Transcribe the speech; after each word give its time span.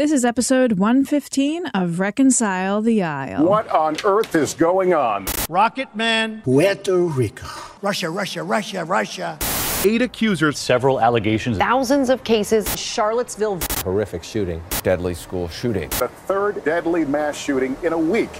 This 0.00 0.12
is 0.12 0.24
episode 0.24 0.78
115 0.78 1.66
of 1.74 2.00
Reconcile 2.00 2.80
the 2.80 3.02
Aisle. 3.02 3.44
What 3.44 3.68
on 3.68 3.98
earth 4.02 4.34
is 4.34 4.54
going 4.54 4.94
on? 4.94 5.26
Rocket 5.46 5.94
Man. 5.94 6.40
Puerto 6.40 6.96
Rico. 6.96 7.46
Russia, 7.82 8.08
Russia, 8.08 8.42
Russia, 8.42 8.82
Russia. 8.86 9.38
Eight 9.84 10.00
accusers. 10.00 10.58
Several 10.58 11.02
allegations. 11.02 11.58
Thousands 11.58 12.08
of 12.08 12.24
cases. 12.24 12.66
Charlottesville. 12.80 13.60
Horrific 13.84 14.24
shooting. 14.24 14.62
Deadly 14.82 15.12
school 15.12 15.48
shooting. 15.48 15.90
The 15.90 16.08
third 16.08 16.64
deadly 16.64 17.04
mass 17.04 17.36
shooting 17.36 17.76
in 17.82 17.92
a 17.92 17.98
week. 17.98 18.32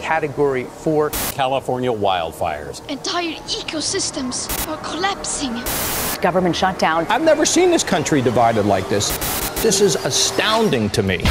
Category 0.00 0.62
4. 0.62 1.10
California 1.32 1.90
wildfires. 1.90 2.88
Entire 2.88 3.32
ecosystems 3.48 4.48
are 4.68 4.80
collapsing. 4.84 5.54
Government 6.22 6.54
shutdown. 6.54 7.08
I've 7.08 7.24
never 7.24 7.44
seen 7.44 7.72
this 7.72 7.82
country 7.82 8.22
divided 8.22 8.66
like 8.66 8.88
this. 8.88 9.10
This 9.62 9.80
is 9.80 9.94
astounding 9.94 10.90
to 10.90 11.04
me. 11.04 11.22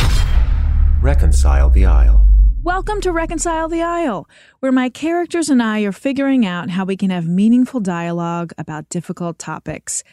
Reconcile 1.02 1.70
the 1.70 1.86
Aisle. 1.86 2.26
Welcome 2.64 3.02
to 3.02 3.12
Reconcile 3.12 3.68
the 3.68 3.82
Aisle, 3.82 4.26
where 4.62 4.72
my 4.72 4.88
characters 4.88 5.50
and 5.50 5.62
I 5.62 5.82
are 5.82 5.92
figuring 5.92 6.46
out 6.46 6.70
how 6.70 6.86
we 6.86 6.96
can 6.96 7.10
have 7.10 7.28
meaningful 7.28 7.82
dialogue 7.82 8.54
about 8.58 8.88
difficult 8.88 9.38
topics. 9.38 10.06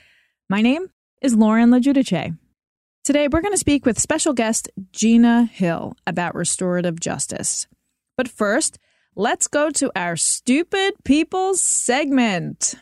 My 0.48 0.62
name 0.62 0.88
is 1.22 1.36
Lauren 1.36 1.70
LoGiudice. 1.70 2.36
Today, 3.04 3.28
we're 3.28 3.40
going 3.40 3.54
to 3.54 3.56
speak 3.56 3.86
with 3.86 4.00
special 4.00 4.32
guest 4.32 4.68
Gina 4.90 5.44
Hill 5.44 5.94
about 6.04 6.34
restorative 6.34 6.98
justice. 6.98 7.68
But 8.16 8.26
first, 8.26 8.80
let's 9.14 9.46
go 9.46 9.70
to 9.70 9.92
our 9.94 10.16
Stupid 10.16 10.94
People 11.04 11.54
segment. 11.54 12.74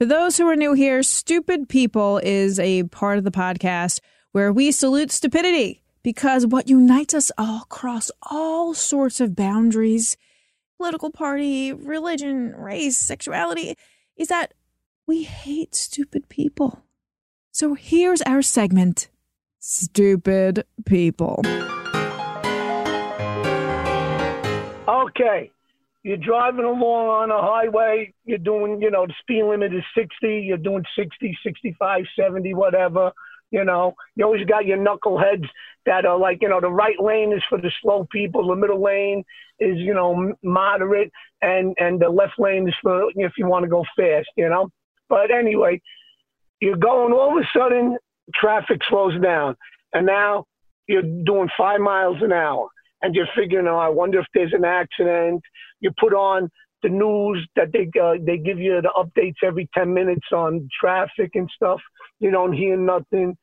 For 0.00 0.06
those 0.06 0.36
who 0.36 0.48
are 0.48 0.56
new 0.56 0.72
here, 0.72 1.04
Stupid 1.04 1.68
People 1.68 2.18
is 2.18 2.58
a 2.58 2.82
part 2.82 3.18
of 3.18 3.24
the 3.24 3.30
podcast 3.30 4.00
where 4.32 4.52
we 4.52 4.70
salute 4.72 5.10
stupidity 5.10 5.82
because 6.02 6.46
what 6.46 6.68
unites 6.68 7.14
us 7.14 7.30
all 7.36 7.62
across 7.62 8.10
all 8.30 8.74
sorts 8.74 9.20
of 9.20 9.36
boundaries 9.36 10.16
political 10.80 11.10
party, 11.10 11.74
religion, 11.74 12.54
race, 12.56 12.96
sexuality 12.96 13.74
is 14.16 14.28
that 14.28 14.54
we 15.06 15.24
hate 15.24 15.74
stupid 15.74 16.26
people. 16.30 16.82
So 17.52 17.74
here's 17.74 18.22
our 18.22 18.40
segment 18.40 19.08
Stupid 19.58 20.64
People. 20.86 21.42
Okay. 24.88 25.50
You're 26.02 26.16
driving 26.16 26.64
along 26.64 27.08
on 27.08 27.30
a 27.30 27.42
highway. 27.42 28.14
You're 28.24 28.38
doing, 28.38 28.80
you 28.80 28.90
know, 28.90 29.06
the 29.06 29.12
speed 29.20 29.44
limit 29.44 29.74
is 29.74 29.84
60. 29.94 30.08
You're 30.22 30.56
doing 30.56 30.84
60, 30.96 31.36
65, 31.44 32.04
70, 32.18 32.54
whatever. 32.54 33.12
You 33.50 33.64
know, 33.64 33.94
you 34.14 34.24
always 34.24 34.46
got 34.46 34.66
your 34.66 34.78
knuckleheads 34.78 35.46
that 35.86 36.04
are 36.04 36.18
like, 36.18 36.38
you 36.40 36.48
know, 36.48 36.60
the 36.60 36.70
right 36.70 37.00
lane 37.00 37.32
is 37.32 37.42
for 37.48 37.60
the 37.60 37.70
slow 37.82 38.06
people, 38.12 38.46
the 38.46 38.54
middle 38.54 38.82
lane 38.82 39.24
is, 39.58 39.76
you 39.76 39.94
know, 39.94 40.32
moderate, 40.42 41.10
and 41.42 41.74
and 41.78 42.00
the 42.00 42.08
left 42.08 42.34
lane 42.38 42.68
is 42.68 42.74
for 42.82 43.10
if 43.14 43.32
you 43.36 43.46
want 43.46 43.64
to 43.64 43.68
go 43.68 43.84
fast, 43.96 44.28
you 44.36 44.48
know. 44.48 44.68
But 45.08 45.30
anyway, 45.30 45.80
you're 46.60 46.76
going. 46.76 47.12
All 47.12 47.36
of 47.36 47.42
a 47.42 47.58
sudden, 47.58 47.96
traffic 48.34 48.80
slows 48.88 49.20
down, 49.20 49.56
and 49.92 50.06
now 50.06 50.44
you're 50.86 51.02
doing 51.02 51.48
five 51.58 51.80
miles 51.80 52.18
an 52.20 52.32
hour, 52.32 52.68
and 53.02 53.14
you're 53.14 53.28
figuring, 53.36 53.66
oh, 53.66 53.78
I 53.78 53.88
wonder 53.88 54.20
if 54.20 54.26
there's 54.34 54.52
an 54.52 54.64
accident. 54.64 55.42
You 55.80 55.90
put 55.98 56.12
on 56.12 56.50
the 56.82 56.88
news 56.88 57.46
that 57.56 57.72
they 57.72 57.90
uh, 58.00 58.14
they 58.24 58.38
give 58.38 58.58
you 58.58 58.80
the 58.80 58.90
updates 58.96 59.46
every 59.46 59.68
10 59.74 59.92
minutes 59.92 60.26
on 60.32 60.68
traffic 60.78 61.30
and 61.34 61.50
stuff. 61.54 61.80
You 62.18 62.30
don't 62.30 62.52
hear 62.52 62.76
nothing. 62.76 63.36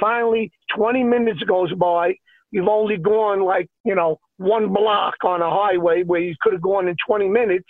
Finally, 0.00 0.52
20 0.76 1.04
minutes 1.04 1.42
goes 1.44 1.72
by. 1.74 2.14
You've 2.50 2.68
only 2.68 2.96
gone 2.96 3.42
like 3.42 3.68
you 3.84 3.94
know 3.94 4.18
one 4.36 4.72
block 4.72 5.14
on 5.24 5.42
a 5.42 5.50
highway 5.50 6.02
where 6.02 6.20
you 6.20 6.34
could 6.40 6.52
have 6.52 6.62
gone 6.62 6.88
in 6.88 6.96
20 7.06 7.28
minutes. 7.28 7.68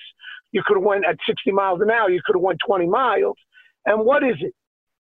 You 0.52 0.62
could 0.66 0.76
have 0.76 0.84
went 0.84 1.04
at 1.04 1.16
60 1.26 1.50
miles 1.52 1.80
an 1.80 1.90
hour. 1.90 2.10
You 2.10 2.20
could 2.24 2.36
have 2.36 2.42
went 2.42 2.60
20 2.66 2.86
miles. 2.86 3.36
And 3.86 4.04
what 4.04 4.22
is 4.22 4.36
it? 4.40 4.54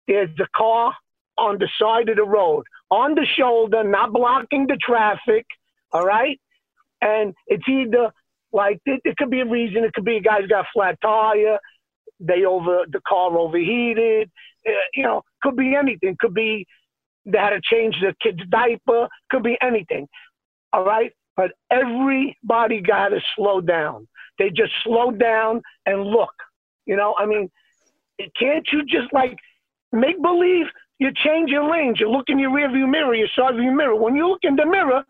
There's 0.08 0.30
a 0.40 0.48
car 0.56 0.94
on 1.38 1.60
the 1.60 1.70
side 1.80 2.10
of 2.10 2.16
the 2.16 2.24
road, 2.24 2.64
on 2.90 3.14
the 3.14 3.26
shoulder, 3.38 3.84
not 3.84 4.14
blocking 4.14 4.68
the 4.68 4.78
traffic. 4.82 5.46
All 5.94 6.06
right, 6.06 6.40
and 7.02 7.34
it's 7.48 7.68
either 7.68 8.12
like 8.52 8.80
it, 8.86 9.02
it 9.04 9.18
could 9.18 9.30
be 9.30 9.42
a 9.42 9.46
reason. 9.46 9.84
It 9.84 9.94
could 9.94 10.06
be 10.06 10.18
a 10.18 10.22
guy's 10.22 10.48
got 10.48 10.66
flat 10.74 11.00
tire. 11.02 11.60
They 12.20 12.46
over 12.46 12.86
the 12.92 13.02
car 13.08 13.38
overheated. 13.38 14.30
Uh, 14.68 14.72
you 14.94 15.04
know, 15.04 15.22
could 15.42 15.56
be 15.56 15.76
anything. 15.76 16.16
Could 16.20 16.34
be 16.34 16.66
they 17.26 17.38
had 17.38 17.50
to 17.50 17.62
change 17.62 17.96
the 18.02 18.16
kid's 18.22 18.48
diaper. 18.50 19.08
Could 19.30 19.44
be 19.44 19.58
anything. 19.62 20.08
All 20.74 20.86
right, 20.86 21.12
but 21.36 21.52
everybody 21.70 22.82
got 22.82 23.10
to 23.10 23.20
slow 23.36 23.62
down. 23.62 24.08
They 24.40 24.50
just 24.50 24.72
slow 24.84 25.12
down 25.12 25.62
and 25.86 26.04
look. 26.04 26.34
You 26.86 26.96
know, 26.96 27.16
I 27.18 27.26
mean, 27.26 27.50
can't 28.40 28.68
you 28.72 28.84
just 28.86 29.12
like 29.14 29.38
make 29.92 30.22
believe 30.22 30.66
you 31.00 31.12
change 31.24 31.50
your 31.50 31.70
lanes? 31.70 32.00
You 32.00 32.10
look 32.10 32.26
in 32.30 32.40
your 32.40 32.52
rearview 32.52 32.90
mirror, 32.90 33.14
your 33.14 33.28
side 33.36 33.56
view 33.56 33.72
mirror. 33.72 33.96
When 33.96 34.16
you 34.16 34.28
look 34.28 34.40
in 34.44 34.56
the 34.56 34.66
mirror, 34.66 35.04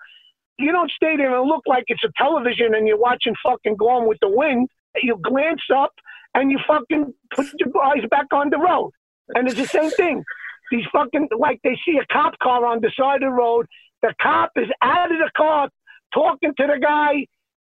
you 0.58 0.72
don't 0.72 0.92
stay 0.92 1.16
there 1.18 1.38
and 1.40 1.48
look 1.48 1.64
like 1.68 1.86
it's 1.88 2.04
a 2.04 2.12
television 2.18 2.74
and 2.76 2.88
you're 2.88 3.00
watching 3.00 3.34
fucking 3.44 3.76
Gone 3.76 4.08
with 4.08 4.18
the 4.22 4.30
Wind. 4.30 4.70
You 5.02 5.18
glance 5.22 5.62
up 5.76 5.92
and 6.34 6.52
you 6.52 6.60
fucking 6.68 7.14
put 7.34 7.48
your 7.60 7.84
eyes 7.84 8.04
back 8.10 8.28
on 8.32 8.50
the 8.50 8.58
road. 8.58 8.92
And 9.36 9.48
it's 9.48 9.58
the 9.58 9.68
same 9.68 9.92
thing. 9.92 10.24
These 10.72 10.86
fucking, 10.92 11.30
like 11.38 11.60
they 11.64 11.78
see 11.86 11.98
a 11.98 12.06
cop 12.14 12.38
car 12.40 12.66
on 12.66 12.82
the 12.82 12.92
side 12.98 13.24
of 13.24 13.30
the 13.30 13.30
road. 13.30 13.68
The 14.02 14.14
cop 14.22 14.52
is 14.56 14.68
out 14.82 15.12
of 15.12 15.18
the 15.18 15.32
car 15.36 15.70
talking 16.14 16.54
to 16.58 16.68
the 16.68 16.80
guy 16.82 17.26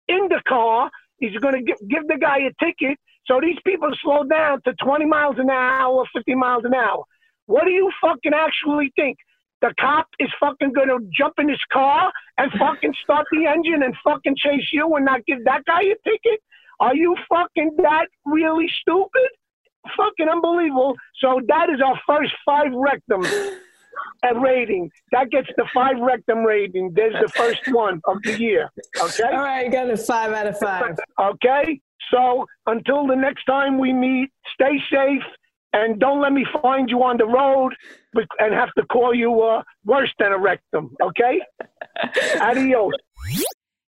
in 0.08 0.28
the 0.28 0.40
car. 0.46 0.90
He's 1.18 1.36
going 1.38 1.54
to 1.54 1.62
give, 1.62 1.88
give 1.88 2.06
the 2.08 2.18
guy 2.18 2.38
a 2.38 2.64
ticket. 2.64 2.98
So 3.26 3.40
these 3.40 3.58
people 3.66 3.90
slow 4.02 4.24
down 4.24 4.62
to 4.62 4.72
20 4.82 5.04
miles 5.04 5.36
an 5.38 5.50
hour, 5.50 6.04
50 6.14 6.34
miles 6.34 6.64
an 6.64 6.74
hour. 6.74 7.04
What 7.46 7.64
do 7.64 7.70
you 7.70 7.90
fucking 8.00 8.32
actually 8.34 8.92
think? 8.96 9.18
The 9.60 9.74
cop 9.80 10.06
is 10.18 10.28
fucking 10.38 10.72
gonna 10.72 10.98
jump 11.12 11.34
in 11.38 11.48
his 11.48 11.60
car 11.72 12.12
and 12.36 12.50
fucking 12.58 12.94
start 13.02 13.26
the 13.32 13.46
engine 13.46 13.82
and 13.82 13.94
fucking 14.04 14.36
chase 14.36 14.68
you 14.72 14.94
and 14.94 15.04
not 15.04 15.24
give 15.26 15.44
that 15.44 15.64
guy 15.64 15.82
a 15.82 15.94
ticket? 16.08 16.40
Are 16.80 16.94
you 16.94 17.16
fucking 17.28 17.76
that 17.78 18.06
really 18.24 18.70
stupid? 18.80 19.28
Fucking 19.96 20.28
unbelievable. 20.28 20.94
So 21.20 21.40
that 21.48 21.70
is 21.70 21.80
our 21.84 21.98
first 22.06 22.32
five 22.44 22.72
rectum 22.72 23.24
at 24.22 24.40
rating. 24.40 24.90
That 25.12 25.30
gets 25.30 25.48
the 25.56 25.64
five 25.74 25.98
rectum 26.00 26.44
rating. 26.44 26.92
There's 26.94 27.14
the 27.20 27.28
first 27.28 27.62
one 27.68 28.00
of 28.06 28.18
the 28.22 28.38
year. 28.38 28.70
Okay? 29.00 29.24
All 29.24 29.42
right, 29.42 29.70
got 29.70 29.90
a 29.90 29.96
five 29.96 30.32
out 30.32 30.46
of 30.46 30.58
five. 30.58 30.98
Okay? 31.20 31.80
So 32.12 32.46
until 32.66 33.06
the 33.06 33.16
next 33.16 33.44
time 33.44 33.78
we 33.78 33.92
meet, 33.92 34.30
stay 34.54 34.78
safe 34.90 35.22
and 35.72 36.00
don't 36.00 36.20
let 36.20 36.32
me 36.32 36.46
find 36.62 36.88
you 36.88 37.02
on 37.02 37.18
the 37.18 37.26
road 37.26 37.74
and 38.38 38.54
have 38.54 38.72
to 38.76 38.84
call 38.86 39.14
you 39.14 39.42
uh, 39.42 39.62
worse 39.84 40.12
than 40.18 40.32
a 40.32 40.38
rectum. 40.38 40.94
Okay? 41.02 41.40
Adios. 42.40 42.92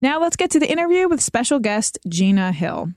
Now 0.01 0.19
let's 0.19 0.35
get 0.35 0.51
to 0.51 0.59
the 0.59 0.69
interview 0.69 1.07
with 1.07 1.21
special 1.21 1.59
guest 1.59 1.97
Gina 2.07 2.51
Hill. 2.51 2.93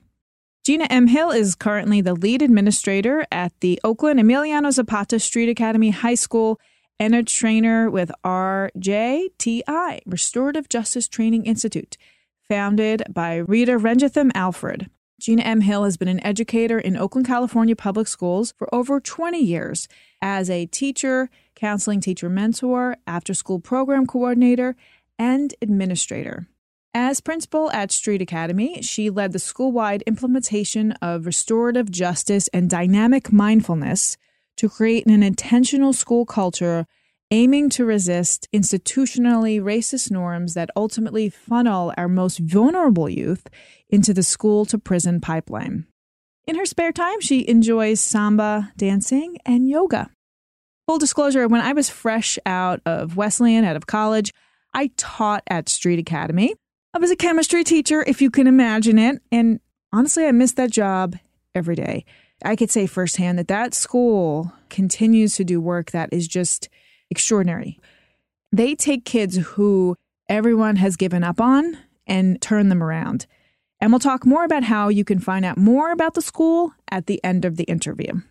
Gina 0.63 0.85
M. 0.91 1.07
Hill 1.07 1.31
is 1.31 1.55
currently 1.55 2.01
the 2.01 2.13
lead 2.13 2.43
administrator 2.43 3.25
at 3.31 3.51
the 3.61 3.79
Oakland 3.83 4.19
Emiliano 4.19 4.71
Zapata 4.71 5.19
Street 5.19 5.49
Academy 5.49 5.89
High 5.89 6.13
School 6.13 6.59
and 6.99 7.15
a 7.15 7.23
trainer 7.23 7.89
with 7.89 8.11
RJTI, 8.23 10.01
Restorative 10.05 10.69
Justice 10.69 11.07
Training 11.07 11.47
Institute, 11.47 11.97
founded 12.47 13.03
by 13.09 13.37
Rita 13.37 13.79
Renjitham 13.79 14.29
Alfred. 14.35 14.87
Gina 15.21 15.43
M. 15.43 15.61
Hill 15.61 15.83
has 15.83 15.97
been 15.97 16.07
an 16.07 16.25
educator 16.25 16.79
in 16.79 16.97
Oakland, 16.97 17.27
California 17.27 17.75
public 17.75 18.07
schools 18.07 18.55
for 18.57 18.67
over 18.73 18.99
20 18.99 19.37
years 19.37 19.87
as 20.19 20.49
a 20.49 20.65
teacher, 20.65 21.29
counseling 21.53 22.01
teacher 22.01 22.27
mentor, 22.27 22.97
after 23.05 23.35
school 23.35 23.59
program 23.59 24.07
coordinator, 24.07 24.75
and 25.19 25.53
administrator. 25.61 26.47
As 26.95 27.21
principal 27.21 27.69
at 27.69 27.91
Street 27.91 28.23
Academy, 28.23 28.81
she 28.81 29.11
led 29.11 29.31
the 29.31 29.37
school 29.37 29.71
wide 29.71 30.01
implementation 30.07 30.93
of 31.03 31.27
restorative 31.27 31.91
justice 31.91 32.47
and 32.47 32.67
dynamic 32.67 33.31
mindfulness 33.31 34.17
to 34.57 34.69
create 34.69 35.05
an 35.05 35.21
intentional 35.21 35.93
school 35.93 36.25
culture 36.25 36.87
aiming 37.31 37.69
to 37.69 37.85
resist 37.85 38.47
institutionally 38.53 39.61
racist 39.61 40.11
norms 40.11 40.53
that 40.53 40.69
ultimately 40.75 41.29
funnel 41.29 41.93
our 41.97 42.09
most 42.09 42.39
vulnerable 42.39 43.09
youth 43.09 43.47
into 43.89 44.13
the 44.13 44.23
school 44.23 44.65
to 44.65 44.77
prison 44.77 45.21
pipeline. 45.21 45.85
In 46.45 46.57
her 46.57 46.65
spare 46.65 46.91
time, 46.91 47.21
she 47.21 47.47
enjoys 47.47 48.01
samba, 48.01 48.71
dancing, 48.75 49.37
and 49.45 49.69
yoga. 49.69 50.09
Full 50.87 50.99
disclosure 50.99 51.47
when 51.47 51.61
I 51.61 51.71
was 51.71 51.89
fresh 51.89 52.37
out 52.45 52.81
of 52.85 53.15
Wesleyan, 53.15 53.63
out 53.63 53.77
of 53.77 53.87
college, 53.87 54.33
I 54.73 54.91
taught 54.97 55.43
at 55.47 55.69
Street 55.69 55.99
Academy. 55.99 56.55
I 56.93 56.99
was 56.99 57.11
a 57.11 57.15
chemistry 57.15 57.63
teacher, 57.63 58.03
if 58.05 58.21
you 58.21 58.29
can 58.29 58.47
imagine 58.47 58.99
it. 58.99 59.21
And 59.31 59.61
honestly, 59.93 60.25
I 60.25 60.31
missed 60.33 60.57
that 60.57 60.71
job 60.71 61.15
every 61.55 61.75
day. 61.75 62.03
I 62.43 62.55
could 62.55 62.71
say 62.71 62.87
firsthand 62.87 63.39
that 63.39 63.47
that 63.47 63.73
school 63.73 64.51
continues 64.69 65.35
to 65.35 65.45
do 65.45 65.61
work 65.61 65.91
that 65.91 66.09
is 66.11 66.27
just 66.27 66.67
extraordinary. 67.11 67.79
They 68.51 68.73
take 68.73 69.05
kids 69.05 69.37
who 69.37 69.95
everyone 70.27 70.77
has 70.77 70.95
given 70.95 71.23
up 71.23 71.39
on 71.39 71.77
and 72.07 72.41
turn 72.41 72.69
them 72.69 72.81
around. 72.81 73.27
And 73.79 73.91
we'll 73.91 73.99
talk 73.99 74.25
more 74.25 74.43
about 74.43 74.63
how 74.63 74.89
you 74.89 75.03
can 75.03 75.19
find 75.19 75.45
out 75.45 75.57
more 75.57 75.91
about 75.91 76.13
the 76.13 76.21
school 76.21 76.73
at 76.89 77.05
the 77.05 77.23
end 77.23 77.45
of 77.45 77.57
the 77.57 77.63
interview. 77.63 78.21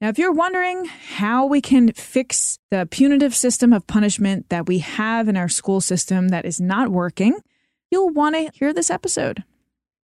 Now, 0.00 0.08
if 0.08 0.18
you're 0.18 0.32
wondering 0.32 0.86
how 0.86 1.44
we 1.44 1.60
can 1.60 1.92
fix 1.92 2.58
the 2.70 2.86
punitive 2.90 3.34
system 3.34 3.72
of 3.72 3.86
punishment 3.86 4.48
that 4.48 4.66
we 4.66 4.78
have 4.78 5.28
in 5.28 5.36
our 5.36 5.48
school 5.48 5.80
system 5.80 6.28
that 6.28 6.46
is 6.46 6.60
not 6.60 6.88
working, 6.88 7.38
you'll 7.90 8.10
want 8.10 8.34
to 8.34 8.50
hear 8.54 8.72
this 8.72 8.90
episode. 8.90 9.44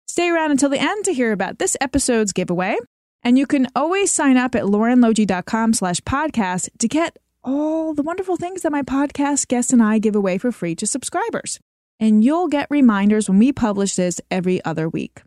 Stay 0.07 0.29
around 0.29 0.51
until 0.51 0.69
the 0.69 0.81
end 0.81 1.05
to 1.07 1.15
hear 1.15 1.33
about 1.33 1.59
this 1.59 1.77
episode's 1.81 2.33
giveaway. 2.33 2.77
And 3.23 3.39
you 3.39 3.47
can 3.47 3.69
always 3.75 4.11
sign 4.11 4.37
up 4.37 4.55
at 4.55 4.65
laurenlogi.com 4.65 5.73
slash 5.73 6.01
podcast 6.03 6.69
to 6.79 6.89
get 6.89 7.17
all 7.47 7.95
the 7.95 8.03
wonderful 8.03 8.37
things 8.37 8.63
that 8.63 8.73
my 8.73 8.83
podcast 8.83 9.49
guests 9.49 9.73
and 9.73 9.83
I 9.83 9.99
give 9.99 10.17
away 10.17 10.37
for 10.37 10.51
free 10.51 10.75
to 10.75 10.87
subscribers. 10.87 11.61
And 11.99 12.23
you'll 12.23 12.49
get 12.49 12.67
reminders 12.69 13.29
when 13.29 13.39
we 13.39 13.53
publish 13.53 13.95
this 13.95 14.21
every 14.31 14.63
other 14.65 14.89
week. 14.89 15.23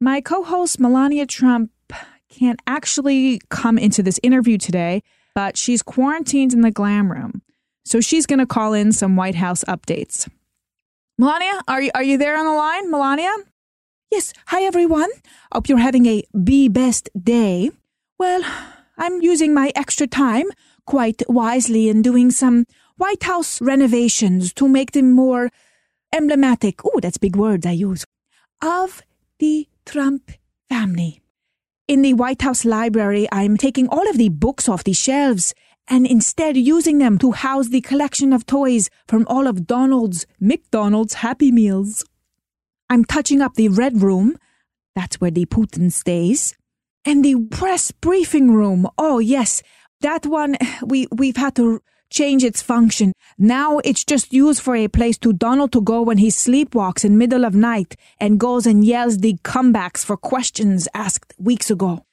My 0.00 0.20
co 0.20 0.42
host, 0.42 0.80
Melania 0.80 1.26
Trump, 1.26 1.70
can't 2.30 2.60
actually 2.66 3.40
come 3.50 3.76
into 3.76 4.02
this 4.02 4.18
interview 4.22 4.56
today, 4.56 5.02
but 5.34 5.56
she's 5.56 5.82
quarantined 5.82 6.52
in 6.52 6.62
the 6.62 6.70
glam 6.70 7.12
room. 7.12 7.42
So 7.84 8.00
she's 8.00 8.26
going 8.26 8.38
to 8.38 8.46
call 8.46 8.72
in 8.72 8.92
some 8.92 9.16
White 9.16 9.34
House 9.34 9.62
updates. 9.64 10.28
Melania, 11.18 11.60
are 11.68 11.82
you, 11.82 11.90
are 11.94 12.02
you 12.02 12.16
there 12.16 12.38
on 12.38 12.46
the 12.46 12.52
line? 12.52 12.90
Melania? 12.90 13.32
Yes. 14.10 14.32
Hi, 14.46 14.62
everyone. 14.62 15.10
Hope 15.52 15.68
you're 15.68 15.78
having 15.78 16.06
a 16.06 16.24
be 16.42 16.68
best 16.68 17.10
day. 17.20 17.70
Well, 18.18 18.42
I'm 18.96 19.22
using 19.22 19.54
my 19.54 19.72
extra 19.74 20.06
time 20.06 20.46
quite 20.86 21.22
wisely 21.28 21.88
in 21.88 22.02
doing 22.02 22.30
some 22.30 22.66
White 22.96 23.22
House 23.22 23.60
renovations 23.60 24.52
to 24.54 24.68
make 24.68 24.92
them 24.92 25.12
more 25.12 25.50
emblematic. 26.12 26.84
Oh, 26.84 27.00
that's 27.00 27.18
big 27.18 27.36
words 27.36 27.66
I 27.66 27.72
use. 27.72 28.04
Of 28.62 29.02
the 29.38 29.68
Trump 29.86 30.32
family. 30.68 31.20
In 31.88 32.02
the 32.02 32.14
White 32.14 32.42
House 32.42 32.64
library, 32.64 33.26
I'm 33.32 33.56
taking 33.56 33.88
all 33.88 34.08
of 34.08 34.16
the 34.16 34.28
books 34.28 34.68
off 34.68 34.84
the 34.84 34.92
shelves 34.92 35.54
and 35.88 36.06
instead 36.06 36.56
using 36.56 36.98
them 36.98 37.18
to 37.18 37.32
house 37.32 37.68
the 37.68 37.80
collection 37.80 38.32
of 38.32 38.46
toys 38.46 38.90
from 39.08 39.26
all 39.26 39.48
of 39.48 39.66
Donald's 39.66 40.24
McDonald's 40.38 41.14
Happy 41.14 41.50
Meals. 41.50 42.04
I'm 42.88 43.04
touching 43.04 43.40
up 43.40 43.54
the 43.54 43.68
Red 43.68 44.02
Room. 44.02 44.36
That's 44.94 45.20
where 45.20 45.32
the 45.32 45.46
Putin 45.46 45.90
stays. 45.90 46.56
And 47.04 47.24
the 47.24 47.46
press 47.50 47.90
briefing 47.90 48.52
room. 48.52 48.86
Oh, 48.98 49.18
yes. 49.18 49.62
That 50.00 50.26
one, 50.26 50.56
we, 50.82 51.06
we've 51.12 51.36
had 51.36 51.54
to 51.56 51.82
change 52.08 52.42
its 52.42 52.62
function. 52.62 53.12
Now 53.38 53.78
it's 53.78 54.04
just 54.04 54.32
used 54.32 54.62
for 54.62 54.74
a 54.74 54.88
place 54.88 55.16
to 55.18 55.32
Donald 55.32 55.70
to 55.72 55.80
go 55.80 56.02
when 56.02 56.18
he 56.18 56.28
sleepwalks 56.28 57.04
in 57.04 57.18
middle 57.18 57.44
of 57.44 57.54
night 57.54 57.94
and 58.18 58.40
goes 58.40 58.66
and 58.66 58.84
yells 58.84 59.18
the 59.18 59.34
comebacks 59.44 60.04
for 60.04 60.16
questions 60.16 60.88
asked 60.94 61.34
weeks 61.38 61.70
ago. 61.70 62.04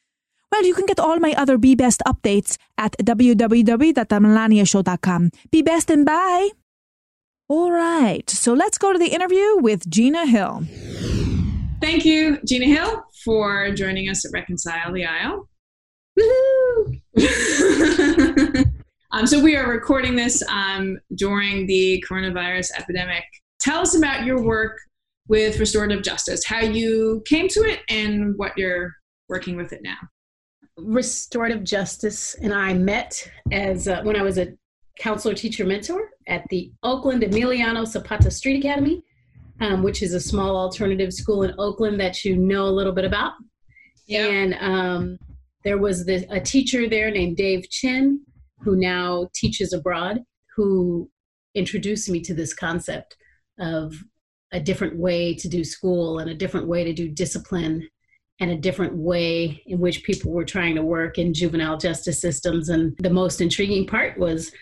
Well, 0.51 0.65
you 0.65 0.73
can 0.73 0.85
get 0.85 0.99
all 0.99 1.19
my 1.19 1.33
other 1.33 1.57
Be 1.57 1.75
Best 1.75 2.01
updates 2.05 2.57
at 2.77 2.95
www.themelaniashow.com. 2.99 5.31
Be 5.51 5.61
best 5.61 5.89
and 5.89 6.05
bye. 6.05 6.49
All 7.49 7.71
right, 7.71 8.29
so 8.29 8.53
let's 8.53 8.77
go 8.77 8.91
to 8.91 8.99
the 8.99 9.07
interview 9.07 9.57
with 9.57 9.89
Gina 9.89 10.25
Hill. 10.25 10.65
Thank 11.79 12.03
you, 12.05 12.39
Gina 12.45 12.65
Hill, 12.65 13.05
for 13.23 13.71
joining 13.71 14.09
us 14.09 14.25
at 14.25 14.33
Reconcile 14.33 14.91
the 14.91 15.05
Aisle. 15.05 15.47
Woohoo! 16.17 17.01
Um, 19.11 19.25
so 19.25 19.41
we 19.41 19.55
are 19.55 19.69
recording 19.71 20.15
this 20.15 20.43
um, 20.49 20.99
during 21.15 21.65
the 21.65 22.03
coronavirus 22.07 22.71
epidemic. 22.77 23.23
Tell 23.59 23.79
us 23.79 23.95
about 23.95 24.25
your 24.25 24.43
work 24.43 24.77
with 25.27 25.59
restorative 25.59 26.03
justice, 26.03 26.45
how 26.45 26.59
you 26.59 27.23
came 27.25 27.47
to 27.49 27.61
it, 27.61 27.79
and 27.89 28.37
what 28.37 28.57
you're 28.57 28.93
working 29.29 29.55
with 29.55 29.73
it 29.73 29.81
now. 29.81 29.97
Restorative 30.77 31.63
justice 31.63 32.35
and 32.35 32.53
I 32.53 32.73
met 32.73 33.31
as 33.51 33.87
uh, 33.87 34.01
when 34.03 34.15
I 34.15 34.21
was 34.21 34.37
a 34.37 34.53
counselor 34.99 35.33
teacher 35.33 35.65
mentor 35.65 36.09
at 36.27 36.43
the 36.49 36.71
Oakland 36.83 37.23
Emiliano 37.23 37.87
Zapata 37.87 38.29
Street 38.29 38.59
Academy, 38.59 39.01
um, 39.61 39.83
which 39.83 40.03
is 40.03 40.13
a 40.13 40.19
small 40.19 40.55
alternative 40.55 41.13
school 41.13 41.43
in 41.43 41.55
Oakland 41.57 41.99
that 42.01 42.23
you 42.23 42.35
know 42.35 42.65
a 42.65 42.69
little 42.69 42.93
bit 42.93 43.05
about. 43.05 43.33
Yeah. 44.05 44.27
And 44.27 44.53
um, 44.59 45.19
there 45.67 45.77
was 45.77 46.05
this, 46.05 46.23
a 46.29 46.39
teacher 46.39 46.87
there 46.87 47.11
named 47.11 47.35
Dave 47.35 47.69
Chin 47.69 48.21
who 48.59 48.77
now 48.77 49.27
teaches 49.35 49.73
abroad, 49.73 50.23
who 50.55 51.09
introduced 51.55 52.09
me 52.09 52.21
to 52.21 52.33
this 52.33 52.53
concept 52.53 53.17
of 53.59 53.93
a 54.53 54.61
different 54.61 54.97
way 54.97 55.35
to 55.35 55.49
do 55.49 55.65
school 55.65 56.19
and 56.19 56.29
a 56.29 56.35
different 56.35 56.69
way 56.69 56.85
to 56.85 56.93
do 56.93 57.09
discipline 57.09 57.85
and 58.39 58.49
a 58.49 58.55
different 58.55 58.95
way 58.95 59.61
in 59.65 59.79
which 59.79 60.05
people 60.05 60.31
were 60.31 60.45
trying 60.45 60.73
to 60.75 60.83
work 60.83 61.17
in 61.17 61.33
juvenile 61.33 61.75
justice 61.77 62.21
systems. 62.21 62.69
And 62.69 62.95
the 62.99 63.09
most 63.09 63.41
intriguing 63.41 63.85
part 63.85 64.17
was 64.17 64.53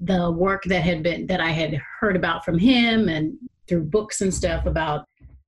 the 0.00 0.30
work 0.30 0.64
that 0.64 0.82
had 0.82 1.02
been 1.02 1.28
that 1.28 1.40
I 1.40 1.50
had 1.50 1.80
heard 1.98 2.14
about 2.14 2.44
from 2.44 2.58
him 2.58 3.08
and 3.08 3.38
through 3.68 3.84
books 3.84 4.20
and 4.20 4.34
stuff 4.34 4.66
about 4.66 5.06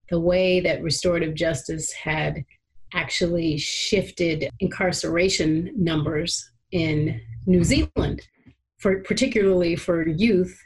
the 0.08 0.20
way 0.20 0.60
that 0.60 0.82
restorative 0.82 1.34
justice 1.34 1.92
had 1.92 2.42
actually 2.94 3.58
shifted 3.58 4.48
incarceration 4.60 5.72
numbers 5.76 6.50
in 6.70 7.20
New 7.46 7.64
Zealand, 7.64 8.22
for 8.78 9.00
particularly 9.02 9.76
for 9.76 10.08
youth, 10.08 10.58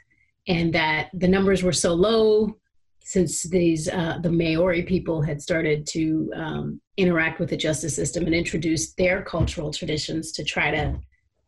and 0.47 0.73
that 0.73 1.09
the 1.13 1.27
numbers 1.27 1.63
were 1.63 1.73
so 1.73 1.93
low 1.93 2.55
since 3.01 3.43
these 3.43 3.89
uh, 3.89 4.19
the 4.21 4.31
Maori 4.31 4.83
people 4.83 5.21
had 5.21 5.41
started 5.41 5.87
to 5.87 6.31
um, 6.35 6.81
interact 6.97 7.39
with 7.39 7.49
the 7.49 7.57
justice 7.57 7.95
system 7.95 8.25
and 8.25 8.35
introduce 8.35 8.93
their 8.93 9.23
cultural 9.23 9.73
traditions 9.73 10.31
to 10.33 10.43
try 10.43 10.69
to 10.69 10.99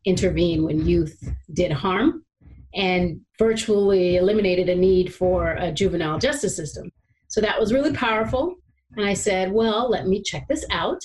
intervene 0.05 0.63
when 0.63 0.85
youth 0.85 1.23
did 1.53 1.71
harm, 1.71 2.25
and 2.73 3.21
virtually 3.37 4.15
eliminated 4.15 4.69
a 4.69 4.75
need 4.75 5.13
for 5.13 5.51
a 5.53 5.71
juvenile 5.71 6.17
justice 6.17 6.55
system. 6.55 6.91
So 7.27 7.41
that 7.41 7.59
was 7.59 7.71
really 7.71 7.93
powerful. 7.93 8.55
And 8.97 9.05
I 9.05 9.13
said, 9.13 9.51
well, 9.51 9.89
let 9.89 10.07
me 10.07 10.21
check 10.21 10.47
this 10.47 10.65
out. 10.69 11.03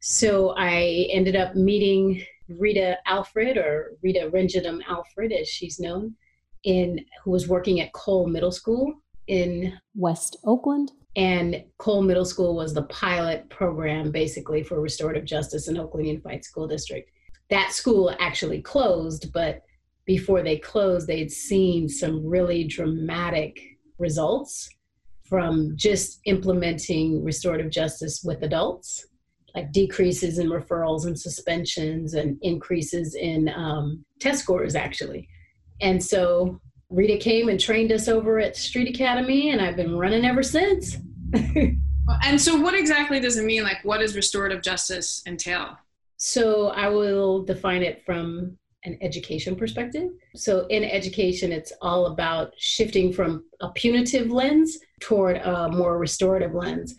So 0.00 0.54
I 0.56 1.08
ended 1.10 1.36
up 1.36 1.54
meeting 1.54 2.22
Rita 2.48 2.96
Alfred, 3.06 3.58
or 3.58 3.92
Rita 4.02 4.30
Renjitham 4.32 4.80
Alfred, 4.88 5.32
as 5.32 5.48
she's 5.48 5.78
known, 5.78 6.14
in 6.64 7.04
who 7.22 7.30
was 7.30 7.48
working 7.48 7.80
at 7.80 7.92
Cole 7.92 8.26
Middle 8.26 8.52
School 8.52 8.94
in 9.26 9.78
West 9.94 10.38
Oakland. 10.44 10.92
And 11.16 11.64
Cole 11.78 12.02
Middle 12.02 12.24
School 12.24 12.54
was 12.54 12.72
the 12.72 12.82
pilot 12.84 13.48
program 13.50 14.10
basically 14.10 14.62
for 14.62 14.80
restorative 14.80 15.24
justice 15.24 15.68
in 15.68 15.76
Oakland 15.76 16.06
Unified 16.06 16.44
School 16.44 16.66
District. 16.68 17.10
That 17.50 17.72
school 17.72 18.14
actually 18.20 18.62
closed, 18.62 19.32
but 19.32 19.62
before 20.04 20.42
they 20.42 20.56
closed, 20.58 21.06
they'd 21.06 21.32
seen 21.32 21.88
some 21.88 22.24
really 22.26 22.64
dramatic 22.64 23.60
results 23.98 24.70
from 25.28 25.72
just 25.76 26.20
implementing 26.24 27.24
restorative 27.24 27.70
justice 27.70 28.22
with 28.24 28.42
adults 28.42 29.06
like 29.54 29.72
decreases 29.72 30.38
in 30.38 30.48
referrals 30.48 31.06
and 31.06 31.18
suspensions 31.18 32.14
and 32.14 32.38
increases 32.42 33.14
in 33.14 33.48
um, 33.48 34.04
test 34.20 34.42
scores 34.42 34.74
actually. 34.74 35.28
And 35.80 36.02
so 36.02 36.60
rita 36.90 37.16
came 37.18 37.48
and 37.48 37.58
trained 37.58 37.92
us 37.92 38.08
over 38.08 38.38
at 38.38 38.56
street 38.56 38.88
academy 38.88 39.50
and 39.50 39.60
i've 39.60 39.76
been 39.76 39.96
running 39.96 40.24
ever 40.24 40.42
since. 40.42 40.96
And 42.24 42.40
so 42.40 42.58
what 42.58 42.74
exactly 42.74 43.20
does 43.20 43.36
it 43.36 43.44
mean? 43.44 43.64
Like 43.64 43.84
what 43.84 43.98
does 43.98 44.16
restorative 44.16 44.62
justice 44.62 45.22
entail? 45.26 45.76
So 46.16 46.68
i 46.68 46.88
will 46.88 47.44
define 47.44 47.82
it 47.82 48.02
from 48.04 48.57
an 48.84 48.96
education 49.00 49.56
perspective 49.56 50.08
so 50.34 50.66
in 50.66 50.84
education 50.84 51.50
it's 51.52 51.72
all 51.82 52.06
about 52.06 52.52
shifting 52.56 53.12
from 53.12 53.44
a 53.60 53.70
punitive 53.70 54.30
lens 54.30 54.78
toward 55.00 55.36
a 55.36 55.68
more 55.70 55.98
restorative 55.98 56.54
lens 56.54 56.94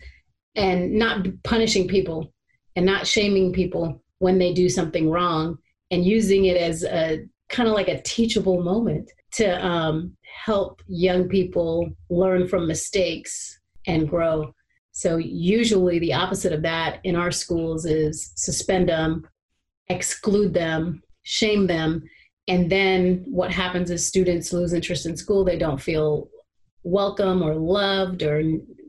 and 0.56 0.92
not 0.92 1.26
punishing 1.42 1.88
people 1.88 2.32
and 2.76 2.84
not 2.84 3.06
shaming 3.06 3.52
people 3.52 4.02
when 4.18 4.38
they 4.38 4.52
do 4.52 4.68
something 4.68 5.10
wrong 5.10 5.56
and 5.90 6.04
using 6.04 6.44
it 6.44 6.56
as 6.56 6.84
a 6.84 7.26
kind 7.48 7.68
of 7.68 7.74
like 7.74 7.88
a 7.88 8.02
teachable 8.02 8.62
moment 8.62 9.10
to 9.32 9.64
um, 9.64 10.16
help 10.44 10.82
young 10.86 11.28
people 11.28 11.88
learn 12.08 12.48
from 12.48 12.66
mistakes 12.66 13.60
and 13.86 14.08
grow. 14.08 14.54
So, 14.92 15.16
usually, 15.16 15.98
the 15.98 16.14
opposite 16.14 16.52
of 16.52 16.62
that 16.62 17.00
in 17.04 17.16
our 17.16 17.30
schools 17.30 17.86
is 17.86 18.32
suspend 18.36 18.88
them, 18.88 19.26
exclude 19.88 20.52
them, 20.52 21.02
shame 21.22 21.66
them. 21.66 22.02
And 22.48 22.70
then 22.70 23.24
what 23.28 23.52
happens 23.52 23.90
is 23.90 24.06
students 24.06 24.52
lose 24.52 24.72
interest 24.72 25.06
in 25.06 25.16
school. 25.16 25.44
They 25.44 25.58
don't 25.58 25.80
feel 25.80 26.28
welcome 26.82 27.42
or 27.42 27.54
loved 27.54 28.22
or 28.22 28.42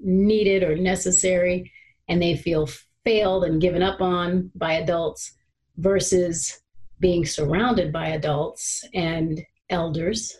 needed 0.03 0.63
or 0.63 0.75
necessary, 0.75 1.71
and 2.07 2.21
they 2.21 2.35
feel 2.35 2.67
failed 3.03 3.43
and 3.43 3.61
given 3.61 3.81
up 3.81 4.01
on 4.01 4.51
by 4.55 4.73
adults 4.73 5.33
versus 5.77 6.61
being 6.99 7.25
surrounded 7.25 7.91
by 7.91 8.09
adults 8.09 8.83
and 8.93 9.41
elders 9.69 10.37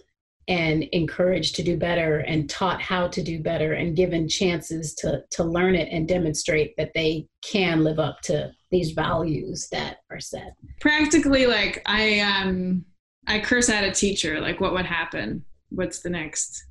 and 0.48 0.84
encouraged 0.92 1.56
to 1.56 1.64
do 1.64 1.78
better 1.78 2.20
and 2.20 2.50
taught 2.50 2.82
how 2.82 3.08
to 3.08 3.24
do 3.24 3.42
better 3.42 3.74
and 3.74 3.96
given 3.96 4.28
chances 4.28 4.94
to 4.96 5.24
to 5.32 5.44
learn 5.44 5.76
it 5.76 5.88
and 5.92 6.08
demonstrate 6.08 6.76
that 6.78 6.92
they 6.94 7.28
can 7.42 7.84
live 7.84 8.00
up 8.00 8.20
to 8.22 8.52
these 8.72 8.92
values 8.92 9.68
that 9.72 9.98
are 10.10 10.20
set. 10.20 10.56
Practically 10.80 11.46
like 11.46 11.82
i 11.86 12.20
um 12.20 12.86
i 13.28 13.40
curse 13.40 13.70
at 13.70 13.84
a 13.84 13.92
teacher 13.92 14.40
like 14.40 14.60
what 14.60 14.74
would 14.74 14.86
happen? 14.86 15.44
What's 15.70 16.00
the 16.00 16.10
next? 16.10 16.66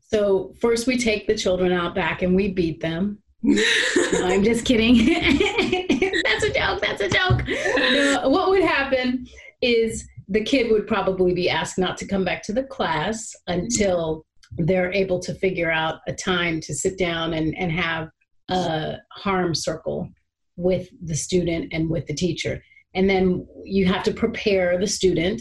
So 0.00 0.54
first 0.60 0.86
we 0.86 0.98
take 0.98 1.26
the 1.26 1.36
children 1.36 1.72
out 1.72 1.94
back 1.94 2.22
and 2.22 2.34
we 2.34 2.48
beat 2.48 2.80
them. 2.80 3.18
No, 4.12 4.26
i'm 4.26 4.42
just 4.42 4.64
kidding. 4.64 4.96
That's 6.24 6.44
a 6.44 6.52
joke 6.52 6.80
that's 6.80 7.00
a 7.00 7.08
joke. 7.08 7.46
No, 7.46 8.28
what 8.28 8.50
would 8.50 8.62
happen 8.62 9.26
is 9.62 10.06
the 10.28 10.42
kid 10.42 10.70
would 10.70 10.86
probably 10.86 11.32
be 11.32 11.48
asked 11.48 11.78
not 11.78 11.96
to 11.98 12.06
come 12.06 12.24
back 12.24 12.42
to 12.44 12.52
the 12.52 12.62
class 12.64 13.34
until 13.46 14.24
they're 14.58 14.92
able 14.92 15.18
to 15.20 15.34
figure 15.34 15.70
out 15.70 16.00
a 16.06 16.12
time 16.12 16.60
to 16.60 16.74
sit 16.74 16.98
down 16.98 17.34
and, 17.34 17.56
and 17.56 17.70
have 17.72 18.08
a 18.50 18.96
harm 19.12 19.54
circle 19.54 20.08
with 20.60 20.88
the 21.02 21.16
student 21.16 21.72
and 21.72 21.88
with 21.88 22.06
the 22.06 22.14
teacher. 22.14 22.62
And 22.94 23.08
then 23.08 23.46
you 23.64 23.86
have 23.86 24.02
to 24.04 24.12
prepare 24.12 24.78
the 24.78 24.86
student 24.86 25.40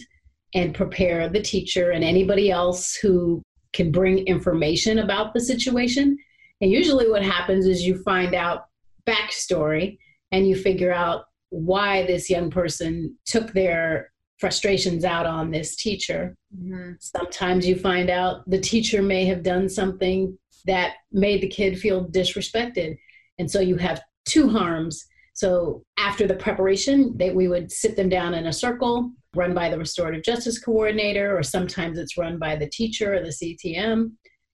and 0.54 0.74
prepare 0.74 1.30
the 1.30 1.42
teacher 1.42 1.92
and 1.92 2.04
anybody 2.04 2.50
else 2.50 2.96
who 2.96 3.42
can 3.74 3.92
bring 3.92 4.26
information 4.26 5.00
about 5.00 5.34
the 5.34 5.42
situation. 5.42 6.18
And 6.62 6.72
usually, 6.72 7.10
what 7.10 7.24
happens 7.24 7.66
is 7.66 7.86
you 7.86 8.02
find 8.04 8.34
out 8.34 8.66
backstory 9.08 9.98
and 10.32 10.48
you 10.48 10.56
figure 10.56 10.94
out 10.94 11.26
why 11.50 12.06
this 12.06 12.30
young 12.30 12.50
person 12.50 13.16
took 13.26 13.54
their 13.54 14.12
frustrations 14.40 15.04
out 15.04 15.26
on 15.26 15.52
this 15.52 15.76
teacher. 15.76 16.36
Mm-hmm. 16.58 16.94
Sometimes 17.00 17.68
you 17.68 17.76
find 17.76 18.10
out 18.10 18.50
the 18.50 18.60
teacher 18.60 19.02
may 19.02 19.26
have 19.26 19.44
done 19.44 19.68
something 19.68 20.38
that 20.66 20.94
made 21.12 21.42
the 21.42 21.48
kid 21.48 21.78
feel 21.78 22.06
disrespected. 22.06 22.98
And 23.38 23.50
so 23.50 23.60
you 23.60 23.78
have 23.78 24.02
two 24.26 24.50
harms. 24.50 25.06
So 25.34 25.84
after 25.98 26.28
the 26.28 26.36
preparation, 26.36 27.16
they, 27.18 27.32
we 27.32 27.48
would 27.48 27.72
sit 27.72 27.96
them 27.96 28.10
down 28.10 28.34
in 28.34 28.48
a 28.48 28.54
circle, 28.54 29.12
run 29.36 29.54
by 29.54 29.70
the 29.70 29.78
restorative 29.78 30.24
justice 30.24 30.60
coordinator, 30.60 31.38
or 31.38 31.44
sometimes 31.44 31.98
it's 31.98 32.18
run 32.18 32.38
by 32.40 32.56
the 32.56 32.70
teacher 32.70 33.16
or 33.16 33.22
the 33.22 33.30
CTM. 33.30 34.12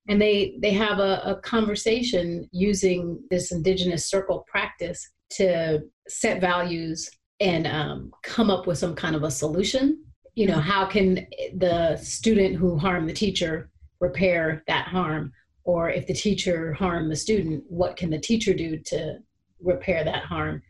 And 0.08 0.22
they, 0.22 0.58
they 0.62 0.72
have 0.72 1.00
a, 1.00 1.22
a 1.26 1.40
conversation 1.42 2.48
using 2.52 3.20
this 3.32 3.52
indigenous 3.52 4.08
circle 4.08 4.46
practice 4.48 5.10
to 5.32 5.80
set 6.08 6.40
values 6.40 7.10
and 7.40 7.68
um, 7.68 8.12
come 8.24 8.50
up 8.50 8.68
with 8.68 8.78
some 8.78 8.96
kind 8.96 9.16
of 9.16 9.24
a 9.24 9.32
solution. 9.32 10.04
You 10.36 10.48
know, 10.48 10.60
how 10.60 10.86
can 10.86 11.26
the 11.56 11.98
student 11.98 12.56
who 12.56 12.78
harmed 12.78 13.10
the 13.10 13.14
teacher 13.14 13.70
repair 14.00 14.64
that 14.68 14.88
harm? 14.88 15.32
Or 15.64 15.90
if 15.90 16.06
the 16.06 16.14
teacher 16.14 16.74
harmed 16.74 17.12
the 17.12 17.16
student, 17.16 17.64
what 17.68 17.98
can 17.98 18.12
the 18.12 18.20
teacher 18.20 18.54
do 18.54 18.78
to 18.86 19.18
repair 19.62 20.04
that 20.04 20.24
harm? 20.24 20.62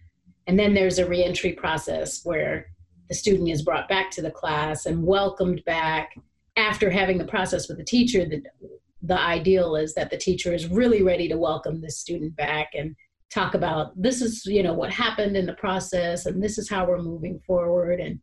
And 0.48 0.60
then 0.60 0.74
there's 0.74 1.00
a 1.00 1.08
reentry 1.08 1.54
process 1.54 2.24
where 2.24 2.68
the 3.10 3.16
student 3.16 3.50
is 3.50 3.62
brought 3.62 3.90
back 3.90 4.12
to 4.12 4.22
the 4.22 4.32
class 4.32 4.86
and 4.86 5.06
welcomed 5.06 5.64
back 5.66 6.16
after 6.56 6.90
having 6.90 7.18
the 7.18 7.26
process 7.26 7.68
with 7.68 7.78
the 7.78 7.84
teacher. 7.84 8.26
The, 8.26 8.44
the 9.02 9.20
ideal 9.20 9.76
is 9.76 9.94
that 9.96 10.10
the 10.10 10.18
teacher 10.18 10.54
is 10.54 10.68
really 10.68 11.04
ready 11.04 11.28
to 11.28 11.38
welcome 11.38 11.82
the 11.82 11.92
student 11.92 12.36
back 12.36 12.70
and 12.74 12.96
talk 13.32 13.54
about 13.54 14.00
this 14.02 14.22
is 14.22 14.46
you 14.46 14.64
know 14.64 14.74
what 14.74 14.92
happened 14.92 15.36
in 15.36 15.46
the 15.46 15.54
process 15.54 16.26
and 16.26 16.42
this 16.42 16.58
is 16.58 16.70
how 16.70 16.86
we're 16.86 17.02
moving 17.02 17.40
forward 17.46 18.00
and 18.00 18.20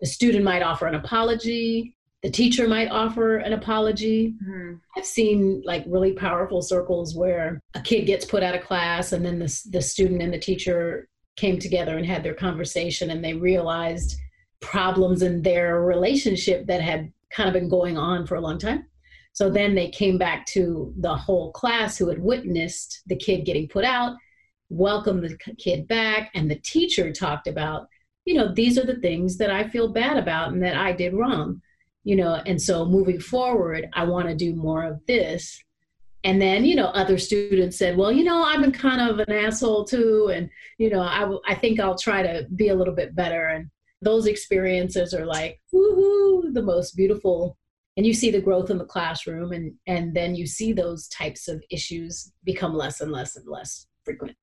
the 0.00 0.06
student 0.06 0.44
might 0.44 0.62
offer 0.62 0.86
an 0.86 0.94
apology 0.94 1.95
the 2.26 2.32
teacher 2.32 2.66
might 2.66 2.88
offer 2.88 3.36
an 3.36 3.52
apology. 3.52 4.34
Mm-hmm. 4.42 4.74
i've 4.96 5.06
seen 5.06 5.62
like 5.64 5.84
really 5.86 6.10
powerful 6.10 6.60
circles 6.60 7.14
where 7.14 7.60
a 7.74 7.80
kid 7.80 8.04
gets 8.04 8.24
put 8.24 8.42
out 8.42 8.56
of 8.56 8.64
class 8.64 9.12
and 9.12 9.24
then 9.24 9.38
the, 9.38 9.62
the 9.70 9.80
student 9.80 10.20
and 10.20 10.34
the 10.34 10.38
teacher 10.40 11.08
came 11.36 11.60
together 11.60 11.96
and 11.96 12.04
had 12.04 12.24
their 12.24 12.34
conversation 12.34 13.10
and 13.10 13.22
they 13.22 13.34
realized 13.34 14.18
problems 14.60 15.22
in 15.22 15.40
their 15.40 15.82
relationship 15.82 16.66
that 16.66 16.80
had 16.80 17.12
kind 17.30 17.48
of 17.48 17.52
been 17.52 17.68
going 17.68 17.96
on 17.96 18.26
for 18.26 18.34
a 18.34 18.40
long 18.40 18.58
time. 18.58 18.84
So 19.32 19.48
then 19.48 19.76
they 19.76 19.90
came 19.90 20.18
back 20.18 20.46
to 20.46 20.92
the 20.98 21.14
whole 21.14 21.52
class 21.52 21.96
who 21.96 22.08
had 22.08 22.18
witnessed 22.18 23.02
the 23.06 23.16
kid 23.16 23.44
getting 23.44 23.68
put 23.68 23.84
out 23.84 24.16
welcomed 24.68 25.22
the 25.22 25.54
kid 25.54 25.86
back 25.86 26.32
and 26.34 26.50
the 26.50 26.58
teacher 26.64 27.12
talked 27.12 27.46
about 27.46 27.86
you 28.24 28.34
know 28.34 28.52
these 28.52 28.76
are 28.76 28.84
the 28.84 28.98
things 28.98 29.36
that 29.36 29.48
i 29.48 29.68
feel 29.68 29.92
bad 29.92 30.16
about 30.16 30.52
and 30.52 30.60
that 30.60 30.76
i 30.76 30.90
did 30.90 31.14
wrong 31.14 31.62
you 32.06 32.14
know 32.16 32.34
and 32.46 32.60
so 32.60 32.86
moving 32.86 33.20
forward 33.20 33.88
i 33.94 34.04
want 34.04 34.28
to 34.28 34.34
do 34.34 34.54
more 34.54 34.84
of 34.84 35.04
this 35.06 35.60
and 36.24 36.40
then 36.40 36.64
you 36.64 36.74
know 36.74 36.86
other 36.86 37.18
students 37.18 37.76
said 37.76 37.96
well 37.96 38.12
you 38.12 38.24
know 38.24 38.42
i've 38.42 38.60
been 38.60 38.72
kind 38.72 39.00
of 39.00 39.18
an 39.18 39.32
asshole 39.32 39.84
too 39.84 40.30
and 40.32 40.48
you 40.78 40.88
know 40.88 41.00
i, 41.00 41.28
I 41.46 41.54
think 41.54 41.80
i'll 41.80 41.98
try 41.98 42.22
to 42.22 42.46
be 42.54 42.68
a 42.68 42.74
little 42.74 42.94
bit 42.94 43.16
better 43.16 43.46
and 43.48 43.68
those 44.02 44.26
experiences 44.26 45.12
are 45.12 45.26
like 45.26 45.60
woohoo 45.74 46.54
the 46.54 46.62
most 46.62 46.96
beautiful 46.96 47.58
and 47.96 48.06
you 48.06 48.14
see 48.14 48.30
the 48.30 48.40
growth 48.40 48.70
in 48.70 48.78
the 48.78 48.84
classroom 48.84 49.52
and 49.52 49.74
and 49.86 50.14
then 50.14 50.36
you 50.36 50.46
see 50.46 50.72
those 50.72 51.08
types 51.08 51.48
of 51.48 51.62
issues 51.70 52.32
become 52.44 52.74
less 52.74 53.00
and 53.00 53.10
less 53.10 53.36
and 53.36 53.48
less 53.48 53.86
frequent 54.04 54.36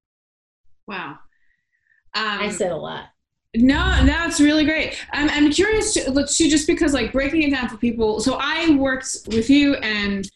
Wow. 0.88 1.12
Um, 2.16 2.40
I 2.42 2.50
said 2.50 2.72
a 2.72 2.78
lot. 2.78 3.06
No, 3.56 3.78
that's 4.06 4.40
really 4.40 4.66
great. 4.66 4.98
I'm, 5.12 5.30
I'm 5.30 5.52
curious 5.52 5.94
to, 5.94 6.12
to 6.12 6.50
just 6.50 6.66
because 6.66 6.94
like 6.94 7.12
breaking 7.12 7.44
it 7.44 7.52
down 7.52 7.70
for 7.70 7.78
people. 7.78 8.20
So 8.20 8.38
I 8.40 8.76
worked 8.76 9.28
with 9.28 9.50
you 9.50 9.76
and 9.76 10.28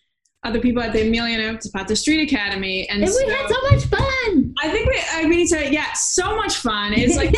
other 0.44 0.60
people 0.60 0.84
at 0.84 0.94
the 0.94 1.00
Emiliano 1.00 1.62
Zapata 1.62 1.96
Street 1.96 2.32
Academy, 2.32 2.88
and, 2.90 3.02
and 3.02 3.12
so 3.12 3.26
we 3.26 3.32
had 3.32 3.50
so 3.50 3.62
much 3.72 3.86
fun. 3.86 4.54
I 4.62 4.70
think 4.70 4.88
we, 4.88 5.02
I 5.14 5.26
mean, 5.26 5.48
to, 5.48 5.72
yeah, 5.72 5.92
so 5.94 6.36
much 6.36 6.58
fun. 6.58 6.94
It's 6.94 7.18
like 7.18 7.36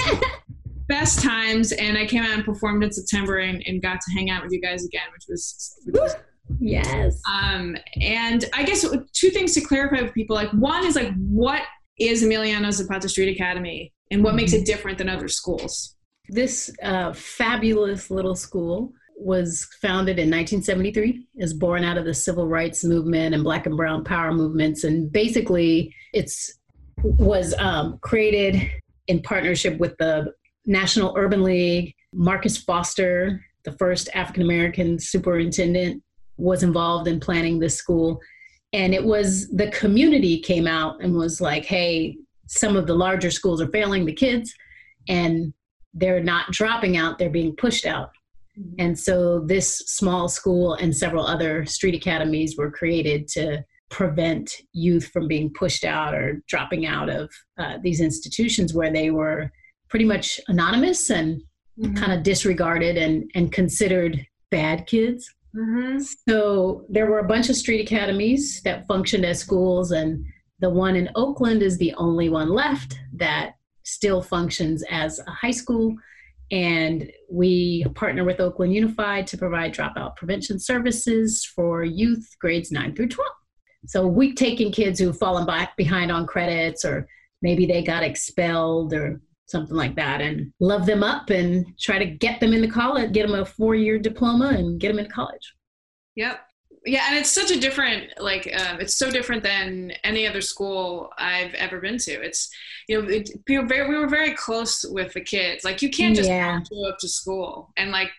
best 0.87 1.23
times, 1.23 1.71
and 1.71 1.97
I 1.97 2.05
came 2.05 2.23
out 2.23 2.31
and 2.31 2.43
performed 2.43 2.83
in 2.83 2.91
September 2.91 3.37
and, 3.37 3.63
and 3.65 3.81
got 3.81 4.01
to 4.01 4.11
hang 4.13 4.29
out 4.29 4.43
with 4.43 4.51
you 4.51 4.61
guys 4.61 4.85
again, 4.85 5.07
which 5.13 5.23
was, 5.29 5.79
which 5.85 5.95
was 5.95 6.15
yes. 6.59 7.21
Um, 7.31 7.77
and 8.01 8.43
I 8.53 8.63
guess 8.63 8.85
two 9.13 9.29
things 9.29 9.53
to 9.53 9.61
clarify 9.61 10.01
with 10.01 10.13
people. 10.13 10.35
Like 10.35 10.51
one 10.51 10.85
is 10.85 10.95
like 10.95 11.13
what 11.15 11.61
is 11.97 12.21
Emiliano 12.21 12.71
Zapata 12.71 13.07
Street 13.07 13.33
Academy 13.33 13.93
and 14.11 14.23
what 14.23 14.35
makes 14.35 14.53
it 14.53 14.65
different 14.65 14.97
than 14.97 15.09
other 15.09 15.27
schools? 15.27 15.95
This 16.29 16.71
uh, 16.83 17.13
fabulous 17.13 18.11
little 18.11 18.35
school 18.35 18.93
was 19.19 19.67
founded 19.81 20.17
in 20.17 20.29
1973 20.29 21.27
is 21.37 21.53
born 21.53 21.83
out 21.83 21.97
of 21.97 22.05
the 22.05 22.13
civil 22.13 22.47
rights 22.47 22.83
movement 22.83 23.35
and 23.35 23.43
black 23.43 23.65
and 23.65 23.75
brown 23.75 24.03
power 24.03 24.31
movements. 24.31 24.85
And 24.85 25.11
basically 25.11 25.93
it's 26.13 26.59
was 27.03 27.53
um, 27.55 27.97
created 28.01 28.69
in 29.07 29.21
partnership 29.21 29.77
with 29.77 29.95
the 29.97 30.33
national 30.65 31.13
urban 31.17 31.43
league. 31.43 31.93
Marcus 32.13 32.57
foster 32.57 33.43
the 33.65 33.71
first 33.73 34.09
african 34.13 34.41
american 34.41 34.97
superintendent 34.97 36.01
was 36.37 36.63
involved 36.63 37.07
in 37.07 37.19
planning 37.19 37.59
this 37.59 37.75
school. 37.75 38.19
And 38.71 38.93
it 38.93 39.03
was 39.03 39.49
the 39.49 39.69
community 39.71 40.39
came 40.39 40.67
out 40.67 41.03
and 41.03 41.13
was 41.13 41.41
like 41.41 41.65
hey 41.65 42.17
some 42.49 42.75
of 42.75 42.87
the 42.87 42.93
larger 42.93 43.31
schools 43.31 43.61
are 43.61 43.69
failing 43.69 44.05
the 44.05 44.13
kids 44.13 44.53
and 45.07 45.53
they're 45.93 46.23
not 46.23 46.51
dropping 46.51 46.97
out 46.97 47.17
they're 47.17 47.29
being 47.29 47.55
pushed 47.55 47.85
out 47.85 48.11
mm-hmm. 48.59 48.73
and 48.79 48.97
so 48.97 49.39
this 49.39 49.77
small 49.79 50.27
school 50.27 50.73
and 50.75 50.95
several 50.95 51.25
other 51.25 51.65
street 51.65 51.95
academies 51.95 52.57
were 52.57 52.71
created 52.71 53.27
to 53.27 53.63
prevent 53.89 54.51
youth 54.73 55.07
from 55.07 55.27
being 55.27 55.51
pushed 55.53 55.83
out 55.83 56.13
or 56.13 56.43
dropping 56.47 56.85
out 56.85 57.09
of 57.09 57.29
uh, 57.57 57.77
these 57.81 58.01
institutions 58.01 58.73
where 58.73 58.91
they 58.91 59.09
were 59.09 59.51
pretty 59.89 60.05
much 60.05 60.39
anonymous 60.47 61.09
and 61.09 61.41
mm-hmm. 61.79 61.95
kind 61.95 62.11
of 62.13 62.21
disregarded 62.21 62.97
and, 62.97 63.29
and 63.33 63.51
considered 63.51 64.23
bad 64.51 64.85
kids 64.85 65.33
Mm-hmm. 65.55 65.99
So 66.27 66.85
there 66.89 67.07
were 67.07 67.19
a 67.19 67.27
bunch 67.27 67.49
of 67.49 67.55
street 67.55 67.81
academies 67.81 68.61
that 68.63 68.87
functioned 68.87 69.25
as 69.25 69.39
schools, 69.39 69.91
and 69.91 70.25
the 70.59 70.69
one 70.69 70.95
in 70.95 71.09
Oakland 71.15 71.61
is 71.61 71.77
the 71.77 71.93
only 71.95 72.29
one 72.29 72.49
left 72.49 72.99
that 73.13 73.55
still 73.83 74.21
functions 74.21 74.83
as 74.89 75.19
a 75.19 75.31
high 75.31 75.51
school. 75.51 75.95
And 76.51 77.11
we 77.31 77.85
partner 77.95 78.23
with 78.23 78.39
Oakland 78.39 78.73
Unified 78.73 79.27
to 79.27 79.37
provide 79.37 79.73
dropout 79.73 80.15
prevention 80.15 80.59
services 80.59 81.45
for 81.45 81.83
youth 81.83 82.27
grades 82.41 82.71
9 82.71 82.95
through 82.95 83.09
12. 83.09 83.29
So 83.85 84.07
we've 84.07 84.35
taken 84.35 84.71
kids 84.71 84.99
who've 84.99 85.17
fallen 85.17 85.45
back 85.45 85.77
behind 85.77 86.11
on 86.11 86.27
credits, 86.27 86.83
or 86.83 87.07
maybe 87.41 87.65
they 87.65 87.83
got 87.83 88.03
expelled, 88.03 88.93
or 88.93 89.21
something 89.49 89.75
like 89.75 89.95
that 89.95 90.21
and 90.21 90.53
love 90.59 90.85
them 90.85 91.03
up 91.03 91.31
and 91.31 91.65
try 91.79 91.97
to 91.97 92.05
get 92.05 92.39
them 92.39 92.53
into 92.53 92.67
college 92.67 93.11
get 93.11 93.27
them 93.27 93.39
a 93.39 93.43
four-year 93.43 93.97
diploma 93.97 94.49
and 94.49 94.79
get 94.79 94.89
them 94.89 94.99
into 94.99 95.11
college 95.11 95.55
yep 96.15 96.41
yeah 96.85 97.05
and 97.09 97.17
it's 97.17 97.29
such 97.29 97.51
a 97.51 97.59
different 97.59 98.09
like 98.19 98.49
um, 98.57 98.79
it's 98.79 98.95
so 98.95 99.11
different 99.11 99.43
than 99.43 99.91
any 100.03 100.25
other 100.27 100.41
school 100.41 101.09
i've 101.17 101.53
ever 101.55 101.79
been 101.79 101.97
to 101.97 102.11
it's 102.11 102.49
you 102.87 103.01
know 103.01 103.07
it, 103.07 103.29
we, 103.47 103.57
were 103.59 103.65
very, 103.65 103.89
we 103.89 103.97
were 103.97 104.07
very 104.07 104.33
close 104.33 104.85
with 104.89 105.13
the 105.13 105.21
kids 105.21 105.63
like 105.63 105.81
you 105.81 105.89
can't 105.89 106.15
just 106.15 106.29
yeah. 106.29 106.59
show 106.71 106.87
up 106.87 106.97
to 106.99 107.07
school 107.07 107.71
and 107.77 107.91
like 107.91 108.09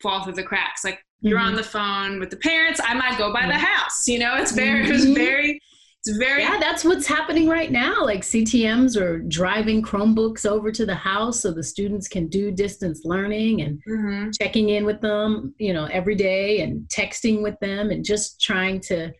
fall 0.00 0.22
through 0.22 0.34
the 0.34 0.42
cracks 0.42 0.84
like 0.84 1.04
you're 1.24 1.38
Mhm. 1.38 1.46
on 1.46 1.54
the 1.54 1.64
phone 1.64 2.20
with 2.20 2.28
the 2.28 2.36
parents. 2.36 2.80
I 2.84 2.92
might 2.92 3.16
go 3.16 3.32
by 3.32 3.46
the 3.46 3.54
house. 3.56 4.06
You 4.06 4.18
know, 4.18 4.36
it's 4.36 4.52
very, 4.52 4.84
it 4.88 4.92
was 4.92 5.06
very, 5.06 5.58
it's 6.06 6.16
very. 6.18 6.42
Yeah, 6.42 6.58
that's 6.60 6.84
what's 6.84 7.06
happening 7.06 7.48
right 7.48 7.70
now. 7.70 8.04
Like 8.04 8.20
CTMs 8.22 9.00
are 9.00 9.20
driving 9.20 9.82
Chromebooks 9.82 10.44
over 10.46 10.70
to 10.72 10.84
the 10.84 10.94
house 10.94 11.40
so 11.40 11.50
the 11.52 11.62
students 11.62 12.08
can 12.08 12.28
do 12.28 12.50
distance 12.50 13.02
learning 13.04 13.62
and 13.62 13.82
Mhm. 13.88 14.32
checking 14.38 14.68
in 14.70 14.84
with 14.84 15.00
them, 15.00 15.54
you 15.58 15.72
know, 15.72 15.86
every 15.86 16.14
day 16.14 16.60
and 16.60 16.86
texting 16.88 17.42
with 17.42 17.58
them 17.60 17.90
and 17.90 18.04
just 18.04 18.40
trying 18.40 18.80
to 18.80 19.12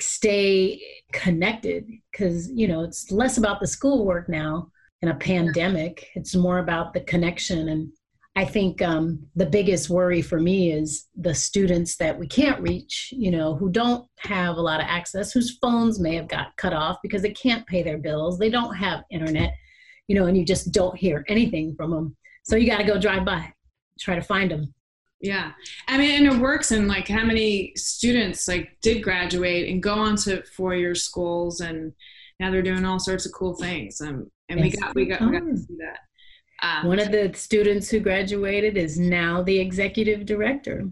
stay 0.00 0.80
connected 1.12 1.86
because, 2.10 2.50
you 2.52 2.68
know, 2.68 2.82
it's 2.82 3.10
less 3.10 3.38
about 3.38 3.60
the 3.60 3.66
schoolwork 3.66 4.28
now 4.28 4.70
in 5.00 5.08
a 5.08 5.14
pandemic. 5.14 6.08
It's 6.14 6.34
more 6.34 6.58
about 6.58 6.92
the 6.92 7.00
connection 7.00 7.68
and 7.70 7.88
I 8.34 8.46
think 8.46 8.80
um, 8.80 9.26
the 9.36 9.44
biggest 9.44 9.90
worry 9.90 10.22
for 10.22 10.40
me 10.40 10.72
is 10.72 11.08
the 11.14 11.34
students 11.34 11.96
that 11.96 12.18
we 12.18 12.26
can't 12.26 12.60
reach, 12.62 13.12
you 13.12 13.30
know, 13.30 13.54
who 13.54 13.70
don't 13.70 14.06
have 14.20 14.56
a 14.56 14.62
lot 14.62 14.80
of 14.80 14.86
access, 14.88 15.32
whose 15.32 15.58
phones 15.58 16.00
may 16.00 16.14
have 16.14 16.28
got 16.28 16.56
cut 16.56 16.72
off 16.72 16.96
because 17.02 17.20
they 17.20 17.32
can't 17.32 17.66
pay 17.66 17.82
their 17.82 17.98
bills, 17.98 18.38
they 18.38 18.48
don't 18.48 18.74
have 18.74 19.04
internet, 19.10 19.52
you 20.08 20.14
know, 20.14 20.26
and 20.26 20.36
you 20.36 20.46
just 20.46 20.72
don't 20.72 20.96
hear 20.96 21.26
anything 21.28 21.74
from 21.76 21.90
them. 21.90 22.16
So 22.44 22.56
you 22.56 22.66
got 22.66 22.78
to 22.78 22.84
go 22.84 22.98
drive 22.98 23.26
by, 23.26 23.52
try 24.00 24.14
to 24.14 24.22
find 24.22 24.50
them. 24.50 24.72
Yeah. 25.20 25.52
I 25.86 25.98
mean, 25.98 26.26
and 26.26 26.34
it 26.34 26.40
works 26.40 26.72
in 26.72 26.88
like 26.88 27.08
how 27.08 27.24
many 27.24 27.72
students 27.76 28.48
like 28.48 28.76
did 28.80 29.02
graduate 29.02 29.68
and 29.68 29.82
go 29.82 29.94
on 29.94 30.16
to 30.16 30.42
four 30.44 30.74
year 30.74 30.94
schools 30.94 31.60
and 31.60 31.92
now 32.40 32.50
they're 32.50 32.62
doing 32.62 32.84
all 32.84 32.98
sorts 32.98 33.26
of 33.26 33.32
cool 33.32 33.54
things. 33.54 34.00
Um, 34.00 34.30
and 34.48 34.60
we 34.60 34.70
got, 34.70 34.94
we 34.94 35.06
got, 35.06 35.20
we 35.20 35.30
got 35.30 35.44
to 35.44 35.56
see 35.56 35.76
that. 35.78 35.98
Um, 36.62 36.86
One 36.86 36.98
of 37.00 37.10
the 37.10 37.32
students 37.34 37.90
who 37.90 37.98
graduated 38.00 38.76
is 38.76 38.98
now 38.98 39.42
the 39.42 39.58
executive 39.58 40.24
director. 40.26 40.88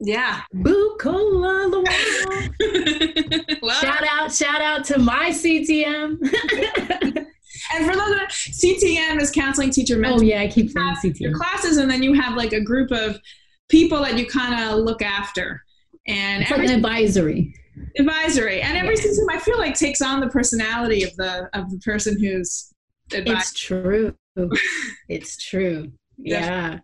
yeah. 0.00 0.42
Bukola 0.54 1.84
Shout 3.80 4.04
out, 4.10 4.32
shout 4.32 4.60
out 4.60 4.84
to 4.86 4.98
my 4.98 5.30
CTM. 5.30 6.18
And 7.72 7.86
for 7.86 7.94
those 7.96 8.10
that 8.16 8.28
CTM 8.30 9.20
is 9.22 9.30
counseling 9.30 9.70
teacher 9.70 9.96
mentor. 9.96 10.18
oh 10.18 10.22
yeah, 10.22 10.40
I 10.42 10.48
keep 10.48 10.70
saying 10.70 11.14
your 11.18 11.32
classes 11.34 11.78
and 11.78 11.90
then 11.90 12.02
you 12.02 12.12
have 12.12 12.36
like 12.36 12.52
a 12.52 12.60
group 12.60 12.90
of 12.90 13.18
people 13.68 14.00
that 14.00 14.18
you 14.18 14.26
kind 14.26 14.62
of 14.68 14.80
look 14.80 15.00
after 15.00 15.62
and 16.06 16.42
It's 16.42 16.50
like 16.50 16.60
every 16.60 16.72
an 16.72 16.74
advisory. 16.76 17.54
advisory 17.98 18.60
and 18.60 18.76
every 18.76 18.96
system 18.96 19.26
i 19.30 19.38
feel 19.38 19.56
like 19.58 19.74
takes 19.78 20.02
on 20.02 20.20
the 20.20 20.28
personality 20.28 21.04
of 21.04 21.14
the 21.16 21.48
of 21.54 21.70
the 21.70 21.78
person 21.78 22.20
who's 22.20 22.72
It's 23.10 23.52
true. 23.54 24.14
It's 25.08 25.36
true. 25.36 25.92
Yeah. 26.16 26.78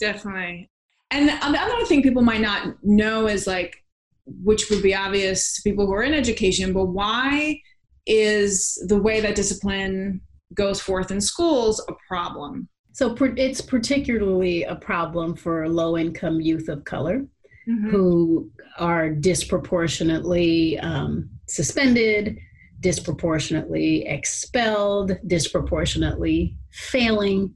definitely 0.00 0.70
and 1.10 1.28
the 1.28 1.32
the 1.52 1.60
other 1.60 1.84
thing 1.86 2.02
people 2.02 2.22
might 2.22 2.40
not 2.40 2.74
know 2.82 3.26
is 3.28 3.46
like 3.46 3.76
which 4.26 4.68
would 4.70 4.82
be 4.82 4.94
obvious 4.94 5.54
to 5.54 5.62
people 5.62 5.86
who 5.86 5.92
are 5.92 6.02
in 6.02 6.14
education 6.14 6.72
but 6.72 6.86
why 6.86 7.58
is 8.06 8.82
the 8.88 8.98
way 8.98 9.20
that 9.20 9.34
discipline 9.36 10.20
goes 10.54 10.80
forth 10.80 11.10
in 11.10 11.20
schools 11.20 11.80
a 11.88 11.94
problem 12.08 12.68
So 12.92 13.14
it's 13.36 13.60
particularly 13.60 14.64
a 14.64 14.76
problem 14.76 15.36
for 15.36 15.68
low 15.68 15.96
income 15.96 16.40
youth 16.40 16.68
of 16.68 16.84
color 16.84 17.16
Mhm. 17.68 17.90
who 17.90 18.50
are 18.78 19.08
disproportionately 19.08 20.78
um, 20.80 21.30
suspended, 21.48 22.38
disproportionately 22.84 24.06
expelled, 24.06 25.16
disproportionately 25.26 26.54
failing, 26.70 27.54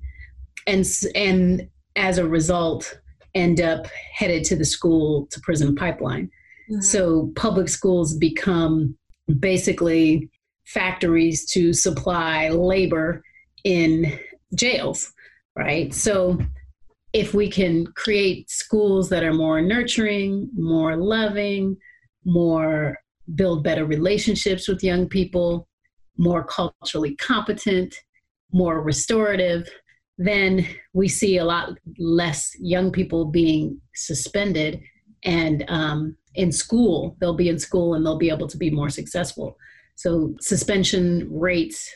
and 0.66 0.86
and 1.14 1.68
as 1.96 2.16
a 2.16 2.26
result 2.26 2.98
end 3.34 3.60
up 3.60 3.86
headed 4.14 4.42
to 4.42 4.56
the 4.56 4.64
school 4.64 5.26
to 5.26 5.38
prison 5.40 5.76
pipeline. 5.76 6.30
Mm-hmm. 6.70 6.80
So 6.80 7.30
public 7.36 7.68
schools 7.68 8.16
become 8.16 8.96
basically 9.38 10.30
factories 10.64 11.44
to 11.50 11.74
supply 11.74 12.48
labor 12.48 13.22
in 13.64 14.18
jails, 14.54 15.12
right? 15.54 15.92
So 15.92 16.38
if 17.12 17.34
we 17.34 17.50
can 17.50 17.86
create 17.88 18.50
schools 18.50 19.10
that 19.10 19.22
are 19.22 19.34
more 19.34 19.60
nurturing, 19.60 20.48
more 20.56 20.96
loving, 20.96 21.76
more 22.24 22.96
build 23.34 23.64
better 23.64 23.84
relationships 23.84 24.68
with 24.68 24.82
young 24.82 25.08
people, 25.08 25.68
more 26.16 26.44
culturally 26.44 27.14
competent, 27.16 27.94
more 28.52 28.82
restorative, 28.82 29.68
then 30.16 30.66
we 30.92 31.08
see 31.08 31.38
a 31.38 31.44
lot 31.44 31.78
less 31.98 32.56
young 32.58 32.90
people 32.90 33.24
being 33.24 33.80
suspended. 33.94 34.80
And 35.24 35.64
um, 35.68 36.16
in 36.34 36.52
school 36.52 37.16
they'll 37.20 37.34
be 37.34 37.48
in 37.48 37.58
school 37.58 37.94
and 37.94 38.04
they'll 38.04 38.18
be 38.18 38.30
able 38.30 38.48
to 38.48 38.56
be 38.56 38.70
more 38.70 38.90
successful. 38.90 39.56
So 39.96 40.34
suspension 40.40 41.28
rates 41.30 41.90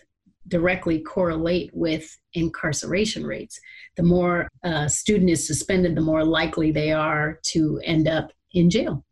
directly 0.49 1.01
correlate 1.01 1.71
with 1.73 2.17
incarceration 2.35 3.25
rates. 3.25 3.61
The 3.97 4.03
more 4.03 4.49
a 4.65 4.89
student 4.89 5.31
is 5.31 5.47
suspended 5.47 5.95
the 5.95 6.01
more 6.01 6.25
likely 6.25 6.73
they 6.73 6.93
are 6.93 7.39
to 7.53 7.81
end 7.85 8.09
up 8.09 8.33
in 8.53 8.69
jail. 8.69 9.05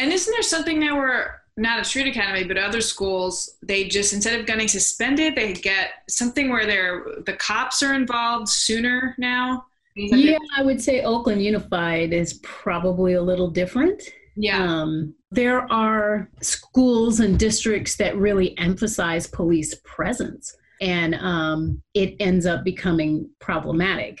And 0.00 0.12
isn't 0.12 0.32
there 0.32 0.42
something 0.42 0.80
now 0.80 0.96
where 0.98 1.42
not 1.56 1.78
at 1.78 1.86
Street 1.86 2.06
Academy, 2.08 2.44
but 2.44 2.56
other 2.56 2.80
schools, 2.80 3.56
they 3.62 3.84
just 3.84 4.12
instead 4.14 4.38
of 4.40 4.46
getting 4.46 4.66
suspended, 4.68 5.34
they 5.34 5.52
get 5.52 5.90
something 6.08 6.48
where 6.50 6.66
they're 6.66 7.04
the 7.26 7.34
cops 7.34 7.82
are 7.82 7.94
involved 7.94 8.48
sooner 8.48 9.14
now. 9.18 9.64
yeah 9.96 10.38
i 10.56 10.62
would 10.62 10.80
say 10.80 11.02
oakland 11.02 11.42
unified 11.42 12.12
is 12.12 12.34
probably 12.44 13.14
a 13.14 13.22
little 13.22 13.50
different 13.50 14.00
Yeah. 14.36 14.62
um, 14.64 15.14
there 15.32 15.70
are 15.70 16.30
schools 16.40 17.20
and 17.20 17.36
districts 17.38 17.96
that 17.96 18.16
really 18.16 18.56
emphasize 18.56 19.26
police 19.26 19.74
presence 19.84 20.56
and 20.80 21.14
um, 21.16 21.82
it 21.92 22.14
ends 22.20 22.46
up 22.46 22.64
becoming 22.64 23.28
problematic 23.40 24.16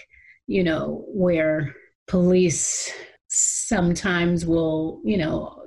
you 0.48 0.62
know 0.64 1.04
where 1.06 1.74
police 2.08 2.92
sometimes 3.30 4.44
will 4.44 5.00
you 5.04 5.16
know 5.16 5.62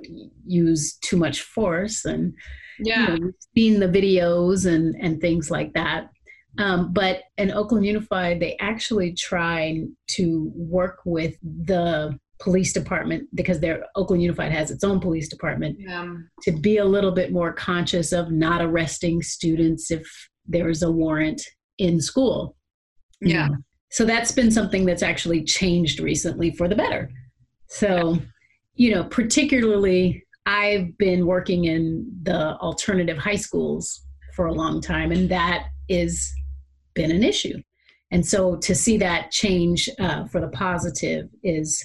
use 0.46 0.96
too 1.02 1.16
much 1.16 1.40
force 1.42 2.04
and 2.04 2.34
Yeah. 2.78 3.14
you 3.14 3.18
know, 3.20 3.30
seen 3.56 3.80
the 3.80 3.88
videos 3.88 4.66
and 4.66 4.94
and 5.00 5.20
things 5.20 5.50
like 5.50 5.72
that 5.74 6.08
um, 6.58 6.92
but 6.92 7.22
in 7.38 7.50
oakland 7.50 7.86
unified 7.86 8.38
they 8.40 8.56
actually 8.60 9.14
try 9.14 9.80
to 10.08 10.52
work 10.54 10.98
with 11.06 11.34
the 11.42 12.16
police 12.40 12.72
department 12.74 13.22
because 13.34 13.60
their 13.60 13.84
oakland 13.96 14.22
unified 14.22 14.52
has 14.52 14.70
its 14.70 14.84
own 14.84 15.00
police 15.00 15.28
department 15.28 15.78
Um, 15.90 16.28
to 16.42 16.52
be 16.52 16.76
a 16.78 16.84
little 16.84 17.12
bit 17.12 17.32
more 17.32 17.52
conscious 17.52 18.12
of 18.12 18.30
not 18.30 18.60
arresting 18.60 19.22
students 19.22 19.90
if 19.90 20.04
there 20.46 20.68
is 20.68 20.82
a 20.82 20.90
warrant 20.92 21.40
in 21.78 22.00
school 22.00 22.56
Yeah. 23.22 23.48
So 23.90 24.04
that's 24.04 24.32
been 24.32 24.50
something 24.50 24.84
that's 24.84 25.04
actually 25.04 25.44
changed 25.44 26.00
recently 26.00 26.50
for 26.50 26.68
the 26.68 26.74
better 26.76 27.08
so 27.78 28.18
you 28.74 28.94
know 28.94 29.04
particularly 29.04 30.24
i've 30.46 30.96
been 30.98 31.26
working 31.26 31.64
in 31.64 32.10
the 32.22 32.56
alternative 32.58 33.18
high 33.18 33.36
schools 33.36 34.04
for 34.34 34.46
a 34.46 34.52
long 34.52 34.80
time 34.80 35.12
and 35.12 35.28
that 35.28 35.66
is 35.88 36.34
been 36.94 37.10
an 37.10 37.22
issue. 37.22 37.60
And 38.10 38.24
so 38.24 38.56
to 38.56 38.74
see 38.74 38.96
that 38.98 39.30
change 39.30 39.88
uh, 39.98 40.26
for 40.26 40.40
the 40.40 40.48
positive 40.48 41.28
is 41.42 41.84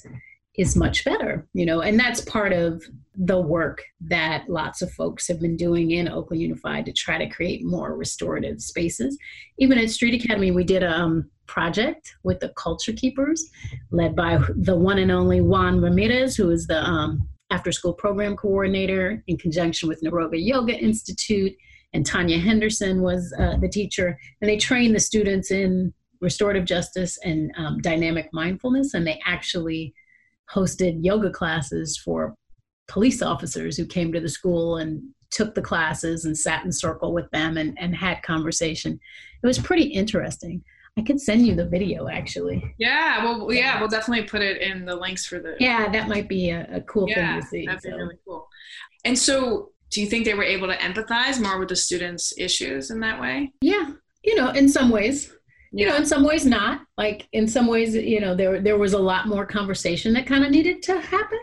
is 0.59 0.75
much 0.75 1.05
better 1.05 1.47
you 1.53 1.65
know 1.65 1.79
and 1.79 1.97
that's 1.97 2.19
part 2.21 2.51
of 2.51 2.83
the 3.15 3.39
work 3.39 3.81
that 4.01 4.47
lots 4.49 4.81
of 4.81 4.91
folks 4.91 5.27
have 5.27 5.39
been 5.39 5.55
doing 5.55 5.91
in 5.91 6.09
oakland 6.09 6.41
unified 6.41 6.85
to 6.85 6.91
try 6.91 7.17
to 7.17 7.29
create 7.29 7.65
more 7.65 7.95
restorative 7.95 8.61
spaces. 8.61 9.17
Even 9.57 9.77
at 9.77 9.89
street 9.89 10.21
academy 10.21 10.51
we 10.51 10.63
did 10.63 10.83
a 10.83 10.91
um, 10.91 11.29
project 11.47 12.13
with 12.23 12.39
the 12.39 12.49
culture 12.49 12.93
keepers 12.93 13.49
led 13.91 14.15
by 14.15 14.37
the 14.55 14.75
one 14.75 14.99
and 14.99 15.11
only 15.11 15.41
juan 15.41 15.81
ramirez 15.81 16.35
who 16.35 16.49
is 16.49 16.67
the 16.67 16.81
um, 16.83 17.27
after 17.51 17.71
school 17.71 17.93
program 17.93 18.35
coordinator 18.35 19.23
in 19.27 19.37
conjunction 19.37 19.87
with 19.87 20.01
Niroga 20.01 20.37
yoga 20.37 20.77
institute 20.77 21.53
and 21.93 22.05
tanya 22.05 22.37
henderson 22.37 23.01
was 23.01 23.33
uh, 23.39 23.57
the 23.57 23.69
teacher. 23.69 24.17
And 24.41 24.49
they 24.49 24.57
trained 24.57 24.93
the 24.93 24.99
students 24.99 25.51
in 25.51 25.93
restorative 26.21 26.65
justice 26.65 27.17
and 27.23 27.51
um, 27.57 27.79
dynamic 27.79 28.29
mindfulness 28.33 28.93
and 28.93 29.07
they 29.07 29.19
actually 29.25 29.93
hosted 30.53 30.97
yoga 31.03 31.29
classes 31.29 31.97
for 31.97 32.35
police 32.87 33.21
officers 33.21 33.77
who 33.77 33.85
came 33.85 34.11
to 34.11 34.19
the 34.19 34.29
school 34.29 34.77
and 34.77 35.01
took 35.31 35.53
the 35.53 35.61
classes 35.61 36.25
and 36.25 36.35
sat 36.35 36.65
in 36.65 36.71
circle 36.71 37.13
with 37.13 37.29
them 37.31 37.57
and, 37.57 37.77
and 37.79 37.95
had 37.95 38.21
conversation 38.23 38.99
it 39.43 39.47
was 39.47 39.59
pretty 39.59 39.83
interesting 39.83 40.63
i 40.97 41.01
could 41.03 41.21
send 41.21 41.45
you 41.45 41.53
the 41.53 41.67
video 41.67 42.07
actually 42.07 42.63
yeah. 42.79 43.23
Well, 43.23 43.53
yeah, 43.53 43.79
we'll 43.79 43.89
definitely 43.89 44.25
put 44.25 44.41
it 44.41 44.61
in 44.61 44.85
the 44.85 44.95
links 44.95 45.25
for 45.27 45.39
the. 45.39 45.55
yeah 45.59 45.87
that 45.91 46.07
might 46.07 46.27
be 46.27 46.49
a, 46.49 46.67
a 46.71 46.81
cool 46.81 47.07
Yeah, 47.07 47.33
thing 47.33 47.41
to 47.41 47.47
see 47.47 47.65
that'd 47.67 47.81
be 47.83 47.91
really 47.91 48.17
cool. 48.25 48.47
And 49.05 49.17
so, 49.17 49.71
do 49.91 50.01
you 50.01 50.07
think 50.07 50.25
they 50.25 50.33
were 50.33 50.43
able 50.43 50.67
to 50.67 50.77
empathize 50.77 51.41
more 51.41 51.57
with 51.59 51.69
the 51.69 51.75
students' 51.75 52.33
issues 52.37 52.91
in 52.91 52.99
that 53.01 53.19
way? 53.21 53.53
Yeah, 53.61 53.91
you 54.23 54.35
know, 54.35 54.49
in 54.49 54.67
some 54.67 54.89
ways, 54.89 55.31
you 55.71 55.87
know 55.87 55.95
in 55.95 56.05
some 56.05 56.23
ways 56.23 56.45
not. 56.45 56.81
Like 56.97 57.27
in 57.33 57.47
some 57.47 57.67
ways 57.67 57.95
you 57.95 58.19
know 58.19 58.35
there 58.35 58.61
there 58.61 58.77
was 58.77 58.93
a 58.93 58.99
lot 58.99 59.27
more 59.27 59.45
conversation 59.45 60.13
that 60.13 60.25
kind 60.25 60.43
of 60.43 60.51
needed 60.51 60.81
to 60.83 60.99
happen. 60.99 61.39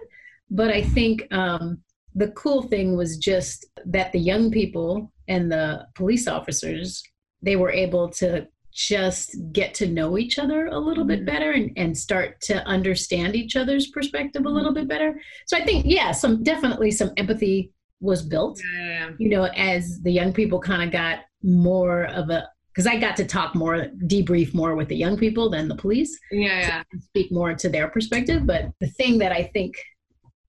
But 0.51 0.71
i 0.71 0.83
think 0.83 1.27
um 1.33 1.79
the 2.15 2.29
cool 2.29 2.63
thing 2.63 2.97
was 2.97 3.19
just 3.19 3.67
that 3.85 4.13
the 4.13 4.19
young 4.19 4.51
people 4.51 5.13
and 5.29 5.53
the 5.53 5.87
police 5.95 6.27
officers 6.27 7.03
they 7.43 7.57
were 7.57 7.71
able 7.71 8.09
to 8.09 8.47
just 8.73 9.37
get 9.53 9.73
to 9.75 9.87
know 9.87 10.19
each 10.19 10.39
other 10.39 10.67
a 10.67 10.79
little 10.79 11.05
bit 11.05 11.25
better 11.25 11.53
and, 11.53 11.73
and 11.77 11.97
start 11.97 12.41
to 12.43 12.63
understand 12.67 13.35
each 13.35 13.57
other's 13.57 13.89
perspective 13.89 14.45
a 14.45 14.49
little 14.49 14.73
bit 14.73 14.87
better. 14.87 15.21
So 15.47 15.57
i 15.57 15.65
think 15.65 15.85
yeah 15.87 16.13
some 16.13 16.43
definitely 16.43 16.91
some 16.91 17.13
empathy 17.17 17.73
was 18.01 18.23
built. 18.23 18.61
Yeah. 18.79 19.11
you 19.19 19.29
know 19.31 19.45
as 19.45 20.01
the 20.03 20.13
young 20.13 20.33
people 20.33 20.61
kind 20.61 20.83
of 20.83 20.91
got 20.91 21.21
more 21.43 22.05
of 22.07 22.31
a 22.31 22.49
because 22.77 22.87
i 22.87 22.97
got 22.99 23.17
to 23.17 23.25
talk 23.25 23.55
more 23.55 23.87
debrief 24.07 24.53
more 24.55 24.77
with 24.77 24.89
the 24.89 24.97
young 24.97 25.17
people 25.17 25.49
than 25.51 25.67
the 25.69 25.75
police 25.77 26.19
Yeah, 26.31 26.61
yeah. 26.61 26.83
to 26.93 27.01
speak 27.01 27.33
more 27.33 27.55
to 27.55 27.69
their 27.69 27.89
perspective 27.89 28.47
but 28.47 28.71
the 28.81 28.89
thing 28.91 29.19
that 29.19 29.33
i 29.33 29.43
think 29.55 29.75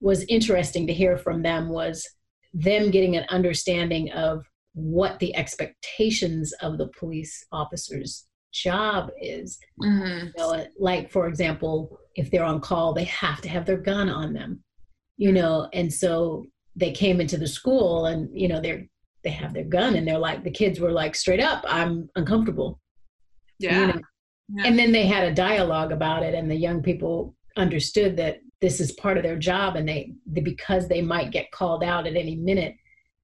was 0.01 0.23
interesting 0.29 0.85
to 0.87 0.93
hear 0.93 1.17
from 1.17 1.41
them 1.41 1.69
was 1.69 2.07
them 2.53 2.91
getting 2.91 3.15
an 3.15 3.25
understanding 3.29 4.11
of 4.11 4.43
what 4.73 5.17
the 5.19 5.35
expectations 5.35 6.53
of 6.61 6.77
the 6.77 6.87
police 6.99 7.45
officer's 7.51 8.27
job 8.53 9.09
is 9.21 9.57
Mhm. 9.83 10.25
you 10.27 10.33
know, 10.37 10.65
like 10.79 11.09
for 11.11 11.27
example 11.27 11.99
if 12.15 12.29
they're 12.31 12.43
on 12.43 12.59
call 12.61 12.93
they 12.93 13.03
have 13.05 13.41
to 13.41 13.49
have 13.49 13.65
their 13.65 13.77
gun 13.77 14.09
on 14.09 14.33
them 14.33 14.63
you 15.17 15.31
know 15.31 15.67
and 15.73 15.93
so 15.93 16.45
they 16.75 16.91
came 16.91 17.19
into 17.19 17.37
the 17.37 17.47
school 17.47 18.05
and 18.05 18.29
you 18.39 18.47
know 18.47 18.61
they're 18.61 18.85
they 19.23 19.29
have 19.29 19.53
their 19.53 19.63
gun 19.63 19.95
and 19.95 20.07
they're 20.07 20.17
like 20.17 20.43
the 20.43 20.51
kids 20.51 20.79
were 20.79 20.91
like 20.91 21.15
straight 21.15 21.41
up 21.41 21.63
i'm 21.67 22.09
uncomfortable 22.15 22.79
Yeah. 23.59 23.79
you 23.81 23.87
know? 23.87 24.01
and 24.65 24.77
then 24.79 24.91
they 24.91 25.05
had 25.05 25.27
a 25.27 25.33
dialogue 25.33 25.91
about 25.91 26.23
it 26.23 26.33
and 26.33 26.49
the 26.49 26.55
young 26.55 26.81
people 26.81 27.35
understood 27.57 28.15
that 28.17 28.39
this 28.61 28.79
is 28.79 28.91
part 28.93 29.17
of 29.17 29.23
their 29.23 29.37
job 29.37 29.75
and 29.75 29.87
they, 29.87 30.13
because 30.41 30.87
they 30.87 31.01
might 31.01 31.31
get 31.31 31.51
called 31.51 31.83
out 31.83 32.07
at 32.07 32.15
any 32.15 32.35
minute 32.35 32.75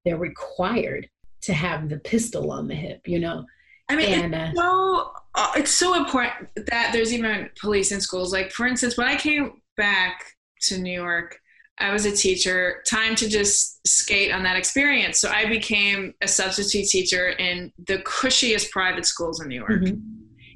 they're 0.05 0.17
required 0.17 1.09
to 1.41 1.53
have 1.53 1.89
the 1.89 1.99
pistol 1.99 2.51
on 2.51 2.67
the 2.67 2.75
hip 2.75 3.01
you 3.05 3.19
know 3.19 3.45
I 3.89 3.95
mean, 3.95 4.13
and 4.13 4.33
uh, 4.33 4.47
it's 4.49 4.57
so 4.59 5.11
uh, 5.35 5.51
it's 5.57 5.71
so 5.71 5.95
important 5.95 6.49
that 6.67 6.91
there's 6.93 7.13
even 7.13 7.49
police 7.59 7.91
in 7.91 7.99
schools. 7.99 8.31
Like, 8.31 8.51
for 8.51 8.65
instance, 8.65 8.97
when 8.97 9.07
I 9.07 9.15
came 9.15 9.61
back 9.75 10.23
to 10.61 10.77
New 10.77 10.93
York, 10.93 11.37
I 11.79 11.91
was 11.91 12.05
a 12.05 12.11
teacher. 12.11 12.83
Time 12.87 13.15
to 13.15 13.27
just 13.27 13.85
skate 13.87 14.31
on 14.31 14.43
that 14.43 14.55
experience. 14.55 15.19
So 15.19 15.29
I 15.29 15.47
became 15.47 16.13
a 16.21 16.27
substitute 16.27 16.87
teacher 16.87 17.29
in 17.29 17.73
the 17.87 17.97
cushiest 17.99 18.71
private 18.71 19.05
schools 19.05 19.41
in 19.41 19.47
New 19.49 19.55
York. 19.55 19.81
mhm. 19.81 20.01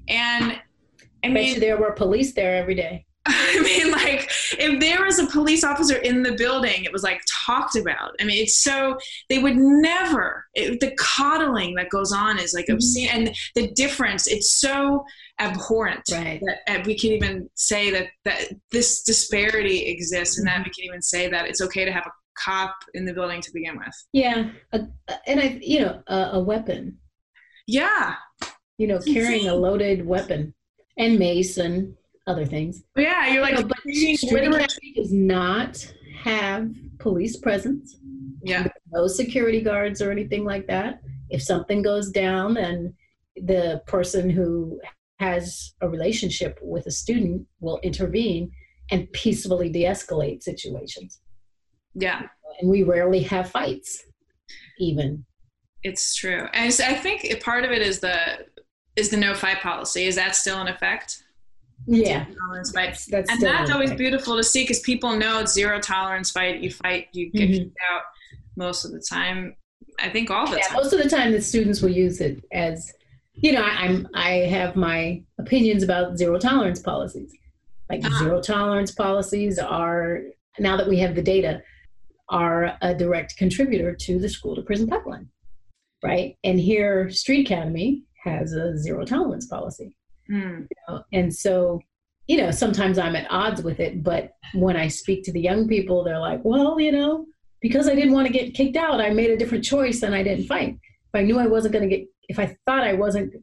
And 0.08 0.62
I 1.24 1.30
mean, 1.30 1.60
there 1.60 1.78
were 1.78 1.92
police 1.92 2.34
there 2.34 2.56
every 2.56 2.76
day 2.76 3.07
I 3.30 3.62
mean, 3.62 3.92
like, 3.92 4.30
if 4.60 4.80
there 4.80 5.04
was 5.04 5.20
a 5.20 5.28
police 5.28 5.64
officer 5.64 5.98
in 5.98 6.24
the 6.24 6.34
building, 6.34 6.84
it 6.86 6.92
was 6.94 7.04
like 7.04 7.22
talked 7.46 7.76
about. 7.76 8.12
I 8.20 8.24
mean, 8.24 8.42
it's 8.42 8.60
so, 8.64 8.98
they 9.30 9.40
would 9.40 9.56
never, 9.58 10.46
it, 10.54 10.80
the 10.80 10.92
coddling 10.98 11.76
that 11.76 11.90
goes 11.90 12.12
on 12.12 12.40
is 12.40 12.54
like 12.54 12.68
obscene. 12.70 13.10
And 13.12 13.36
the 13.56 13.72
difference, 13.72 14.28
it's 14.28 14.54
so 14.60 15.04
abhorrent 15.40 16.02
Right. 16.12 16.42
that 16.46 16.80
uh, 16.80 16.84
we 16.86 16.98
can 16.98 17.12
even 17.12 17.50
say 17.56 17.92
that, 17.92 18.08
that 18.26 18.46
this 18.72 19.04
disparity 19.04 19.86
exists 19.88 20.38
and 20.38 20.48
that 20.48 20.60
we 20.60 20.72
can 20.72 20.86
even 20.86 21.02
say 21.02 21.30
that 21.30 21.48
it's 21.48 21.62
okay 21.62 21.86
to 21.86 21.92
have 21.92 22.06
a 22.06 22.12
cop 22.44 22.76
in 22.94 23.06
the 23.06 23.14
building 23.14 23.42
to 23.42 23.52
begin 23.52 23.78
with. 23.78 23.94
yeah 24.14 24.50
a- 24.74 24.88
and 25.26 25.40
i 25.40 25.58
you 25.62 25.80
know 25.80 26.02
a, 26.08 26.18
a 26.34 26.40
weapon 26.40 26.98
Yeah. 27.66 28.14
you 28.78 28.86
know 28.88 29.00
carrying 29.00 29.48
a 29.48 29.56
loaded 29.56 30.06
weapon 30.06 30.54
and 30.98 31.18
mace 31.18 31.58
and 31.58 31.96
other 32.28 32.46
things 32.46 32.84
Yeah. 32.96 33.32
You're 33.32 33.42
like, 33.42 33.56
You 33.56 33.62
know, 33.62 33.68
but 33.68 33.78
treating 33.84 34.18
Street 34.18 34.32
literally- 34.34 34.64
Academy 34.66 34.94
does 34.96 35.14
not 35.14 35.94
have 36.24 36.70
police 37.00 37.38
presence 37.38 37.98
yeah. 38.44 38.68
no 38.92 39.08
security 39.08 39.62
guards 39.62 40.02
or 40.02 40.12
anything 40.12 40.44
like 40.44 40.68
that. 40.68 41.02
If 41.30 41.42
something 41.42 41.82
goes 41.82 42.10
down, 42.12 42.54
then 42.56 42.94
the 43.36 43.82
person 43.88 44.30
who 44.30 44.80
has 45.20 45.74
a 45.82 45.90
relationship 45.90 46.60
with 46.62 46.86
a 46.88 46.92
student 46.92 47.46
will 47.60 47.80
intervene 47.84 48.52
and 48.92 49.12
peacefully 49.12 49.70
de 49.70 49.84
escalate 49.84 50.44
situations. 50.44 51.20
Yeah. 51.96 52.24
And 52.60 52.70
we 52.70 52.84
rarely 52.84 53.22
have 53.24 53.50
fights, 53.52 54.04
even. 54.80 55.26
It's 55.84 56.16
true, 56.16 56.48
and 56.54 56.74
I 56.84 56.94
think 56.96 57.42
part 57.44 57.64
of 57.64 57.72
it 57.72 57.82
is 57.82 58.00
the 58.00 58.18
is 58.96 59.10
the 59.10 59.18
no 59.18 59.36
fight 59.36 59.60
policy. 59.62 60.06
Is 60.06 60.16
that 60.16 60.36
still 60.36 60.60
in 60.62 60.68
effect? 60.68 61.24
Yeah. 61.88 62.26
Zero 62.26 62.38
tolerance 62.40 62.72
fight. 62.72 63.00
That's 63.10 63.30
and 63.32 63.42
that's 63.42 63.72
always 63.72 63.90
effect. 63.90 64.00
beautiful 64.00 64.36
to 64.38 64.44
see 64.44 64.64
because 64.64 64.80
people 64.82 65.16
know 65.16 65.40
it's 65.40 65.54
zero 65.54 65.80
tolerance 65.80 66.32
fight. 66.32 66.60
You 66.60 66.72
fight, 66.72 67.08
you 67.14 67.32
get 67.32 67.50
Mhm. 67.50 67.54
kicked 67.60 67.78
out 67.92 68.02
most 68.58 68.84
of 68.86 68.92
the 68.92 69.00
time. 69.00 69.56
I 70.00 70.10
think 70.10 70.30
all 70.30 70.46
the 70.46 70.58
Yeah, 70.58 70.68
time. 70.68 70.76
most 70.78 70.94
of 70.94 71.02
the 71.02 71.10
time 71.10 71.32
the 71.32 71.42
students 71.42 71.82
will 71.82 71.90
use 71.92 72.20
it 72.22 72.44
as, 72.52 72.92
you 73.36 73.52
know, 73.54 73.62
I, 73.62 73.70
I'm 73.86 74.08
I 74.14 74.30
have 74.56 74.76
my 74.76 75.24
opinions 75.40 75.82
about 75.82 76.18
zero 76.18 76.38
tolerance 76.38 76.82
policies. 76.82 77.32
Like 77.90 78.02
Ah. 78.04 78.20
zero 78.20 78.42
tolerance 78.42 78.92
policies 78.92 79.58
are 79.58 80.22
now 80.60 80.76
that 80.78 80.88
we 80.90 80.98
have 81.00 81.16
the 81.16 81.22
data, 81.22 81.64
are 82.30 82.78
a 82.82 82.94
direct 82.94 83.38
contributor 83.38 83.96
to 83.96 84.20
the 84.20 84.28
school 84.28 84.56
to 84.56 84.62
prison 84.62 84.88
pipeline, 84.88 85.30
right? 86.04 86.36
And 86.44 86.60
here, 86.60 87.10
Street 87.10 87.46
Academy 87.48 88.04
has 88.26 88.52
a 88.54 88.78
zero 88.78 89.06
tolerance 89.06 89.46
policy, 89.46 89.94
Hmm. 90.28 90.62
you 90.62 90.68
know? 90.88 91.04
and 91.14 91.34
so 91.34 91.82
you 92.28 92.38
know 92.38 92.52
sometimes 92.52 92.98
I'm 92.98 93.16
at 93.16 93.28
odds 93.30 93.62
with 93.62 93.80
it. 93.80 94.04
But 94.04 94.32
when 94.54 94.76
I 94.76 94.88
speak 94.88 95.24
to 95.26 95.32
the 95.32 95.42
young 95.42 95.68
people, 95.68 96.04
they're 96.04 96.20
like, 96.20 96.42
well, 96.44 96.80
you 96.80 96.92
know, 96.92 97.26
because 97.62 97.88
I 97.88 97.96
didn't 97.96 98.14
want 98.14 98.28
to 98.28 98.34
get 98.34 98.54
kicked 98.54 98.76
out, 98.78 99.00
I 99.02 99.10
made 99.12 99.30
a 99.32 99.38
different 99.38 99.64
choice 99.64 100.04
and 100.04 100.14
I 100.14 100.24
didn't 100.24 100.46
fight. 100.46 100.74
If 100.74 101.16
I 101.20 101.22
knew 101.24 101.40
I 101.40 101.48
wasn't 101.48 101.74
going 101.74 101.90
to 101.90 101.96
get, 101.98 102.08
if 102.30 102.38
I 102.40 102.56
thought 102.66 102.84
I 102.84 102.94
wasn't 102.94 103.34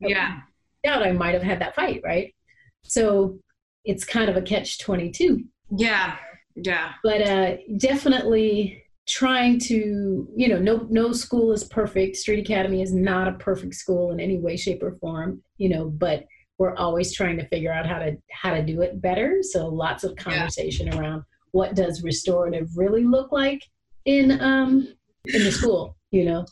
Yeah. 0.00 0.40
out, 0.86 1.02
I 1.02 1.12
might 1.12 1.34
have 1.34 1.42
had 1.42 1.60
that 1.60 1.74
fight, 1.74 2.00
right? 2.02 2.34
So 2.82 3.38
it's 3.84 4.04
kind 4.04 4.30
of 4.30 4.36
a 4.36 4.42
catch 4.42 4.78
22. 4.78 5.44
Yeah. 5.76 6.16
Yeah. 6.56 6.92
But 7.04 7.20
uh, 7.22 7.56
definitely 7.76 8.82
trying 9.10 9.58
to, 9.58 10.28
you 10.36 10.48
know, 10.48 10.58
no 10.58 10.86
no 10.88 11.12
school 11.12 11.52
is 11.52 11.64
perfect. 11.64 12.16
Street 12.16 12.40
Academy 12.40 12.80
is 12.80 12.94
not 12.94 13.28
a 13.28 13.32
perfect 13.32 13.74
school 13.74 14.12
in 14.12 14.20
any 14.20 14.38
way, 14.38 14.56
shape, 14.56 14.82
or 14.82 14.92
form, 14.92 15.42
you 15.58 15.68
know, 15.68 15.88
but 15.88 16.24
we're 16.58 16.76
always 16.76 17.12
trying 17.12 17.36
to 17.38 17.48
figure 17.48 17.72
out 17.72 17.86
how 17.86 17.98
to 17.98 18.16
how 18.30 18.54
to 18.54 18.62
do 18.62 18.82
it 18.82 19.00
better. 19.00 19.38
So 19.42 19.66
lots 19.66 20.04
of 20.04 20.14
conversation 20.16 20.94
around 20.94 21.24
what 21.52 21.74
does 21.74 22.04
restorative 22.04 22.68
really 22.76 23.04
look 23.04 23.32
like 23.32 23.62
in 24.04 24.40
um 24.40 24.88
in 25.26 25.44
the 25.44 25.50
school, 25.52 25.96
you 26.10 26.24
know? 26.24 26.46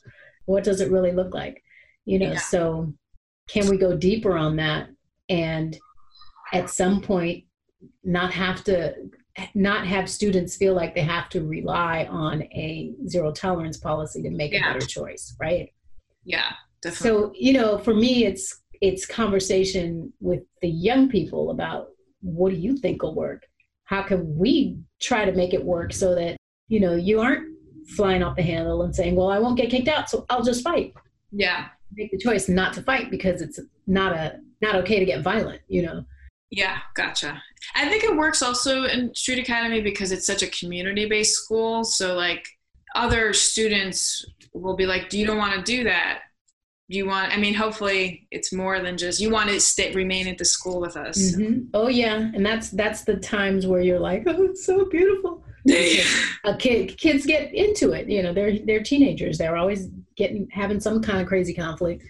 What 0.47 0.65
does 0.65 0.81
it 0.81 0.91
really 0.91 1.13
look 1.13 1.35
like? 1.35 1.63
You 2.07 2.19
know, 2.19 2.33
Yeah. 2.33 2.41
so 2.41 2.93
can 3.49 3.69
we 3.69 3.77
go 3.79 3.97
deeper 3.97 4.37
on 4.37 4.57
that 4.57 4.89
and 5.29 5.79
at 6.53 6.71
some 6.71 7.03
point 7.03 7.45
not 8.03 8.33
have 8.33 8.65
to 8.65 8.95
not 9.55 9.87
have 9.87 10.09
students 10.09 10.57
feel 10.57 10.75
like 10.75 10.95
they 10.95 11.01
have 11.03 11.29
to 11.31 11.45
rely 11.45 12.07
on 12.11 12.43
a 12.45 12.93
zero 13.09 13.33
tolerance 13.33 13.77
policy 13.77 14.23
to 14.23 14.31
make 14.31 14.53
Yeah. 14.53 14.71
a 14.71 14.75
better 14.75 14.87
choice 14.87 15.35
right 15.41 15.73
Yeah. 16.25 16.53
Definitely. 16.83 17.09
so 17.21 17.33
you 17.37 17.53
know 17.55 17.79
for 17.79 17.95
me 17.95 18.25
it's 18.25 18.61
it's 18.81 19.05
conversation 19.07 20.13
with 20.21 20.43
the 20.63 20.69
young 20.69 21.09
people 21.09 21.51
about 21.51 21.89
what 22.21 22.51
do 22.51 22.57
you 22.57 22.77
think 22.77 23.03
will 23.03 23.15
work 23.15 23.43
how 23.85 24.03
can 24.03 24.37
we 24.39 24.79
try 25.01 25.25
to 25.25 25.33
make 25.33 25.53
it 25.55 25.65
work 25.65 25.93
so 25.93 26.15
that 26.15 26.37
you 26.69 26.79
know 26.81 26.95
you 26.95 27.21
aren't 27.21 27.47
flying 27.97 28.23
off 28.23 28.37
the 28.37 28.43
handle 28.43 28.83
and 28.83 28.95
saying 28.95 29.17
well 29.17 29.31
i 29.31 29.39
won't 29.39 29.57
get 29.57 29.71
kicked 29.71 29.89
out 29.89 30.09
so 30.09 30.25
i'll 30.31 30.43
just 30.43 30.63
fight 30.63 30.93
yeah. 31.33 31.67
make 31.93 32.11
the 32.11 32.19
choice 32.19 32.49
not 32.49 32.73
to 32.73 32.83
fight 32.83 33.11
because 33.11 33.43
it's 33.43 33.59
not 33.87 34.13
a 34.13 34.39
not 34.63 34.75
okay 34.77 34.99
to 35.01 35.05
get 35.05 35.23
violent 35.23 35.61
you 35.69 35.83
know 35.83 36.05
Yeah, 36.51 36.79
gotcha. 36.95 37.43
I 37.75 37.89
think 37.89 38.05
it 38.05 38.17
works 38.17 38.43
also 38.43 38.85
in 38.85 39.15
Street 39.15 39.39
Academy 39.39 39.81
because 39.81 40.13
it's 40.13 40.27
such 40.27 40.43
a 40.43 40.47
community 40.49 41.07
based 41.07 41.35
school. 41.35 41.85
So, 41.85 42.15
like, 42.15 42.47
other 42.95 43.33
students 43.35 44.25
will 44.55 44.77
be 44.77 44.87
like, 44.87 45.11
Do 45.11 45.19
you 45.19 45.27
don't 45.27 45.39
want 45.39 45.55
to 45.55 45.63
do 45.63 45.85
that? 45.85 46.21
Do 46.91 46.97
you 46.97 47.07
want, 47.07 47.33
I 47.33 47.37
mean, 47.37 47.53
hopefully 47.53 48.27
it's 48.31 48.51
more 48.51 48.81
than 48.81 48.97
just 48.97 49.21
you 49.21 49.29
want 49.31 49.51
to 49.51 49.61
stay, 49.61 49.93
remain 49.93 50.27
at 50.27 50.39
the 50.39 50.45
school 50.47 50.81
with 50.81 50.97
us. 50.97 51.37
Mhm. 51.37 51.69
Oh 51.75 51.89
yeah, 51.89 52.15
and 52.17 52.45
that's 52.45 52.71
that's 52.71 53.05
the 53.05 53.17
times 53.17 53.67
where 53.67 53.83
you're 53.83 54.01
like, 54.01 54.23
oh, 54.27 54.45
it's 54.45 54.65
so 54.65 54.87
beautiful. 54.87 55.45
a 56.45 56.57
kid, 56.57 56.97
kids 56.97 57.27
get 57.27 57.53
into 57.53 57.93
it. 57.93 58.09
You 58.09 58.23
know, 58.23 58.33
they're 58.33 58.59
they're 58.61 58.83
teenagers. 58.83 59.37
They're 59.37 59.59
always 59.59 59.89
getting 60.17 60.49
having 60.51 60.81
some 60.81 61.03
kind 61.03 61.21
of 61.21 61.27
crazy 61.29 61.53
conflict, 61.53 62.05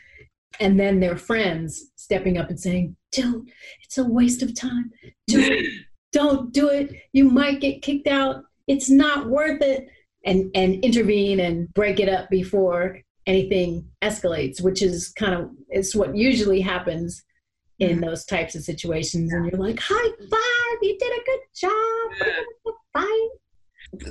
and 0.60 0.78
then 0.78 1.00
their 1.00 1.16
friends 1.16 1.90
stepping 1.96 2.38
up 2.38 2.48
and 2.50 2.58
saying, 2.60 2.96
"Don't! 3.12 3.48
It's 3.84 3.98
a 3.98 4.04
waste 4.04 4.42
of 4.42 4.54
time. 4.58 4.90
Don't 5.28 5.62
don't 6.12 6.52
do 6.52 6.68
it. 6.68 6.94
You 7.12 7.24
might 7.30 7.60
get 7.60 7.82
kicked 7.82 8.08
out. 8.08 8.42
It's 8.66 8.90
not 8.90 9.28
worth 9.28 9.62
it." 9.62 9.88
And 10.24 10.50
and 10.54 10.82
intervene 10.84 11.40
and 11.40 11.72
break 11.74 12.00
it 12.00 12.08
up 12.08 12.28
before 12.28 13.00
anything 13.26 13.86
escalates, 14.02 14.60
which 14.60 14.82
is 14.82 15.10
kind 15.10 15.34
of 15.34 15.50
it's 15.68 15.94
what 15.94 16.16
usually 16.16 16.60
happens 16.60 17.22
in 17.78 17.90
Mm-hmm. 17.90 18.00
those 18.06 18.24
types 18.24 18.56
of 18.56 18.64
situations 18.64 19.32
and 19.32 19.46
you're 19.48 19.60
like 19.60 19.78
high 19.80 20.10
five 20.18 20.78
you 20.82 20.98
did 20.98 21.12
a 21.12 21.24
good 21.24 21.40
job 21.54 22.74
fine 22.92 23.28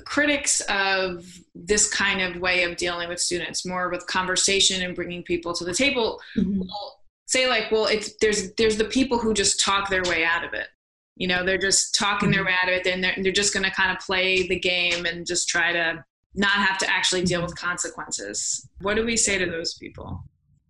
critics 0.06 0.62
of 0.70 1.26
this 1.54 1.92
kind 1.94 2.22
of 2.22 2.42
way 2.42 2.64
of 2.64 2.78
dealing 2.78 3.10
with 3.10 3.20
students 3.20 3.66
more 3.66 3.90
with 3.90 4.06
conversation 4.08 4.82
and 4.82 4.96
bringing 4.96 5.24
people 5.24 5.54
to 5.54 5.64
the 5.64 5.74
table 5.74 6.20
Mm-hmm. 6.36 6.60
will 6.60 7.00
say 7.28 7.48
like 7.48 7.72
well 7.72 7.86
it's 7.86 8.16
there's 8.22 8.54
there's 8.54 8.78
the 8.78 8.86
people 8.86 9.18
who 9.18 9.34
just 9.34 9.60
talk 9.60 9.90
their 9.90 10.04
way 10.04 10.24
out 10.24 10.44
of 10.44 10.54
it. 10.54 10.68
You 11.16 11.28
know 11.28 11.46
they're 11.46 11.58
just 11.58 11.96
talking 11.96 12.32
their 12.32 12.46
way 12.46 12.54
out 12.62 12.70
of 12.70 12.76
it 12.76 12.88
and 12.88 13.04
they're, 13.04 13.16
they're 13.22 13.32
just 13.32 13.54
going 13.54 13.64
to 13.66 13.72
kind 13.72 13.92
of 13.92 14.00
play 14.00 14.48
the 14.48 14.60
game 14.60 15.06
and 15.06 15.26
just 15.26 15.48
try 15.48 15.72
to 15.74 16.04
not 16.36 16.52
have 16.52 16.78
to 16.80 16.90
actually 16.90 17.24
deal 17.24 17.42
with 17.42 17.56
consequences. 17.56 18.68
What 18.82 18.96
do 18.96 19.06
we 19.06 19.18
say 19.18 19.38
to 19.38 19.46
those 19.46 19.74
people? 19.76 20.24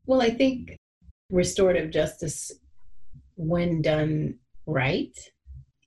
Well 0.05 0.21
i 0.21 0.29
think 0.29 0.77
restorative 1.29 1.91
justice 1.91 2.51
when 3.35 3.81
done 3.81 4.35
right 4.65 5.17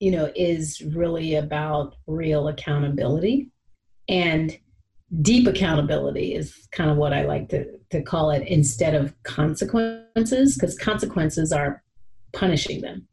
you 0.01 0.11
know 0.11 0.31
is 0.35 0.81
really 0.95 1.37
about 1.37 1.95
real 2.07 2.49
accountability. 2.49 3.51
And 4.09 4.59
deep 5.23 5.47
accountability 5.47 6.35
is 6.35 6.69
kind 6.71 6.89
of 6.89 6.97
what 6.97 7.13
i 7.13 7.23
like 7.25 7.49
to, 7.49 7.67
to 7.91 8.01
call 8.01 8.31
it 8.31 8.47
instead 8.47 8.95
of 8.95 9.13
consequences 9.25 10.55
because 10.55 10.79
consequences 10.79 11.53
are 11.53 11.83
punishing 12.33 12.81
them 12.81 13.09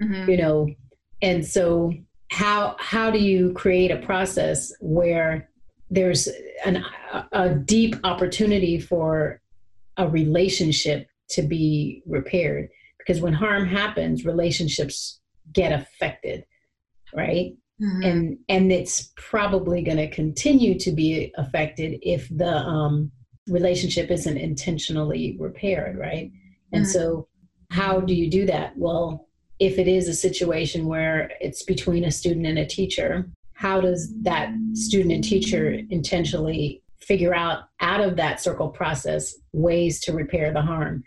Mhm. 0.00 0.28
you 0.28 0.36
know? 0.36 0.68
And 1.22 1.44
so 1.44 1.92
how 2.30 2.76
how 2.78 3.10
do 3.10 3.18
you 3.18 3.52
create 3.54 3.90
a 3.90 3.96
process 3.98 4.72
where 4.80 5.48
there's 5.90 6.28
an, 6.64 6.84
a, 7.12 7.26
a 7.32 7.54
deep 7.54 7.96
opportunity 8.04 8.78
for 8.78 9.40
a 9.96 10.08
relationship 10.08 11.08
to 11.30 11.42
be 11.42 12.02
repaired? 12.06 12.68
Because 12.98 13.20
when 13.20 13.32
harm 13.32 13.66
happens 13.66 14.24
relationships 14.24 15.20
get 15.52 15.72
affected 15.72 16.44
right 17.14 17.54
Mhm. 17.80 18.04
and 18.04 18.38
and 18.48 18.72
it's 18.72 19.12
probably 19.16 19.82
going 19.82 19.98
to 19.98 20.10
continue 20.10 20.78
to 20.80 20.90
be 20.90 21.32
affected 21.36 21.98
if 22.02 22.28
the 22.36 22.56
um, 22.56 23.12
relationship 23.48 24.10
isn't 24.10 24.36
intentionally 24.36 25.36
repaired 25.38 25.96
right 25.96 26.30
and 26.72 26.84
Mhm. 26.84 26.88
so 26.88 27.28
how 27.70 28.00
do 28.00 28.14
you 28.14 28.28
do 28.30 28.46
that 28.46 28.76
well 28.76 29.28
if 29.60 29.78
it 29.78 29.88
is 29.88 30.08
a 30.08 30.14
situation 30.14 30.86
where 30.86 31.30
it's 31.40 31.62
between 31.62 32.04
a 32.04 32.10
student 32.10 32.46
and 32.46 32.58
a 32.58 32.66
teacher 32.66 33.30
how 33.52 33.80
does 33.80 34.12
that 34.22 34.52
student 34.74 35.12
and 35.12 35.24
teacher 35.24 35.80
intentionally 35.90 36.82
figure 37.00 37.34
out 37.34 37.64
out 37.80 38.00
of 38.00 38.16
that 38.16 38.40
circle 38.40 38.68
process 38.68 39.34
ways 39.52 40.00
to 40.00 40.12
repair 40.12 40.52
the 40.52 40.62
harm 40.62 41.02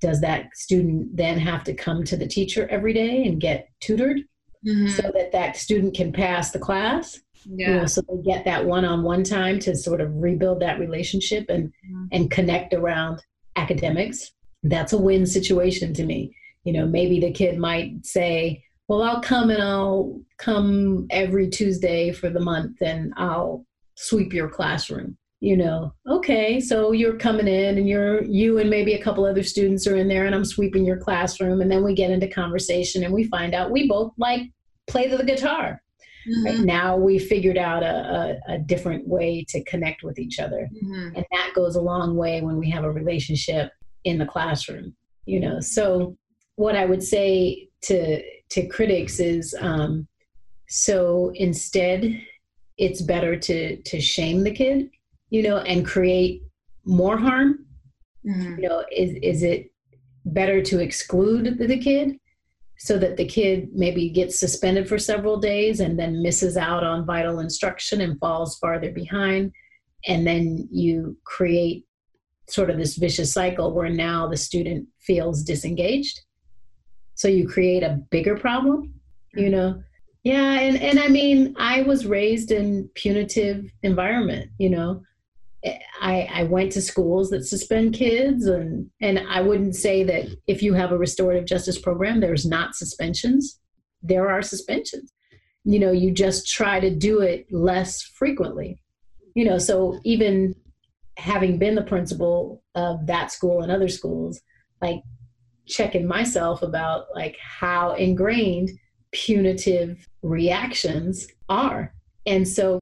does 0.00 0.20
that 0.20 0.48
student 0.54 1.16
then 1.16 1.38
have 1.38 1.64
to 1.64 1.74
come 1.74 2.04
to 2.04 2.16
the 2.16 2.26
teacher 2.26 2.66
every 2.70 2.92
day 2.92 3.24
and 3.24 3.40
get 3.40 3.68
tutored 3.80 4.20
Mhm. 4.66 4.90
so 4.90 5.02
that 5.14 5.32
that 5.32 5.56
student 5.56 5.94
can 5.94 6.12
pass 6.12 6.50
the 6.50 6.58
class? 6.58 7.20
You 7.44 7.54
yeah. 7.58 7.76
know 7.78 7.86
so 7.86 8.02
they 8.02 8.22
get 8.22 8.44
that 8.44 8.66
one-on-one 8.66 9.22
time 9.24 9.58
to 9.60 9.74
sort 9.76 10.00
of 10.00 10.14
rebuild 10.16 10.60
that 10.60 10.78
relationship 10.80 11.46
and 11.48 11.72
Mhm. 11.90 12.08
and 12.12 12.30
connect 12.30 12.74
around 12.74 13.20
academics. 13.56 14.32
That's 14.62 14.92
a 14.92 14.98
win 14.98 15.26
situation 15.26 15.94
to 15.94 16.04
me. 16.04 16.34
You 16.64 16.72
know 16.72 16.86
maybe 16.86 17.20
the 17.20 17.30
kid 17.30 17.58
might 17.58 18.04
say 18.04 18.62
well 18.88 19.02
i'll 19.02 19.20
come 19.20 19.50
and 19.50 19.62
i'll 19.62 20.20
come 20.38 21.06
every 21.10 21.48
tuesday 21.48 22.10
for 22.12 22.28
the 22.30 22.40
month 22.40 22.80
and 22.82 23.12
i'll 23.16 23.64
sweep 23.96 24.32
your 24.32 24.48
classroom 24.48 25.16
you 25.40 25.56
know 25.56 25.92
okay 26.08 26.58
so 26.60 26.92
you're 26.92 27.18
coming 27.18 27.46
in 27.46 27.76
and 27.76 27.88
you're 27.88 28.22
you 28.24 28.58
and 28.58 28.70
maybe 28.70 28.94
a 28.94 29.02
couple 29.02 29.24
other 29.26 29.42
students 29.42 29.86
are 29.86 29.96
in 29.96 30.08
there 30.08 30.24
and 30.24 30.34
i'm 30.34 30.44
sweeping 30.44 30.84
your 30.84 30.96
classroom 30.96 31.60
and 31.60 31.70
then 31.70 31.84
we 31.84 31.94
get 31.94 32.10
into 32.10 32.26
conversation 32.26 33.04
and 33.04 33.12
we 33.12 33.24
find 33.24 33.54
out 33.54 33.70
we 33.70 33.86
both 33.86 34.12
like 34.16 34.42
play 34.86 35.08
the 35.08 35.22
guitar 35.24 35.80
right 36.44 36.56
Mhm. 36.56 36.64
now 36.64 36.96
we 36.96 37.18
figured 37.20 37.56
out 37.58 37.82
a, 37.84 38.36
a, 38.48 38.54
a 38.54 38.58
different 38.58 39.06
way 39.06 39.44
to 39.50 39.62
connect 39.64 40.02
with 40.02 40.18
each 40.18 40.38
other 40.40 40.68
Mhm. 40.82 41.12
and 41.14 41.24
that 41.30 41.52
goes 41.54 41.76
a 41.76 41.80
long 41.82 42.16
way 42.16 42.40
when 42.40 42.56
we 42.56 42.70
have 42.70 42.84
a 42.84 42.90
relationship 42.90 43.70
in 44.04 44.16
the 44.18 44.26
classroom 44.26 44.94
you 45.26 45.38
know 45.38 45.60
so 45.60 46.16
what 46.56 46.74
i 46.76 46.84
would 46.86 47.02
say 47.02 47.68
to 47.82 48.22
to 48.48 48.66
critics 48.68 49.20
is 49.20 49.54
um, 49.60 50.08
so 50.68 51.30
instead 51.34 52.20
it's 52.78 53.02
better 53.02 53.36
to 53.36 53.76
to 53.82 54.00
shame 54.00 54.42
the 54.42 54.50
kid 54.50 54.90
you 55.30 55.42
know 55.42 55.58
and 55.58 55.84
create 55.84 56.42
more 56.84 57.16
harm? 57.16 57.66
Mhm. 58.26 58.60
you 58.60 58.68
know 58.68 58.84
is 58.90 59.10
is 59.22 59.42
it 59.44 59.70
better 60.24 60.60
to 60.60 60.80
exclude 60.80 61.58
the 61.58 61.78
kid 61.78 62.18
so 62.78 62.98
that 62.98 63.16
the 63.16 63.24
kid 63.24 63.68
maybe 63.72 64.10
gets 64.10 64.38
suspended 64.38 64.88
for 64.88 64.98
several 64.98 65.36
days 65.38 65.78
and 65.78 65.96
then 65.96 66.22
misses 66.22 66.56
out 66.56 66.82
on 66.82 67.06
vital 67.06 67.38
instruction 67.38 68.00
and 68.00 68.18
falls 68.18 68.58
farther 68.58 68.90
behind? 68.90 69.52
And 70.08 70.26
then 70.26 70.68
you 70.70 71.16
create 71.24 71.86
sort 72.48 72.70
of 72.70 72.76
this 72.76 72.96
vicious 72.96 73.32
cycle 73.32 73.72
where 73.72 73.88
now 73.88 74.26
the 74.28 74.36
student 74.36 74.88
feels 75.00 75.42
disengaged. 75.42 76.20
So 77.14 77.28
you 77.28 77.48
create 77.48 77.82
a 77.82 78.00
bigger 78.10 78.36
problem 78.36 78.92
you 79.36 79.50
know? 79.50 79.82
Yeah 80.24 80.58
and 80.58 80.76
and 80.82 80.98
i 80.98 81.06
mean 81.06 81.54
i 81.56 81.82
was 81.82 82.04
raised 82.04 82.50
in 82.50 82.90
punitive 82.94 83.70
environment 83.84 84.50
you 84.58 84.68
know 84.68 85.02
I, 86.00 86.28
I 86.32 86.42
went 86.44 86.72
to 86.72 86.82
schools 86.82 87.30
that 87.30 87.44
suspend 87.44 87.94
kids 87.94 88.46
and 88.46 88.90
and 89.00 89.18
I 89.18 89.40
wouldn't 89.40 89.76
say 89.76 90.04
that 90.04 90.26
if 90.46 90.62
you 90.62 90.74
have 90.74 90.92
a 90.92 90.98
restorative 90.98 91.46
justice 91.46 91.78
program 91.78 92.20
there's 92.20 92.46
not 92.46 92.74
suspensions. 92.74 93.58
There 94.02 94.30
are 94.30 94.42
suspensions. 94.42 95.12
You 95.64 95.78
know 95.78 95.92
you 95.92 96.12
just 96.12 96.48
try 96.48 96.80
to 96.80 96.94
do 96.94 97.20
it 97.20 97.46
less 97.50 98.02
frequently. 98.02 98.80
You 99.34 99.44
know 99.44 99.58
so 99.58 99.98
even 100.04 100.54
having 101.16 101.58
been 101.58 101.74
the 101.74 101.82
principal 101.82 102.62
of 102.74 103.06
that 103.06 103.32
school 103.32 103.62
and 103.62 103.72
other 103.72 103.88
schools 103.88 104.40
like 104.82 105.00
checking 105.66 106.06
myself 106.06 106.62
about 106.62 107.06
like 107.14 107.36
how 107.40 107.94
ingrained 107.94 108.70
punitive 109.12 110.06
reactions 110.22 111.26
are. 111.48 111.94
And 112.26 112.46
so 112.46 112.78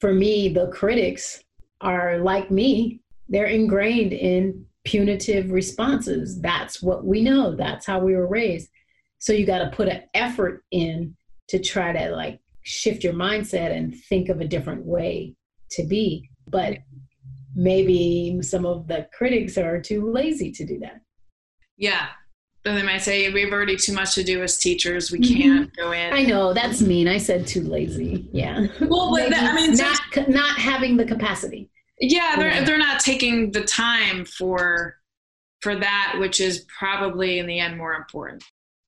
for 0.00 0.12
me 0.12 0.48
the 0.48 0.68
critics 0.68 1.42
are 1.80 2.18
like 2.18 2.50
me 2.50 3.00
they're 3.28 3.46
ingrained 3.46 4.12
in 4.12 4.64
punitive 4.84 5.50
responses. 5.50 6.40
That's 6.40 6.82
what 6.82 7.04
we 7.04 7.22
know. 7.22 7.54
That's 7.54 7.86
how 7.86 7.98
we 8.00 8.14
were 8.14 8.26
raised. 8.26 8.70
So 9.18 9.32
you 9.32 9.44
got 9.44 9.58
to 9.58 9.70
put 9.70 9.88
an 9.88 10.04
effort 10.14 10.64
in 10.70 11.16
to 11.48 11.58
try 11.58 11.92
to 11.92 12.14
like 12.14 12.40
shift 12.62 13.04
your 13.04 13.12
mindset 13.12 13.76
and 13.76 13.94
think 14.08 14.28
of 14.28 14.40
a 14.40 14.46
different 14.46 14.84
way 14.84 15.34
to 15.72 15.84
be. 15.84 16.30
But 16.46 16.78
maybe 17.54 18.38
some 18.42 18.64
of 18.64 18.86
the 18.88 19.08
critics 19.12 19.58
are 19.58 19.80
too 19.80 20.10
lazy 20.10 20.52
to 20.52 20.64
do 20.64 20.78
that. 20.80 21.00
Yeah 21.76 22.08
but 22.64 22.74
they 22.74 22.82
might 22.82 23.02
say 23.02 23.30
we 23.32 23.42
have 23.42 23.52
already 23.52 23.76
too 23.76 23.92
much 23.92 24.14
to 24.14 24.24
do 24.24 24.42
as 24.42 24.58
teachers. 24.58 25.10
We 25.10 25.20
mm-hmm. 25.20 25.40
can't 25.40 25.76
go 25.76 25.92
in. 25.92 26.12
I 26.12 26.24
know 26.24 26.52
that's 26.52 26.80
mean. 26.80 27.08
I 27.08 27.18
said 27.18 27.46
too 27.46 27.62
lazy. 27.62 28.28
Yeah. 28.32 28.66
Well 28.80 29.10
but 29.10 29.30
that, 29.30 29.52
i 29.52 29.54
mean 29.54 29.74
not 29.74 30.28
not 30.28 30.58
having 30.58 30.96
the 30.96 31.04
capacity. 31.04 31.70
Yeah 32.00 32.36
they're 32.36 32.50
Yeah. 32.50 32.64
they're 32.64 32.78
not 32.78 33.00
taking 33.00 33.52
the 33.52 33.62
time 33.62 34.24
for 34.24 34.96
for 35.60 35.76
that 35.76 36.16
which 36.18 36.40
is 36.40 36.66
probably 36.78 37.38
in 37.38 37.46
the 37.46 37.58
end 37.58 37.76
more 37.76 37.94
important 37.94 38.44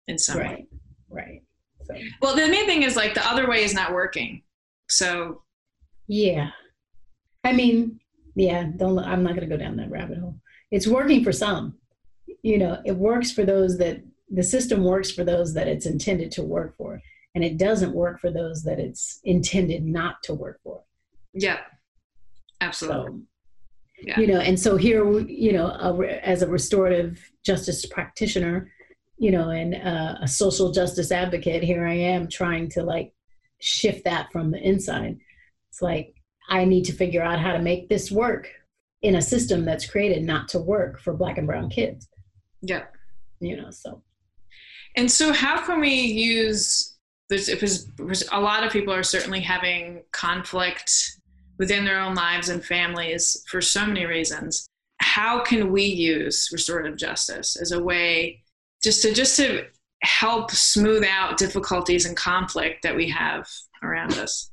in 0.08 0.18
some 0.18 0.38
way. 0.38 0.44
Right 0.44 0.68
right 1.10 1.42
so. 1.84 1.94
Well 2.22 2.36
the 2.36 2.48
main 2.48 2.66
thing 2.66 2.82
is 2.82 2.96
like 2.96 3.14
the 3.14 3.26
other 3.26 3.48
way 3.48 3.64
is 3.64 3.74
not 3.74 3.92
working 3.92 4.42
so. 4.90 5.42
Yeah. 6.08 6.50
I 7.44 7.52
mean, 7.52 8.00
yeah, 8.34 8.64
don't 8.76 8.98
I'm 8.98 9.22
not 9.22 9.34
going 9.34 9.48
to 9.48 9.56
go 9.56 9.62
down 9.62 9.76
that 9.76 9.90
rabbit 9.90 10.18
hole. 10.18 10.36
It's 10.70 10.86
working 10.86 11.24
for 11.24 11.32
some. 11.32 11.76
You 12.42 12.58
know, 12.58 12.80
it 12.84 12.96
works 12.96 13.30
for 13.30 13.44
those 13.44 13.78
that 13.78 14.02
the 14.30 14.42
system 14.42 14.84
works 14.84 15.10
for 15.10 15.24
those 15.24 15.54
that 15.54 15.68
it's 15.68 15.86
intended 15.86 16.30
to 16.32 16.42
work 16.42 16.76
for, 16.76 17.00
and 17.34 17.44
it 17.44 17.58
doesn't 17.58 17.94
work 17.94 18.20
for 18.20 18.30
those 18.30 18.62
that 18.64 18.78
it's 18.78 19.20
intended 19.24 19.84
not 19.84 20.22
to 20.24 20.34
work 20.34 20.60
for. 20.62 20.82
yeah 21.32 21.60
absolutely 22.60 23.20
So, 23.20 23.20
yeah 24.02 24.20
you 24.20 24.26
know, 24.26 24.40
and 24.40 24.58
so 24.58 24.76
here, 24.76 25.04
you 25.20 25.52
know, 25.52 25.66
a, 25.66 26.06
as 26.26 26.42
a 26.42 26.48
restorative 26.48 27.20
justice 27.44 27.86
practitioner, 27.86 28.70
you 29.18 29.30
know, 29.30 29.50
and 29.50 29.74
uh, 29.74 30.16
a 30.22 30.28
social 30.28 30.72
justice 30.72 31.12
advocate, 31.12 31.62
here 31.62 31.86
I 31.86 31.94
am 31.94 32.28
trying 32.28 32.70
to 32.70 32.82
like 32.82 33.12
shift 33.60 34.04
that 34.04 34.32
from 34.32 34.50
the 34.50 34.58
inside. 34.58 35.18
It's 35.70 35.82
like 35.82 36.14
I 36.48 36.64
need 36.64 36.84
to 36.86 36.92
figure 36.92 37.22
out 37.22 37.38
how 37.38 37.52
to 37.52 37.58
make 37.60 37.88
this 37.88 38.10
work 38.10 38.48
in 39.02 39.14
a 39.14 39.22
system 39.22 39.64
that's 39.64 39.90
created 39.90 40.24
not 40.24 40.48
to 40.48 40.58
work 40.58 41.00
for 41.00 41.14
Black 41.14 41.38
and 41.38 41.46
Brown 41.46 41.70
kids. 41.70 42.08
Yeah. 42.62 42.84
You 43.40 43.56
know, 43.56 43.70
so. 43.70 44.02
And 44.96 45.10
so, 45.10 45.32
how 45.32 45.64
can 45.64 45.80
we 45.80 45.94
use 45.94 46.90
there's, 47.30 47.48
because 47.48 47.86
a 48.32 48.40
lot 48.40 48.64
of 48.64 48.72
people 48.72 48.92
are 48.92 49.04
certainly 49.04 49.40
having 49.40 50.02
conflict 50.10 51.16
within 51.58 51.84
their 51.84 52.00
own 52.00 52.14
lives 52.14 52.48
and 52.48 52.62
families 52.62 53.44
for 53.46 53.60
so 53.60 53.86
many 53.86 54.04
reasons. 54.04 54.66
How 55.00 55.42
can 55.42 55.70
we 55.70 55.84
use 55.84 56.48
restorative 56.52 56.96
justice 56.96 57.56
as 57.56 57.72
a 57.72 57.82
way 57.82 58.42
just 58.82 59.02
to 59.02 59.14
just 59.14 59.36
to 59.36 59.66
help 60.02 60.50
smooth 60.50 61.04
out 61.04 61.36
difficulties 61.36 62.04
and 62.04 62.16
conflict 62.16 62.82
that 62.82 62.96
we 62.96 63.08
have 63.10 63.46
around 63.82 64.14
us 64.14 64.49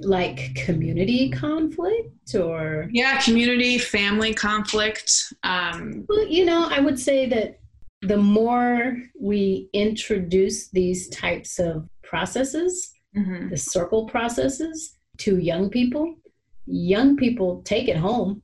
like 0.00 0.54
community 0.54 1.30
conflict 1.30 2.34
or 2.34 2.88
yeah 2.92 3.20
community 3.20 3.78
family 3.78 4.34
conflict 4.34 5.32
um, 5.42 6.04
well 6.08 6.26
you 6.26 6.44
know 6.44 6.68
i 6.70 6.80
would 6.80 6.98
say 6.98 7.26
that 7.26 7.58
the 8.02 8.16
more 8.16 8.96
we 9.18 9.68
introduce 9.72 10.68
these 10.68 11.08
types 11.08 11.58
of 11.58 11.88
processes 12.02 12.92
mm-hmm. 13.16 13.48
the 13.48 13.56
circle 13.56 14.04
processes 14.06 14.96
to 15.18 15.38
young 15.38 15.70
people 15.70 16.14
young 16.66 17.16
people 17.16 17.62
take 17.64 17.88
it 17.88 17.96
home 17.96 18.42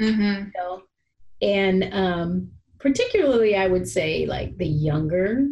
mm-hmm. 0.00 0.22
you 0.22 0.52
know? 0.56 0.82
and 1.42 1.92
um, 1.92 2.50
particularly 2.78 3.56
i 3.56 3.66
would 3.66 3.88
say 3.88 4.26
like 4.26 4.56
the 4.58 4.66
younger 4.66 5.48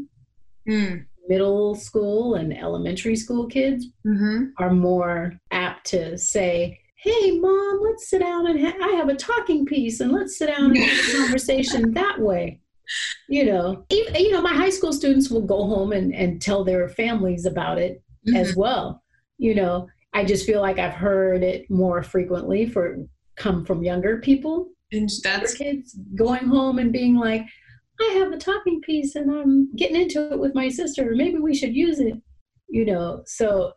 mm 0.68 1.04
middle 1.28 1.74
school 1.74 2.34
and 2.34 2.56
elementary 2.56 3.16
school 3.16 3.46
kids 3.46 3.86
mm-hmm. 4.06 4.46
are 4.58 4.72
more 4.72 5.38
apt 5.50 5.86
to 5.88 6.16
say, 6.18 6.78
Hey, 6.96 7.38
mom, 7.38 7.80
let's 7.82 8.08
sit 8.08 8.20
down 8.20 8.46
and 8.46 8.60
ha- 8.60 8.78
I 8.82 8.96
have 8.96 9.08
a 9.08 9.14
talking 9.14 9.66
piece 9.66 10.00
and 10.00 10.12
let's 10.12 10.38
sit 10.38 10.46
down 10.46 10.70
and 10.70 10.78
have 10.78 11.08
a 11.08 11.12
conversation 11.18 11.92
that 11.92 12.18
way. 12.18 12.60
You 13.28 13.46
know, 13.46 13.84
even, 13.90 14.14
you 14.14 14.30
know, 14.30 14.42
my 14.42 14.54
high 14.54 14.70
school 14.70 14.92
students 14.92 15.30
will 15.30 15.42
go 15.42 15.64
home 15.64 15.92
and, 15.92 16.14
and 16.14 16.40
tell 16.40 16.64
their 16.64 16.88
families 16.88 17.46
about 17.46 17.78
it 17.78 18.02
mm-hmm. 18.26 18.36
as 18.36 18.56
well. 18.56 19.02
You 19.38 19.54
know, 19.54 19.88
I 20.12 20.24
just 20.24 20.46
feel 20.46 20.60
like 20.60 20.78
I've 20.78 20.94
heard 20.94 21.42
it 21.42 21.70
more 21.70 22.02
frequently 22.02 22.66
for 22.66 22.98
come 23.36 23.64
from 23.64 23.82
younger 23.82 24.20
people. 24.20 24.68
And 24.92 25.10
that's 25.22 25.54
kids 25.54 25.96
going 26.14 26.46
home 26.46 26.78
and 26.78 26.92
being 26.92 27.16
like, 27.16 27.46
I 28.00 28.14
have 28.18 28.32
a 28.32 28.38
talking 28.38 28.80
piece 28.80 29.14
and 29.14 29.30
I'm 29.30 29.74
getting 29.76 30.00
into 30.00 30.32
it 30.32 30.38
with 30.38 30.54
my 30.54 30.68
sister. 30.68 31.10
Or 31.10 31.14
maybe 31.14 31.38
we 31.38 31.54
should 31.54 31.74
use 31.74 32.00
it. 32.00 32.14
You 32.68 32.84
know, 32.86 33.22
so 33.26 33.72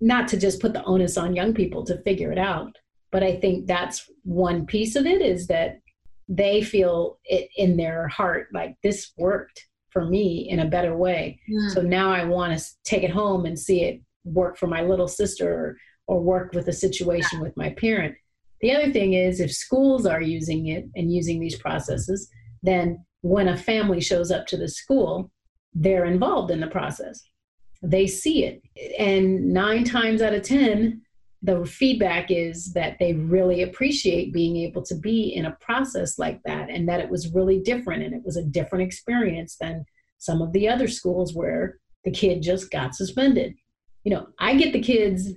not 0.00 0.28
to 0.28 0.36
just 0.36 0.60
put 0.60 0.72
the 0.72 0.84
onus 0.84 1.18
on 1.18 1.36
young 1.36 1.54
people 1.54 1.84
to 1.84 2.02
figure 2.02 2.32
it 2.32 2.38
out, 2.38 2.76
but 3.12 3.22
I 3.22 3.36
think 3.36 3.66
that's 3.66 4.10
one 4.22 4.66
piece 4.66 4.96
of 4.96 5.06
it 5.06 5.20
is 5.22 5.46
that 5.48 5.80
they 6.28 6.62
feel 6.62 7.18
it 7.24 7.48
in 7.56 7.76
their 7.76 8.08
heart 8.08 8.48
like 8.52 8.76
this 8.82 9.12
worked 9.16 9.66
for 9.90 10.04
me 10.04 10.48
in 10.50 10.60
a 10.60 10.68
better 10.68 10.96
way. 10.96 11.40
Mm. 11.50 11.70
So 11.70 11.80
now 11.80 12.10
I 12.10 12.24
want 12.24 12.58
to 12.58 12.64
take 12.84 13.02
it 13.02 13.10
home 13.10 13.46
and 13.46 13.58
see 13.58 13.84
it 13.84 14.02
work 14.24 14.58
for 14.58 14.66
my 14.66 14.82
little 14.82 15.08
sister 15.08 15.50
or, 15.52 15.76
or 16.06 16.20
work 16.20 16.52
with 16.52 16.68
a 16.68 16.72
situation 16.72 17.40
with 17.40 17.56
my 17.56 17.70
parent. 17.70 18.14
The 18.60 18.74
other 18.74 18.92
thing 18.92 19.14
is 19.14 19.40
if 19.40 19.52
schools 19.52 20.04
are 20.04 20.20
using 20.20 20.66
it 20.66 20.84
and 20.96 21.12
using 21.12 21.40
these 21.40 21.56
processes, 21.56 22.28
then 22.62 23.05
when 23.26 23.48
a 23.48 23.56
family 23.56 24.00
shows 24.00 24.30
up 24.30 24.46
to 24.46 24.56
the 24.56 24.68
school, 24.68 25.30
they're 25.74 26.04
involved 26.04 26.50
in 26.50 26.60
the 26.60 26.66
process. 26.68 27.20
They 27.82 28.06
see 28.06 28.44
it. 28.44 28.62
And 28.98 29.52
nine 29.52 29.84
times 29.84 30.22
out 30.22 30.32
of 30.32 30.42
10, 30.42 31.02
the 31.42 31.66
feedback 31.66 32.30
is 32.30 32.72
that 32.72 32.96
they 32.98 33.14
really 33.14 33.62
appreciate 33.62 34.32
being 34.32 34.56
able 34.56 34.82
to 34.82 34.94
be 34.94 35.34
in 35.34 35.46
a 35.46 35.56
process 35.60 36.18
like 36.18 36.40
that 36.44 36.70
and 36.70 36.88
that 36.88 37.00
it 37.00 37.10
was 37.10 37.34
really 37.34 37.60
different 37.60 38.02
and 38.02 38.14
it 38.14 38.22
was 38.24 38.36
a 38.36 38.44
different 38.44 38.84
experience 38.84 39.56
than 39.60 39.84
some 40.18 40.40
of 40.40 40.52
the 40.52 40.68
other 40.68 40.88
schools 40.88 41.34
where 41.34 41.78
the 42.04 42.10
kid 42.10 42.42
just 42.42 42.70
got 42.70 42.94
suspended. 42.94 43.54
You 44.04 44.12
know, 44.12 44.28
I 44.38 44.54
get 44.54 44.72
the 44.72 44.80
kids 44.80 45.32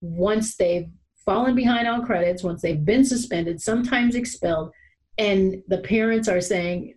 once 0.00 0.56
they've 0.56 0.88
fallen 1.24 1.54
behind 1.54 1.86
on 1.88 2.04
credits, 2.04 2.42
once 2.42 2.62
they've 2.62 2.84
been 2.84 3.04
suspended, 3.04 3.60
sometimes 3.60 4.14
expelled, 4.14 4.70
and 5.18 5.62
the 5.68 5.78
parents 5.78 6.26
are 6.26 6.40
saying 6.40 6.94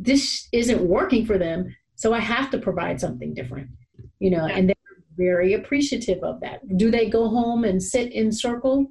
this 0.00 0.48
isn't 0.52 0.80
working 0.80 1.24
for 1.26 1.38
them 1.38 1.74
so 1.94 2.12
i 2.12 2.18
have 2.18 2.50
to 2.50 2.58
provide 2.58 2.98
something 2.98 3.34
different 3.34 3.68
you 4.18 4.30
know 4.30 4.46
yeah. 4.46 4.56
and 4.56 4.68
they're 4.68 4.76
very 5.16 5.52
appreciative 5.54 6.22
of 6.22 6.40
that 6.40 6.60
do 6.76 6.90
they 6.90 7.08
go 7.08 7.28
home 7.28 7.64
and 7.64 7.82
sit 7.82 8.10
in 8.12 8.32
circle 8.32 8.86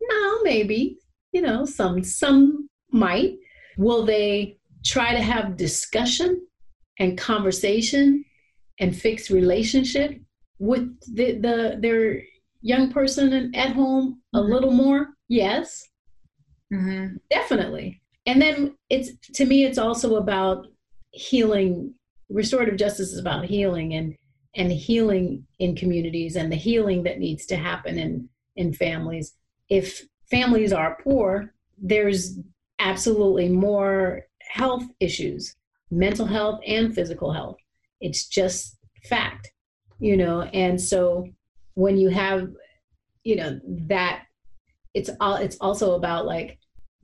no 0.00 0.42
maybe 0.42 0.98
you 1.32 1.40
know 1.40 1.64
some 1.64 2.02
some 2.02 2.68
might 2.90 3.36
will 3.76 4.04
they 4.04 4.56
try 4.84 5.12
to 5.12 5.22
have 5.22 5.56
discussion 5.56 6.44
and 6.98 7.16
conversation 7.16 8.24
and 8.80 8.96
fix 8.96 9.30
relationship 9.30 10.18
with 10.58 10.88
the, 11.14 11.38
the 11.38 11.78
their 11.80 12.22
young 12.60 12.90
person 12.90 13.54
at 13.54 13.72
home 13.72 14.20
a 14.34 14.38
mm-hmm. 14.38 14.52
little 14.52 14.72
more 14.72 15.10
yes 15.28 15.84
mm-hmm. 16.72 17.14
definitely 17.30 18.00
and 18.28 18.42
then 18.42 18.76
it's 18.90 19.10
to 19.32 19.46
me 19.46 19.64
it's 19.64 19.78
also 19.78 20.16
about 20.16 20.66
healing 21.12 21.94
restorative 22.28 22.76
justice 22.76 23.10
is 23.12 23.18
about 23.18 23.46
healing 23.46 23.94
and 23.94 24.14
and 24.54 24.70
healing 24.70 25.46
in 25.58 25.74
communities 25.74 26.36
and 26.36 26.52
the 26.52 26.56
healing 26.56 27.02
that 27.04 27.18
needs 27.18 27.46
to 27.46 27.56
happen 27.56 27.98
in 27.98 28.28
in 28.56 28.72
families. 28.72 29.34
If 29.70 30.06
families 30.30 30.72
are 30.72 30.98
poor 31.02 31.54
there's 31.78 32.38
absolutely 32.80 33.48
more 33.48 34.22
health 34.42 34.84
issues 35.00 35.54
mental 35.90 36.26
health 36.26 36.60
and 36.66 36.94
physical 36.94 37.32
health. 37.32 37.56
It's 38.00 38.26
just 38.28 38.76
fact 39.08 39.50
you 40.00 40.18
know 40.18 40.42
and 40.42 40.78
so 40.78 41.26
when 41.74 41.96
you 41.96 42.10
have 42.10 42.48
you 43.24 43.36
know 43.36 43.58
that 43.64 44.24
it's 44.92 45.08
all 45.18 45.36
it's 45.36 45.56
also 45.60 45.94
about 45.94 46.26
like 46.26 46.58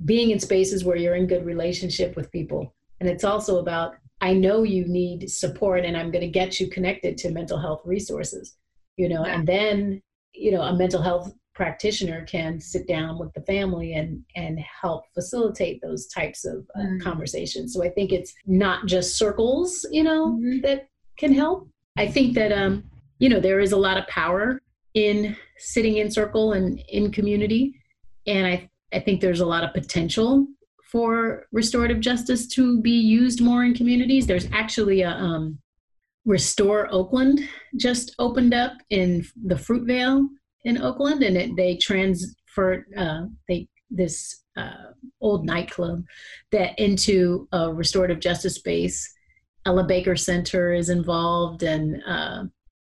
being 0.05 0.31
in 0.31 0.41
spaces 0.41 0.85
where 0.85 0.97
you're 0.97 1.15
in 1.15 1.27
good 1.27 1.45
relationship 1.45 2.17
with 2.17 2.33
people. 2.33 2.75
And 3.01 3.09
it's 3.09 3.25
also 3.25 3.59
about, 3.59 3.95
I 4.21 4.33
know 4.33 4.63
you 4.63 4.87
need 4.87 5.31
support 5.31 5.85
and 5.85 5.97
I'm 5.97 6.11
going 6.11 6.25
to 6.25 6.31
get 6.31 6.59
you 6.59 6.69
connected 6.69 7.19
to 7.19 7.31
mental 7.31 7.59
health 7.59 7.83
resources, 7.85 8.57
you 8.97 9.09
know, 9.09 9.25
and 9.25 9.47
then, 9.47 10.03
you 10.33 10.53
know, 10.53 10.63
a 10.63 10.77
mental 10.77 11.03
health 11.03 11.33
practitioner 11.55 12.25
can 12.27 12.61
sit 12.61 12.87
down 12.87 13.19
with 13.19 13.33
the 13.33 13.41
family 13.43 13.95
and 13.95 14.23
and 14.35 14.59
help 14.59 15.05
facilitate 15.15 15.81
those 15.81 16.07
types 16.09 16.45
of 16.45 16.67
uh, 16.77 16.81
mm-hmm. 16.81 16.99
conversations 16.99 17.73
so 17.73 17.83
i 17.83 17.89
think 17.89 18.13
it's 18.13 18.35
not 18.47 18.87
just 18.87 19.17
circles 19.17 19.87
you 19.91 20.03
know 20.03 20.33
mm-hmm. 20.33 20.61
that 20.61 20.89
can 21.17 21.33
help 21.33 21.69
i 21.97 22.07
think 22.07 22.35
that 22.35 22.51
um 22.51 22.83
you 23.21 23.29
know 23.29 23.39
there 23.39 23.61
is 23.61 23.73
a 23.73 23.77
lot 23.77 23.97
of 23.97 24.07
power 24.09 24.61
in 24.95 25.37
sitting 25.59 25.99
in 25.99 26.11
circle 26.11 26.53
and 26.53 26.81
in 26.89 27.13
community 27.13 27.81
and 28.27 28.47
i 28.47 28.69
I 28.95 29.01
think 29.01 29.21
there's 29.21 29.41
a 29.41 29.47
lot 29.47 29.65
of 29.65 29.75
potential 29.75 30.47
for 30.91 31.47
restorative 31.53 32.01
justice 32.01 32.47
to 32.47 32.81
be 32.81 32.93
used 32.93 33.41
more 33.41 33.65
in 33.65 33.75
communities. 33.75 34.27
There's 34.27 34.49
actually 34.53 35.03
a 35.03 35.11
um, 35.11 35.59
Restore 36.25 36.89
Oakland 36.91 37.41
just 37.77 38.15
opened 38.19 38.55
up 38.55 38.73
in 38.91 39.27
the 39.45 39.57
Fruitvale 39.57 40.27
in 40.65 40.81
Oakland, 40.81 41.23
and 41.23 41.37
it, 41.37 41.51
they 41.57 41.77
transferred 41.77 42.85
uh, 42.97 43.25
they 43.49 43.69
this 43.91 44.45
uh, 44.57 44.93
old 45.21 45.45
nightclub 45.45 46.05
that 46.51 46.79
into 46.79 47.47
a 47.53 47.73
restorative 47.73 48.21
justice 48.21 48.55
space. 48.55 49.13
Ella 49.67 49.85
Baker 49.85 50.17
Center 50.17 50.73
is 50.73 50.89
involved, 50.89 51.63
and 51.63 52.03
uh, 52.07 52.45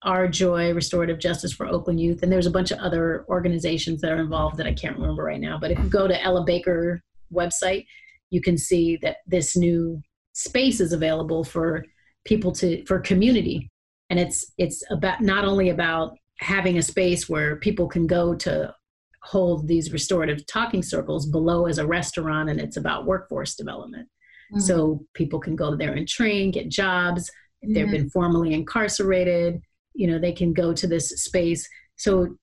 RJOY 0.05 0.75
Restorative 0.75 1.19
Justice 1.19 1.53
for 1.53 1.67
Oakland 1.67 2.01
Youth, 2.01 2.23
and 2.23 2.31
there's 2.31 2.47
a 2.47 2.51
bunch 2.51 2.71
of 2.71 2.79
other 2.79 3.25
organizations 3.29 4.01
that 4.01 4.13
are 4.13 4.21
involved 4.21 4.57
that 4.59 4.67
I 4.67 4.75
can't 4.75 4.97
remember 4.97 5.25
right 5.25 5.41
now. 5.41 5.59
But 5.59 5.71
if 5.71 5.79
you 5.79 5.89
go 5.89 6.07
to 6.07 6.23
Ella 6.23 6.45
Baker 6.45 7.03
website, 7.33 7.87
you 8.31 8.41
can 8.41 8.59
see 8.59 8.99
that 9.03 9.19
this 9.27 9.57
new 9.57 10.01
space 10.33 10.81
is 10.81 10.93
available 10.93 11.45
for 11.45 11.85
people 12.25 12.53
to 12.53 12.85
for 12.85 13.01
community, 13.01 13.71
and 14.11 14.21
it's 14.21 14.53
it's 14.59 14.83
about 14.91 15.23
not 15.23 15.45
only 15.45 15.71
about 15.71 16.17
having 16.39 16.77
a 16.77 16.83
space 16.83 17.29
where 17.29 17.57
people 17.57 17.89
can 17.89 18.07
go 18.07 18.35
to 18.35 18.75
hold 19.23 19.67
these 19.67 19.93
restorative 19.93 20.47
talking 20.47 20.83
circles 20.83 21.27
below 21.27 21.67
as 21.67 21.79
a 21.79 21.87
restaurant, 21.87 22.51
and 22.51 22.61
it's 22.61 22.77
about 22.77 23.07
workforce 23.07 23.55
development. 23.55 24.09
Mm-hmm. 24.53 24.61
So 24.61 25.05
people 25.15 25.41
can 25.41 25.57
go 25.57 25.75
there 25.75 25.95
and 25.95 26.07
train, 26.07 26.51
get 26.51 26.69
jobs. 26.69 27.31
If 27.63 27.75
they've 27.75 27.87
mm-hmm. 27.87 27.93
been 27.93 28.11
formally 28.11 28.55
incarcerated, 28.55 29.61
you 29.97 30.07
know 30.07 30.18
they 30.18 30.32
can 30.32 30.53
go 30.53 30.72
to 30.72 30.86
this 30.86 31.09
space. 31.09 31.68
So 31.97 32.36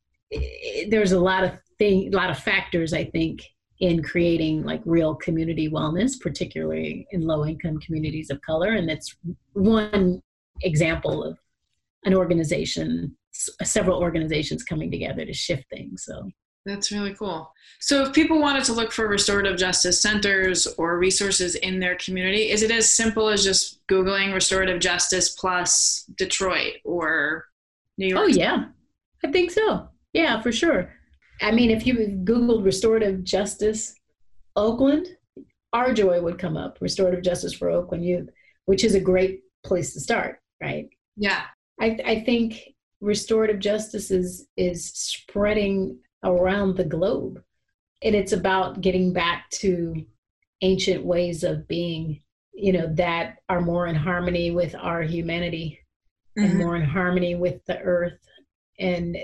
there's 0.90 1.12
a 1.12 1.20
lot 1.20 1.44
of 1.44 1.52
thing 1.78 2.12
a 2.12 2.18
lot 2.18 2.32
of 2.32 2.40
factors 2.40 2.92
i 2.92 3.04
think 3.04 3.44
in 3.84 4.02
creating 4.02 4.64
like 4.64 4.82
real 4.86 5.14
community 5.16 5.70
wellness 5.70 6.20
particularly 6.20 7.06
in 7.12 7.22
low 7.22 7.46
income 7.46 7.80
communities 7.80 8.30
of 8.30 8.42
color. 8.42 8.72
And 8.74 8.88
that's 8.88 9.14
one 9.54 10.22
example 10.62 11.24
of 11.24 11.38
an 12.06 12.14
organization 12.14 13.16
several 13.34 14.00
organizations 14.00 14.64
coming 14.64 14.92
together 14.92 15.26
to 15.26 15.34
shift 15.34 15.66
things. 15.70 16.06
So 16.06 16.30
that's 16.66 16.92
really 16.92 17.14
cool. 17.14 17.52
So, 17.80 18.04
if 18.04 18.14
people 18.14 18.40
wanted 18.40 18.64
to 18.66 18.74
look 18.74 18.92
for 18.92 19.08
restorative 19.08 19.58
justice 19.58 20.02
centers 20.02 20.68
or 20.78 20.98
resources 20.98 21.56
in 21.56 21.80
their 21.80 21.96
community, 21.96 22.50
is 22.50 22.64
it 22.64 22.72
as 22.72 22.90
simple 22.94 23.28
as 23.28 23.44
just 23.44 23.86
Googling 23.88 24.34
restorative 24.34 24.80
justice 24.80 25.30
plus 25.30 26.06
Detroit 26.18 26.76
or 26.86 27.46
New 27.98 28.08
York? 28.08 28.22
Oh, 28.24 28.28
yeah. 28.28 28.66
I 29.26 29.32
think 29.32 29.52
so. 29.52 29.90
Yeah, 30.14 30.42
for 30.42 30.52
sure. 30.52 30.94
I 31.42 31.52
mean, 31.52 31.72
if 31.72 31.86
you 31.86 31.96
Googled 32.24 32.64
restorative 32.64 33.24
justice 33.24 33.96
Oakland, 34.56 35.08
RJOY 35.74 36.22
would 36.22 36.38
come 36.38 36.56
up, 36.56 36.78
restorative 36.80 37.24
justice 37.24 37.54
for 37.54 37.70
Oakland 37.70 38.06
youth. 38.06 38.30
which 38.66 38.84
is 38.84 38.96
a 38.96 39.00
great 39.00 39.42
place 39.66 39.94
to 39.94 40.00
start, 40.00 40.40
right? 40.62 40.88
Yeah. 41.18 41.44
I, 41.82 41.98
I 42.06 42.20
think 42.22 42.74
restorative 43.02 43.60
justice 43.60 44.12
is 44.12 44.48
is 44.56 44.94
spreading 44.94 45.98
around 46.24 46.76
the 46.76 46.86
globe. 46.86 47.42
And 48.02 48.16
it's 48.16 48.34
about 48.34 48.82
getting 48.82 49.14
back 49.14 49.50
to 49.52 50.06
ancient 50.62 51.06
ways 51.06 51.44
of 51.44 51.68
being, 51.68 52.22
you 52.54 52.74
know, 52.74 52.94
that 52.96 53.38
are 53.50 53.62
more 53.62 53.88
in 53.88 53.96
harmony 53.96 54.52
with 54.52 54.76
our 54.76 55.02
humanity 55.02 55.80
mm-hmm. 56.38 56.50
and 56.50 56.60
more 56.60 56.76
in 56.76 56.84
harmony 56.84 57.36
with 57.36 57.64
the 57.66 57.80
earth. 57.80 58.20
And 58.80 59.18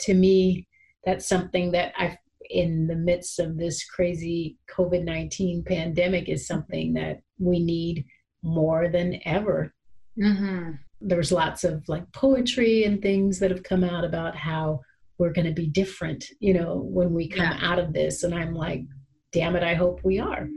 to 0.00 0.14
me, 0.14 0.66
that's 1.04 1.28
something 1.28 1.72
that 1.72 1.92
I've 1.98 2.16
in 2.50 2.88
the 2.88 2.96
midst 2.96 3.38
of 3.38 3.56
this 3.56 3.84
crazy 3.84 4.58
COVID 4.68 5.04
19 5.04 5.62
pandemic 5.62 6.28
is 6.28 6.46
something 6.46 6.94
that 6.94 7.20
we 7.38 7.60
need 7.60 8.04
more 8.42 8.88
than 8.88 9.20
ever. 9.24 9.72
Mm-hmm. 10.18 10.72
There's 11.00 11.32
lots 11.32 11.64
of 11.64 11.88
like 11.88 12.10
poetry 12.12 12.84
and 12.84 13.00
things 13.00 13.38
that 13.38 13.50
have 13.50 13.62
come 13.62 13.84
out 13.84 14.04
about 14.04 14.36
how 14.36 14.80
we're 15.20 15.32
going 15.32 15.46
to 15.46 15.52
be 15.52 15.66
different, 15.66 16.24
you 16.40 16.54
know, 16.54 16.80
when 16.82 17.12
we 17.12 17.28
come 17.28 17.44
yeah. 17.44 17.58
out 17.60 17.78
of 17.78 17.92
this. 17.92 18.22
And 18.22 18.34
I'm 18.34 18.54
like, 18.54 18.84
damn 19.32 19.54
it, 19.54 19.62
I 19.62 19.74
hope 19.74 20.00
we 20.02 20.18
are. 20.18 20.48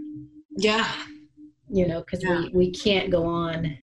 Yeah. 0.58 0.90
You 1.70 1.86
know, 1.86 2.00
because 2.00 2.24
yeah. 2.24 2.44
we, 2.44 2.50
we 2.54 2.72
can't 2.72 3.12
go 3.12 3.26
on 3.26 3.78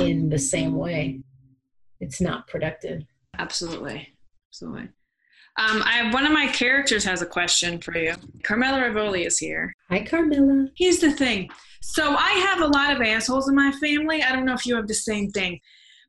in 0.00 0.30
the 0.30 0.38
same 0.38 0.74
way. 0.74 1.20
It's 2.00 2.18
not 2.18 2.48
productive. 2.48 3.02
Absolutely. 3.38 4.08
Absolutely. 4.48 4.88
Um, 5.58 5.82
I 5.84 5.92
have 5.92 6.14
one 6.14 6.24
of 6.24 6.32
my 6.32 6.46
characters 6.46 7.04
has 7.04 7.20
a 7.20 7.26
question 7.26 7.78
for 7.78 7.96
you. 7.96 8.14
Carmela 8.42 8.88
Rivoli 8.88 9.26
is 9.26 9.36
here. 9.36 9.74
Hi, 9.90 10.02
Carmela. 10.02 10.68
Here's 10.76 10.98
the 10.98 11.12
thing. 11.12 11.50
So 11.82 12.14
I 12.14 12.30
have 12.30 12.62
a 12.62 12.66
lot 12.66 12.90
of 12.96 13.02
assholes 13.02 13.50
in 13.50 13.54
my 13.54 13.70
family. 13.72 14.22
I 14.22 14.32
don't 14.32 14.46
know 14.46 14.54
if 14.54 14.64
you 14.64 14.76
have 14.76 14.88
the 14.88 14.94
same 14.94 15.30
thing. 15.30 15.60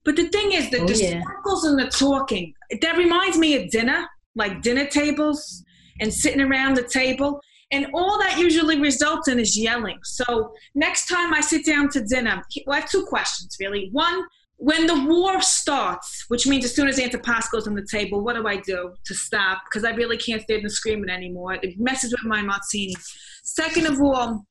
But 0.08 0.16
the 0.16 0.30
thing 0.30 0.54
is 0.54 0.70
that 0.70 0.84
oh, 0.84 0.88
the 0.88 0.96
yeah. 0.96 1.22
circles 1.22 1.66
and 1.66 1.78
the 1.78 1.88
talking, 1.88 2.54
that 2.82 2.96
reminds 2.98 3.38
me 3.38 3.62
of 3.62 3.70
dinner, 3.70 4.08
like 4.36 4.62
dinner 4.62 4.86
tables 4.86 5.62
and 6.00 6.14
sitting 6.14 6.40
around 6.40 6.78
the 6.78 6.88
table. 6.88 7.42
And 7.72 7.88
all 7.94 8.18
that 8.20 8.40
usually 8.40 8.80
results 8.80 9.28
in 9.28 9.38
is 9.38 9.58
yelling. 9.58 10.00
So 10.06 10.54
next 10.74 11.08
time 11.08 11.34
I 11.34 11.42
sit 11.42 11.66
down 11.66 11.90
to 11.90 12.06
dinner, 12.06 12.42
well, 12.66 12.78
I 12.78 12.80
have 12.80 12.90
two 12.90 13.06
questions 13.06 13.58
really. 13.60 13.90
One, 13.92 14.24
when 14.56 14.88
the 14.88 15.04
war 15.10 15.42
starts, 15.42 16.24
which 16.30 16.48
means 16.48 16.64
as 16.64 16.74
soon 16.74 16.88
as 16.88 17.00
Antipas 17.00 17.50
goes 17.50 17.68
on 17.68 17.76
the 17.76 17.86
table, 17.86 18.24
what 18.24 18.38
do 18.38 18.48
I 18.48 18.62
do 18.62 18.94
to 19.08 19.14
stop? 19.14 19.64
Because 19.66 19.84
I 19.84 19.92
really 19.92 20.16
can't 20.16 20.42
stand 20.42 20.64
the 20.64 20.70
screaming 20.70 21.10
anymore. 21.10 21.56
It 21.56 21.78
messes 21.78 22.12
with 22.12 22.24
my 22.24 22.42
martini. 22.42 22.96
Second 23.44 23.88
of 23.88 24.00
all, 24.02 24.46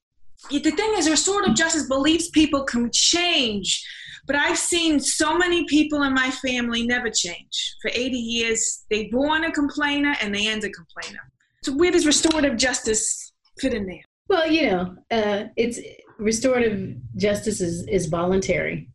the 0.50 0.70
thing 0.70 0.92
is, 0.96 1.08
restorative 1.08 1.54
justice 1.54 1.88
believes 1.88 2.28
people 2.28 2.64
can 2.64 2.90
change, 2.92 3.82
but 4.26 4.36
I've 4.36 4.58
seen 4.58 5.00
so 5.00 5.36
many 5.36 5.64
people 5.66 6.02
in 6.02 6.14
my 6.14 6.30
family 6.30 6.86
never 6.86 7.10
change. 7.10 7.74
For 7.82 7.90
80 7.92 8.16
years, 8.16 8.84
they 8.90 9.04
born 9.06 9.44
a 9.44 9.52
complainer 9.52 10.14
and 10.20 10.34
they 10.34 10.48
end 10.48 10.64
a 10.64 10.70
complainer. 10.70 11.20
So 11.62 11.72
where 11.72 11.90
does 11.90 12.06
restorative 12.06 12.56
justice 12.56 13.32
fit 13.58 13.74
in 13.74 13.86
there? 13.86 14.02
Well, 14.28 14.50
you 14.50 14.70
know, 14.70 14.96
uh, 15.10 15.44
it's 15.56 15.78
restorative 16.18 16.96
justice 17.16 17.60
is, 17.60 17.86
is 17.88 18.06
voluntary 18.06 18.88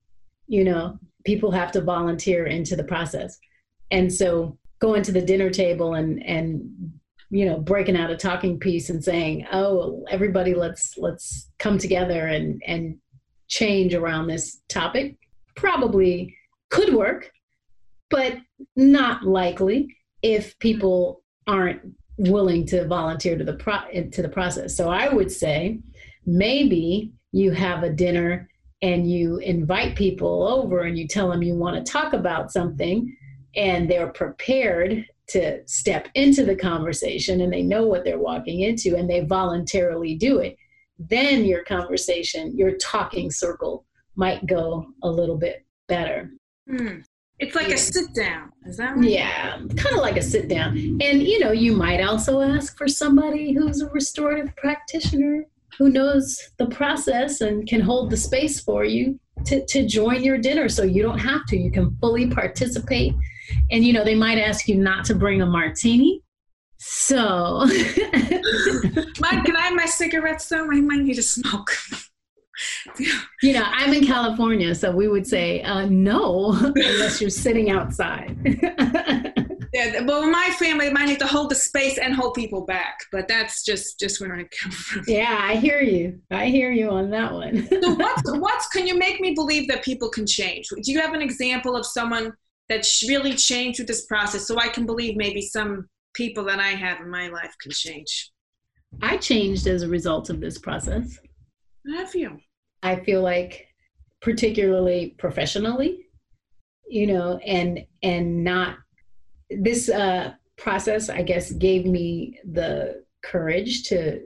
you 0.51 0.65
know 0.65 0.99
people 1.23 1.49
have 1.49 1.71
to 1.71 1.81
volunteer 1.81 2.45
into 2.45 2.75
the 2.75 2.83
process 2.83 3.39
and 3.89 4.11
so 4.11 4.57
going 4.79 5.01
to 5.01 5.13
the 5.13 5.21
dinner 5.21 5.49
table 5.49 5.93
and 5.93 6.21
and 6.25 6.61
you 7.29 7.45
know 7.45 7.57
breaking 7.57 7.95
out 7.95 8.11
a 8.11 8.17
talking 8.17 8.59
piece 8.59 8.89
and 8.89 9.01
saying 9.01 9.47
oh 9.53 10.03
everybody 10.11 10.53
let's 10.53 10.97
let's 10.97 11.49
come 11.57 11.77
together 11.77 12.27
and 12.27 12.61
and 12.67 12.97
change 13.51 13.93
around 13.93 14.25
this 14.25 14.61
topic. 14.67 15.17
Probably 15.55 16.35
could 16.71 16.93
work 16.93 17.31
but 18.11 18.37
not 18.75 19.23
likely 19.23 19.95
if 20.21 20.59
people 20.59 21.23
aren't 21.47 21.81
willing 22.17 22.67
to 22.67 22.85
volunteer 22.87 23.35
to 23.35 23.43
the 23.43 23.53
pro- 23.53 23.89
to 24.11 24.21
the 24.21 24.29
process. 24.29 24.75
So 24.75 24.89
i 24.89 25.11
would 25.11 25.31
say 25.31 25.79
maybe 26.25 27.11
you 27.31 27.51
have 27.51 27.81
a 27.81 27.89
dinner 27.89 28.47
and 28.83 29.09
you 29.09 29.37
invite 29.37 29.95
people 29.95 30.47
over 30.47 30.81
and 30.81 30.97
you 30.99 31.07
tell 31.07 31.29
them 31.29 31.41
you 31.41 31.55
want 31.55 31.83
to 31.83 31.91
talk 31.91 32.13
about 32.13 32.51
something 32.51 33.15
and 33.55 33.89
they're 33.89 34.11
prepared 34.11 35.05
to 35.27 35.65
step 35.65 36.09
into 36.13 36.43
the 36.45 36.55
conversation 36.55 37.41
and 37.41 37.53
they 37.53 37.63
know 37.63 37.87
what 37.87 38.03
they're 38.03 38.19
walking 38.19 38.61
into 38.61 38.95
and 38.95 39.09
they 39.09 39.21
voluntarily 39.21 40.15
do 40.15 40.39
it 40.39 40.57
then 41.09 41.45
your 41.45 41.63
conversation 41.63 42.55
your 42.57 42.71
talking 42.77 43.31
circle 43.31 43.85
might 44.15 44.45
go 44.45 44.85
a 45.03 45.09
little 45.09 45.37
bit 45.37 45.65
better 45.87 46.29
hmm. 46.69 46.97
it's 47.39 47.55
like 47.55 47.69
yeah. 47.69 47.75
a 47.75 47.77
sit 47.77 48.13
down 48.13 48.51
is 48.65 48.77
that 48.77 48.95
right 48.95 49.09
yeah 49.09 49.57
kind 49.77 49.95
of 49.95 50.01
like 50.01 50.17
a 50.17 50.21
sit 50.21 50.47
down 50.47 50.77
and 51.01 51.23
you 51.23 51.39
know 51.39 51.51
you 51.51 51.73
might 51.73 52.01
also 52.01 52.41
ask 52.41 52.77
for 52.77 52.87
somebody 52.87 53.53
who's 53.53 53.81
a 53.81 53.89
restorative 53.89 54.55
practitioner 54.55 55.45
who 55.77 55.89
knows 55.89 56.39
the 56.57 56.67
process 56.67 57.41
and 57.41 57.67
can 57.67 57.81
hold 57.81 58.09
the 58.09 58.17
space 58.17 58.59
for 58.59 58.83
you 58.83 59.19
to, 59.45 59.65
to 59.65 59.85
join 59.85 60.23
your 60.23 60.37
dinner 60.37 60.69
so 60.69 60.83
you 60.83 61.01
don't 61.01 61.19
have 61.19 61.45
to. 61.47 61.57
You 61.57 61.71
can 61.71 61.95
fully 61.99 62.27
participate. 62.27 63.13
And, 63.71 63.83
you 63.83 63.93
know, 63.93 64.03
they 64.03 64.15
might 64.15 64.37
ask 64.37 64.67
you 64.67 64.75
not 64.75 65.05
to 65.05 65.15
bring 65.15 65.41
a 65.41 65.45
martini. 65.45 66.21
So, 66.83 67.65
Mike, 69.19 69.45
can 69.45 69.55
I 69.55 69.61
have 69.61 69.75
my 69.75 69.85
cigarettes 69.85 70.49
though? 70.49 70.67
I 70.71 70.81
might 70.81 71.01
need 71.01 71.13
to 71.13 71.21
smoke. 71.21 71.77
you 73.43 73.53
know, 73.53 73.63
I'm 73.67 73.93
in 73.93 74.03
California, 74.03 74.73
so 74.73 74.91
we 74.91 75.07
would 75.07 75.27
say 75.27 75.61
uh, 75.61 75.85
no 75.85 76.53
unless 76.59 77.21
you're 77.21 77.29
sitting 77.29 77.69
outside. 77.69 78.35
Yeah, 79.73 80.01
well, 80.01 80.29
my 80.29 80.53
family 80.59 80.91
might 80.91 81.05
need 81.05 81.19
to 81.19 81.25
hold 81.25 81.49
the 81.49 81.55
space 81.55 81.97
and 81.97 82.13
hold 82.13 82.33
people 82.33 82.65
back, 82.65 82.97
but 83.09 83.29
that's 83.29 83.63
just 83.63 83.97
just 83.97 84.19
where 84.19 84.35
I 84.35 84.43
come 84.61 84.69
from. 84.69 85.05
Yeah, 85.07 85.37
I 85.39 85.55
hear 85.55 85.79
you. 85.79 86.19
I 86.29 86.47
hear 86.47 86.73
you 86.73 86.89
on 86.89 87.09
that 87.11 87.31
one. 87.31 87.69
so 87.69 87.93
what's 87.93 88.21
what's 88.33 88.67
can 88.67 88.85
you 88.85 88.97
make 88.97 89.21
me 89.21 89.33
believe 89.33 89.69
that 89.69 89.81
people 89.81 90.09
can 90.09 90.27
change? 90.27 90.67
Do 90.67 90.91
you 90.91 90.99
have 90.99 91.13
an 91.13 91.21
example 91.21 91.77
of 91.77 91.85
someone 91.85 92.33
that's 92.67 93.07
really 93.07 93.33
changed 93.33 93.77
through 93.77 93.85
this 93.85 94.05
process, 94.07 94.45
so 94.45 94.59
I 94.59 94.67
can 94.67 94.85
believe 94.85 95.15
maybe 95.15 95.41
some 95.41 95.87
people 96.13 96.43
that 96.45 96.59
I 96.59 96.69
have 96.69 96.99
in 97.01 97.09
my 97.09 97.29
life 97.29 97.55
can 97.61 97.71
change? 97.71 98.31
I 99.01 99.17
changed 99.17 99.67
as 99.67 99.83
a 99.83 99.87
result 99.87 100.29
of 100.29 100.39
this 100.39 100.57
process. 100.57 101.17
Have 101.95 102.13
you? 102.15 102.39
I 102.83 102.97
feel 102.97 103.21
like, 103.21 103.67
particularly 104.21 105.15
professionally, 105.17 106.05
you 106.87 107.07
know, 107.07 107.37
and 107.37 107.85
and 108.03 108.43
not 108.43 108.77
this 109.49 109.89
uh, 109.89 110.33
process, 110.57 111.09
I 111.09 111.21
guess, 111.21 111.51
gave 111.51 111.85
me 111.85 112.39
the 112.43 113.03
courage 113.23 113.83
to 113.89 114.21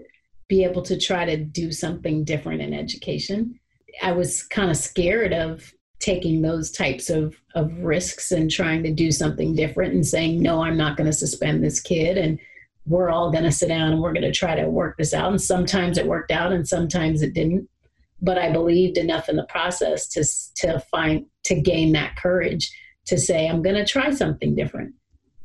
be 0.47 0.63
able 0.63 0.81
to 0.83 0.99
try 0.99 1.25
to 1.25 1.37
do 1.37 1.71
something 1.71 2.23
different 2.23 2.61
in 2.61 2.73
education. 2.73 3.59
I 4.01 4.11
was 4.11 4.43
kind 4.43 4.69
of 4.69 4.77
scared 4.77 5.33
of 5.33 5.71
taking 5.99 6.41
those 6.41 6.71
types 6.71 7.09
of, 7.09 7.35
of 7.55 7.71
risks 7.79 8.31
and 8.31 8.51
trying 8.51 8.83
to 8.83 8.91
do 8.91 9.11
something 9.11 9.55
different 9.55 9.93
and 9.93 10.05
saying, 10.05 10.41
no, 10.41 10.63
I'm 10.63 10.77
not 10.77 10.97
going 10.97 11.07
to 11.09 11.13
suspend 11.13 11.63
this 11.63 11.79
kid. 11.79 12.17
And 12.17 12.39
we're 12.85 13.09
all 13.09 13.31
going 13.31 13.43
to 13.43 13.51
sit 13.51 13.69
down 13.69 13.91
and 13.91 14.01
we're 14.01 14.13
going 14.13 14.23
to 14.23 14.31
try 14.31 14.55
to 14.55 14.69
work 14.69 14.97
this 14.97 15.13
out. 15.13 15.31
And 15.31 15.41
sometimes 15.41 15.97
it 15.97 16.05
worked 16.05 16.31
out 16.31 16.51
and 16.51 16.67
sometimes 16.67 17.21
it 17.21 17.33
didn't. 17.33 17.67
But 18.21 18.37
I 18.37 18.51
believed 18.51 18.97
enough 18.97 19.29
in 19.29 19.35
the 19.35 19.45
process 19.45 20.07
to, 20.09 20.23
to 20.61 20.79
find, 20.91 21.25
to 21.43 21.55
gain 21.55 21.91
that 21.93 22.15
courage 22.15 22.71
to 23.05 23.17
say, 23.17 23.47
I'm 23.47 23.61
going 23.61 23.75
to 23.75 23.85
try 23.85 24.11
something 24.11 24.55
different 24.55 24.93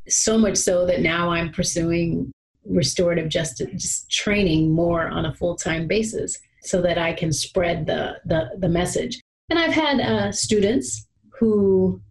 so 0.07 0.37
much 0.37 0.57
so 0.57 0.85
that 0.85 1.01
now 1.01 1.29
I'm 1.29 1.51
pursuing 1.51 2.31
restorative 2.65 3.29
justice 3.29 4.05
training 4.09 4.71
more 4.71 5.07
on 5.07 5.25
a 5.25 5.33
full 5.33 5.55
time 5.55 5.87
basis 5.87 6.37
so 6.61 6.81
that 6.81 6.97
I 6.97 7.13
can 7.13 7.31
spread 7.31 7.85
the, 7.85 8.17
the, 8.25 8.51
the 8.57 8.69
message. 8.69 9.19
And 9.51 9.59
I've 9.59 9.73
had 9.73 9.99
uh, 9.99 10.31
students 10.31 11.05
who 11.37 12.01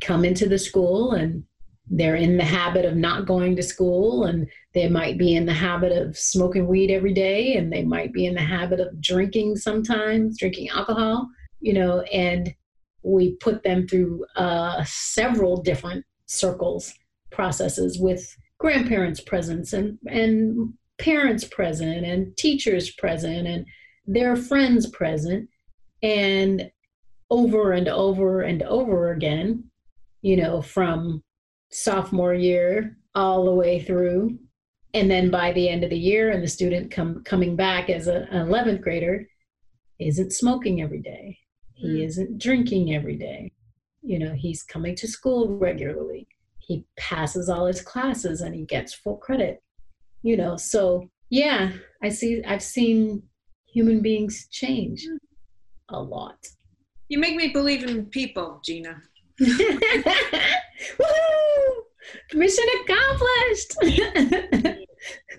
come 0.00 0.24
into 0.24 0.48
the 0.48 0.58
school 0.58 1.12
and 1.12 1.44
they're 1.90 2.16
in 2.16 2.38
the 2.38 2.44
habit 2.44 2.86
of 2.86 2.96
not 2.96 3.26
going 3.26 3.54
to 3.56 3.62
school 3.62 4.24
and 4.24 4.48
they 4.72 4.88
might 4.88 5.18
be 5.18 5.36
in 5.36 5.44
the 5.44 5.52
habit 5.52 5.92
of 5.92 6.16
smoking 6.16 6.66
weed 6.66 6.90
every 6.90 7.12
day 7.12 7.56
and 7.56 7.70
they 7.70 7.84
might 7.84 8.12
be 8.14 8.24
in 8.24 8.34
the 8.34 8.40
habit 8.40 8.80
of 8.80 9.00
drinking 9.00 9.56
sometimes 9.56 10.38
drinking 10.38 10.68
alcohol 10.70 11.28
you 11.60 11.72
know 11.72 12.00
and 12.02 12.54
we 13.02 13.36
put 13.36 13.62
them 13.62 13.86
through 13.86 14.24
uh, 14.36 14.82
several 14.84 15.62
different 15.62 16.04
circles 16.26 16.94
processes 17.30 17.98
with 17.98 18.36
grandparents 18.58 19.20
present 19.20 19.72
and, 19.72 19.98
and 20.08 20.72
parents 20.98 21.44
present 21.44 22.04
and 22.04 22.36
teachers 22.36 22.90
present 22.90 23.46
and 23.46 23.66
their 24.06 24.36
friends 24.36 24.86
present. 24.90 25.48
And 26.02 26.70
over 27.30 27.72
and 27.72 27.88
over 27.88 28.42
and 28.42 28.62
over 28.62 29.12
again 29.12 29.64
you 30.22 30.36
know 30.36 30.62
from 30.62 31.22
sophomore 31.70 32.34
year 32.34 32.96
all 33.14 33.44
the 33.44 33.54
way 33.54 33.80
through 33.80 34.38
and 34.94 35.10
then 35.10 35.30
by 35.30 35.52
the 35.52 35.68
end 35.68 35.84
of 35.84 35.90
the 35.90 35.98
year 35.98 36.30
and 36.30 36.42
the 36.42 36.48
student 36.48 36.90
come 36.90 37.22
coming 37.24 37.54
back 37.54 37.90
as 37.90 38.08
a, 38.08 38.26
an 38.30 38.48
11th 38.48 38.80
grader 38.80 39.26
isn't 39.98 40.32
smoking 40.32 40.80
every 40.80 41.00
day 41.00 41.38
He 41.74 41.98
hmm. 41.98 42.02
isn't 42.02 42.38
drinking 42.38 42.94
every 42.94 43.16
day. 43.16 43.52
You 44.02 44.18
know, 44.18 44.32
he's 44.34 44.62
coming 44.62 44.96
to 44.96 45.08
school 45.08 45.58
regularly. 45.58 46.26
He 46.58 46.84
passes 46.96 47.48
all 47.48 47.66
his 47.66 47.80
classes 47.80 48.40
and 48.40 48.54
he 48.54 48.64
gets 48.64 48.94
full 48.94 49.16
credit. 49.16 49.62
You 50.22 50.36
know, 50.36 50.56
so 50.56 51.08
yeah, 51.30 51.72
I 52.02 52.08
see 52.08 52.42
I've 52.44 52.62
seen 52.62 53.22
human 53.66 54.00
beings 54.00 54.48
change 54.50 55.06
hmm. 55.08 55.16
a 55.94 56.00
lot. 56.00 56.38
You 57.08 57.18
make 57.18 57.36
me 57.36 57.48
believe 57.48 57.84
in 57.84 58.06
people, 58.06 58.60
Gina. 58.64 59.02
Woohoo! 59.40 59.88
Mission 62.34 62.64
accomplished. 62.82 63.76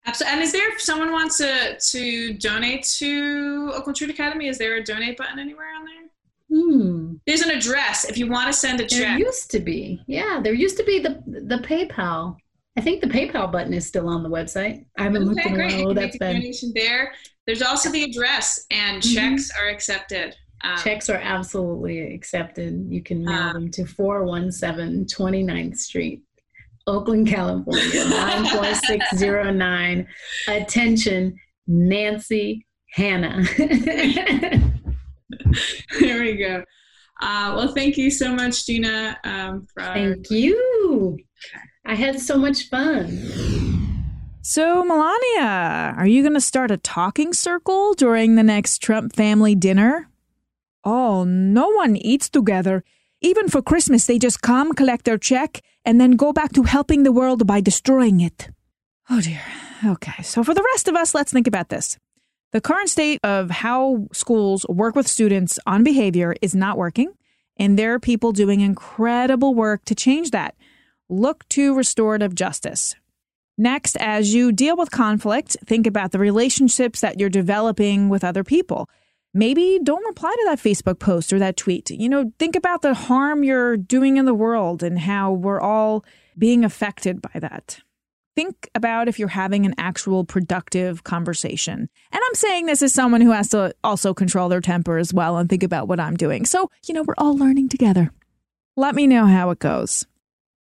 Absolutely. 0.06 0.34
And 0.34 0.44
is 0.44 0.52
there, 0.52 0.72
if 0.72 0.82
someone 0.82 1.12
wants 1.12 1.38
to, 1.38 1.78
to 1.80 2.34
donate 2.36 2.84
to 2.98 3.72
Oakland 3.74 3.96
Street 3.96 4.12
Academy, 4.12 4.48
is 4.48 4.58
there 4.58 4.76
a 4.76 4.84
donate 4.84 5.18
button 5.18 5.40
anywhere 5.40 5.68
on 5.78 5.86
there? 5.86 6.06
Hmm. 6.52 7.16
There's 7.26 7.42
an 7.42 7.50
address 7.50 8.06
if 8.06 8.18
you 8.18 8.28
want 8.28 8.48
to 8.48 8.54
send 8.54 8.80
a 8.80 8.86
check. 8.86 9.18
There 9.18 9.20
used 9.20 9.52
to 9.52 9.60
be. 9.60 10.02
Yeah, 10.08 10.40
there 10.44 10.54
used 10.54 10.78
to 10.78 10.84
be 10.84 11.00
the 11.00 11.22
the 11.26 11.58
PayPal. 11.58 12.38
I 12.78 12.82
think 12.82 13.02
the 13.02 13.08
PayPal 13.08 13.52
button 13.52 13.74
is 13.74 13.88
still 13.88 14.08
on 14.08 14.22
the 14.22 14.30
website. 14.30 14.86
I 14.98 15.04
haven't 15.04 15.24
okay, 15.24 15.30
looked 15.30 15.46
in 15.46 15.54
a 15.56 15.58
while. 15.58 15.86
can 15.88 15.96
That's 15.96 16.20
make 16.20 16.34
donation 16.34 16.72
there. 16.76 17.14
There's 17.48 17.62
also 17.62 17.90
the 17.90 18.04
address, 18.04 18.66
and 18.70 19.02
mm-hmm. 19.02 19.14
checks 19.14 19.52
are 19.60 19.70
accepted. 19.70 20.36
Um, 20.64 20.78
checks 20.78 21.10
are 21.10 21.20
absolutely 21.22 22.14
accepted. 22.14 22.86
You 22.90 23.02
can 23.02 23.24
mail 23.24 23.42
um, 23.42 23.54
them 23.54 23.72
to 23.72 23.86
417 23.86 25.06
29th 25.06 25.78
Street, 25.78 26.24
Oakland, 26.88 27.28
California, 27.28 28.06
94609. 28.10 30.08
Attention, 30.48 31.36
Nancy 31.68 32.66
Hannah. 32.92 33.44
there 36.00 36.22
we 36.22 36.38
go. 36.38 36.64
Uh, 37.22 37.54
well, 37.56 37.74
thank 37.74 37.98
you 37.98 38.12
so 38.12 38.34
much, 38.34 38.66
Gina. 38.66 39.18
Um, 39.24 39.68
for... 39.74 39.82
Thank 39.82 40.30
you. 40.30 41.18
I 41.86 41.96
had 41.96 42.20
so 42.20 42.38
much 42.38 42.70
fun. 42.70 43.10
So, 44.42 44.84
Melania, 44.84 45.96
are 45.98 46.06
you 46.06 46.22
going 46.22 46.36
to 46.36 46.42
start 46.42 46.70
a 46.70 46.78
talking 46.78 47.34
circle 47.34 47.96
during 47.96 48.36
the 48.36 48.44
next 48.44 48.78
Trump 48.78 49.16
family 49.16 49.56
dinner? 49.56 50.08
Oh, 50.84 51.24
no 51.24 51.70
one 51.70 51.96
eats 51.96 52.30
together. 52.30 52.84
Even 53.22 53.48
for 53.48 53.64
Christmas, 53.64 54.06
they 54.06 54.20
just 54.20 54.44
come, 54.44 54.74
collect 54.74 55.06
their 55.06 55.18
check, 55.18 55.64
and 55.86 56.02
then 56.02 56.12
go 56.12 56.34
back 56.34 56.52
to 56.54 56.64
helping 56.64 57.04
the 57.04 57.12
world 57.12 57.46
by 57.46 57.62
destroying 57.62 58.20
it. 58.20 58.50
Oh 59.10 59.22
dear. 59.22 59.42
Okay, 59.86 60.24
so 60.24 60.44
for 60.44 60.54
the 60.54 60.66
rest 60.74 60.88
of 60.88 60.96
us, 60.96 61.14
let's 61.14 61.32
think 61.32 61.48
about 61.48 61.70
this. 61.70 61.98
The 62.52 62.62
current 62.62 62.90
state 62.90 63.20
of 63.24 63.52
how 63.52 64.08
schools 64.14 64.66
work 64.70 64.96
with 64.96 65.08
students 65.08 65.60
on 65.68 65.84
behavior 65.84 66.36
is 66.42 66.56
not 66.56 66.78
working, 66.78 67.12
and 67.58 67.78
there 67.78 67.94
are 67.94 68.00
people 68.00 68.32
doing 68.32 68.62
incredible 68.62 69.54
work 69.54 69.84
to 69.86 69.96
change 69.96 70.32
that. 70.32 70.56
Look 71.10 71.48
to 71.50 71.76
restorative 71.76 72.34
justice. 72.34 72.96
Next, 73.58 73.96
as 73.98 74.34
you 74.34 74.52
deal 74.52 74.76
with 74.76 74.92
conflict, 74.92 75.56
think 75.66 75.86
about 75.86 76.12
the 76.12 76.20
relationships 76.20 77.02
that 77.02 77.20
you're 77.20 77.30
developing 77.30 78.10
with 78.10 78.24
other 78.24 78.44
people. 78.44 78.90
Maybe 79.36 79.80
don't 79.84 80.06
reply 80.08 80.32
to 80.32 80.46
that 80.46 80.60
Facebook 80.60 80.98
post 80.98 81.32
or 81.32 81.38
that 81.38 81.58
tweet. 81.58 81.92
You 81.92 82.10
know, 82.10 82.32
think 82.40 82.56
about 82.56 82.82
the 82.82 82.96
harm 82.96 83.44
you're 83.44 83.78
doing 83.78 84.18
in 84.18 84.26
the 84.26 84.34
world 84.34 84.82
and 84.82 84.98
how 84.98 85.34
we're 85.34 85.62
all 85.62 86.04
being 86.38 86.66
affected 86.66 87.22
by 87.22 87.40
that 87.40 87.82
think 88.36 88.70
about 88.76 89.08
if 89.08 89.18
you're 89.18 89.28
having 89.28 89.66
an 89.66 89.74
actual 89.78 90.26
productive 90.26 91.04
conversation. 91.04 91.90
And 92.12 92.22
I'm 92.28 92.36
saying 92.36 92.66
this 92.66 92.82
as 92.82 92.94
someone 92.94 93.22
who 93.22 93.32
has 93.32 93.50
to 93.50 93.74
also 93.84 94.14
control 94.14 94.50
their 94.50 94.62
temper 94.62 94.98
as 94.98 95.14
well 95.14 95.38
and 95.38 95.50
think 95.50 95.64
about 95.64 95.88
what 95.88 96.00
I'm 96.00 96.18
doing. 96.18 96.46
So, 96.46 96.70
you 96.86 96.94
know, 96.94 97.04
we're 97.04 97.16
all 97.18 97.38
learning 97.38 97.70
together. 97.70 98.12
Let 98.76 98.94
me 98.94 99.08
know 99.08 99.26
how 99.26 99.52
it 99.52 99.60
goes. 99.60 100.06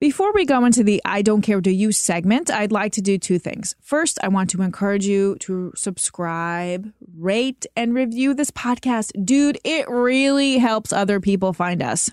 Before 0.05 0.35
we 0.35 0.45
go 0.45 0.67
into 0.67 0.85
the 0.85 1.01
I 1.07 1.23
Don't 1.23 1.41
Care 1.41 1.63
Do 1.63 1.71
You 1.71 1.91
segment, 1.91 2.51
I'd 2.51 2.73
like 2.73 2.93
to 2.93 3.01
do 3.01 3.17
two 3.17 3.39
things. 3.39 3.75
First, 3.81 4.19
I 4.23 4.29
want 4.29 4.51
to 4.51 4.61
encourage 4.61 5.07
you 5.07 5.37
to 5.37 5.73
subscribe, 5.77 6.93
rate, 7.17 7.65
and 7.75 7.95
review 7.95 8.35
this 8.35 8.51
podcast. 8.51 9.13
Dude, 9.25 9.59
it 9.65 9.89
really 9.89 10.59
helps 10.59 10.93
other 10.93 11.21
people 11.21 11.55
find 11.55 11.83
us. 11.83 12.11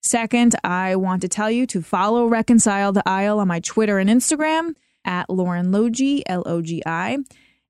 Second, 0.00 0.54
I 0.64 0.96
want 0.96 1.20
to 1.20 1.28
tell 1.28 1.50
you 1.50 1.66
to 1.66 1.82
follow 1.82 2.24
Reconcile 2.28 2.92
the 2.92 3.06
Aisle 3.06 3.40
on 3.40 3.48
my 3.48 3.60
Twitter 3.60 3.98
and 3.98 4.08
Instagram 4.08 4.74
at 5.04 5.28
Lauren 5.28 5.70
Logi, 5.70 6.26
L-O-G-I. 6.26 7.18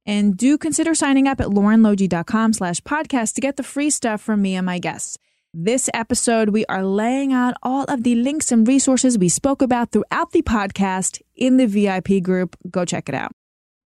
And 0.07 0.37
do 0.37 0.57
consider 0.57 0.95
signing 0.95 1.27
up 1.27 1.41
at 1.41 1.49
laurenlogi.com 1.49 2.53
slash 2.53 2.81
podcast 2.83 3.35
to 3.35 3.41
get 3.41 3.57
the 3.57 3.65
free 3.65 3.91
stuff 3.91 4.21
from 4.21 4.41
me 4.41 4.55
and 4.55 4.67
my 4.67 4.79
guests. 4.79 5.19
This 5.57 5.89
episode, 5.95 6.49
we 6.49 6.67
are 6.67 6.85
laying 6.85 7.33
out 7.33 7.55
all 7.63 7.85
of 7.85 8.03
the 8.03 8.17
links 8.17 8.51
and 8.51 8.67
resources 8.67 9.17
we 9.17 9.29
spoke 9.29 9.63
about 9.63 9.93
throughout 9.93 10.33
the 10.33 10.43
podcast 10.43 11.23
in 11.37 11.59
the 11.59 11.67
VIP 11.69 12.21
group. 12.25 12.57
Go 12.69 12.85
check 12.85 13.09
it 13.09 13.15
out. 13.15 13.31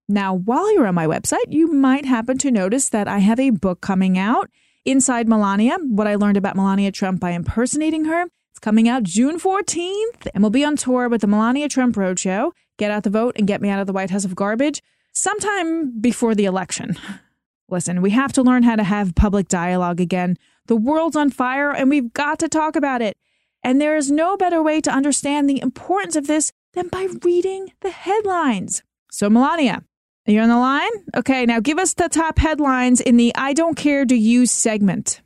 Now, 0.09 0.33
while 0.33 0.73
you're 0.73 0.87
on 0.87 0.95
my 0.95 1.07
website, 1.07 1.45
you 1.51 1.71
might 1.71 2.07
happen 2.07 2.39
to 2.39 2.51
notice 2.51 2.89
that 2.89 3.07
I 3.07 3.19
have 3.19 3.39
a 3.39 3.51
book 3.51 3.83
coming 3.83 4.17
out, 4.17 4.49
Inside 4.87 5.29
Melania, 5.29 5.77
What 5.83 6.07
I 6.07 6.15
Learned 6.15 6.39
About 6.39 6.57
Melania 6.57 6.91
Trump 6.91 7.21
by 7.21 7.33
Impersonating 7.33 8.07
Her. 8.07 8.23
It's 8.51 8.59
coming 8.59 8.89
out 8.89 9.03
June 9.03 9.39
14th, 9.39 10.27
and 10.33 10.43
we'll 10.43 10.49
be 10.49 10.65
on 10.65 10.77
tour 10.77 11.11
with 11.11 11.21
the 11.21 11.27
Melania 11.27 11.69
Trump 11.69 11.97
Roadshow 11.97 12.53
get 12.79 12.91
out 12.91 13.03
the 13.03 13.11
vote 13.11 13.35
and 13.37 13.47
get 13.47 13.61
me 13.61 13.69
out 13.69 13.81
of 13.81 13.87
the 13.87 13.93
White 13.93 14.09
House 14.09 14.25
of 14.25 14.35
garbage 14.35 14.83
sometime 15.13 16.01
before 16.01 16.35
the 16.35 16.47
election. 16.47 16.97
Listen, 17.69 18.01
we 18.01 18.11
have 18.11 18.33
to 18.33 18.43
learn 18.43 18.63
how 18.63 18.77
to 18.77 18.85
have 18.85 19.15
public 19.15 19.49
dialogue 19.49 20.01
again. 20.01 20.39
The 20.69 20.77
world's 20.77 21.17
on 21.17 21.31
fire 21.31 21.73
and 21.73 21.91
we've 21.91 22.13
got 22.13 22.39
to 22.39 22.49
talk 22.49 22.77
about 22.77 23.03
it. 23.03 23.17
And 23.65 23.81
there 23.81 23.97
is 23.97 24.11
no 24.11 24.37
better 24.37 24.63
way 24.63 24.81
to 24.83 24.91
understand 24.91 25.51
the 25.51 25.61
importance 25.61 26.15
of 26.15 26.27
this 26.27 26.53
than 26.75 26.89
by 26.89 27.09
reading 27.23 27.73
the 27.81 27.91
headlines. 27.91 28.83
So, 29.11 29.29
Melania, 29.29 29.83
are 30.27 30.33
you 30.33 30.41
on 30.41 30.49
the 30.49 30.57
line? 30.57 30.91
Okay, 31.17 31.47
now 31.47 31.59
give 31.59 31.79
us 31.79 31.95
the 31.95 32.09
top 32.09 32.39
headlines 32.39 33.01
in 33.01 33.17
the 33.17 33.35
I 33.35 33.55
Don't 33.55 33.77
Care 33.77 34.05
Do 34.05 34.15
You 34.15 34.47
segment. 34.47 35.23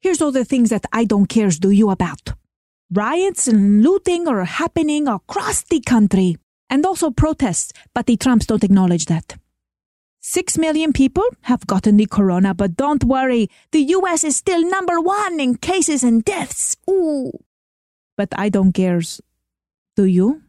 Here's 0.00 0.20
all 0.20 0.32
the 0.32 0.44
things 0.44 0.70
that 0.70 0.84
I 0.92 1.04
don't 1.04 1.28
cares 1.28 1.58
do 1.58 1.70
you 1.70 1.90
about. 1.90 2.32
Riots 2.92 3.46
and 3.46 3.82
looting 3.82 4.26
are 4.26 4.44
happening 4.44 5.06
across 5.06 5.62
the 5.62 5.80
country 5.80 6.36
and 6.68 6.84
also 6.84 7.10
protests, 7.10 7.72
but 7.94 8.06
the 8.06 8.16
Trumps 8.16 8.46
don't 8.46 8.64
acknowledge 8.64 9.06
that. 9.06 9.36
Six 10.22 10.58
million 10.58 10.92
people 10.92 11.24
have 11.42 11.66
gotten 11.66 11.96
the 11.96 12.04
corona, 12.04 12.52
but 12.52 12.76
don't 12.76 13.04
worry, 13.04 13.48
the 13.72 13.80
US 13.80 14.22
is 14.22 14.36
still 14.36 14.62
number 14.68 15.00
one 15.00 15.40
in 15.40 15.56
cases 15.56 16.02
and 16.02 16.22
deaths. 16.22 16.76
Ooh. 16.88 17.32
But 18.18 18.28
I 18.36 18.50
don't 18.50 18.72
cares. 18.72 19.22
Do 19.96 20.04
you? 20.04 20.42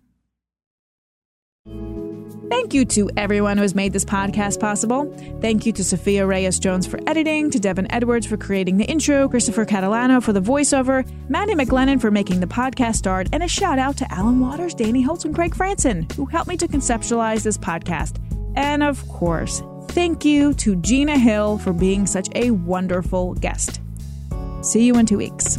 Thank 2.49 2.73
you 2.73 2.83
to 2.83 3.09
everyone 3.15 3.55
who 3.55 3.61
has 3.61 3.73
made 3.73 3.93
this 3.93 4.03
podcast 4.03 4.59
possible. 4.59 5.09
Thank 5.39 5.65
you 5.65 5.71
to 5.71 5.85
Sophia 5.85 6.25
Reyes 6.25 6.59
Jones 6.59 6.85
for 6.85 6.99
editing, 7.07 7.49
to 7.51 7.59
Devin 7.59 7.89
Edwards 7.93 8.25
for 8.25 8.35
creating 8.35 8.75
the 8.75 8.83
intro, 8.83 9.29
Christopher 9.29 9.65
Catalano 9.65 10.21
for 10.21 10.33
the 10.33 10.41
voiceover, 10.41 11.09
Maddie 11.29 11.55
McLennan 11.55 12.01
for 12.01 12.11
making 12.11 12.41
the 12.41 12.45
podcast 12.45 12.95
start, 12.95 13.29
and 13.31 13.41
a 13.41 13.47
shout 13.47 13.79
out 13.79 13.95
to 13.97 14.13
Alan 14.13 14.41
Waters, 14.41 14.73
Danny 14.73 15.01
Holtz, 15.01 15.23
and 15.23 15.33
Craig 15.33 15.55
Franson, 15.55 16.11
who 16.11 16.25
helped 16.25 16.49
me 16.49 16.57
to 16.57 16.67
conceptualize 16.67 17.43
this 17.43 17.57
podcast. 17.57 18.19
And 18.55 18.83
of 18.83 19.07
course, 19.07 19.61
thank 19.89 20.25
you 20.25 20.53
to 20.55 20.75
Gina 20.77 21.17
Hill 21.17 21.57
for 21.57 21.73
being 21.73 22.05
such 22.05 22.27
a 22.35 22.51
wonderful 22.51 23.33
guest. 23.35 23.81
See 24.61 24.85
you 24.85 24.95
in 24.97 25.05
two 25.05 25.17
weeks. 25.17 25.57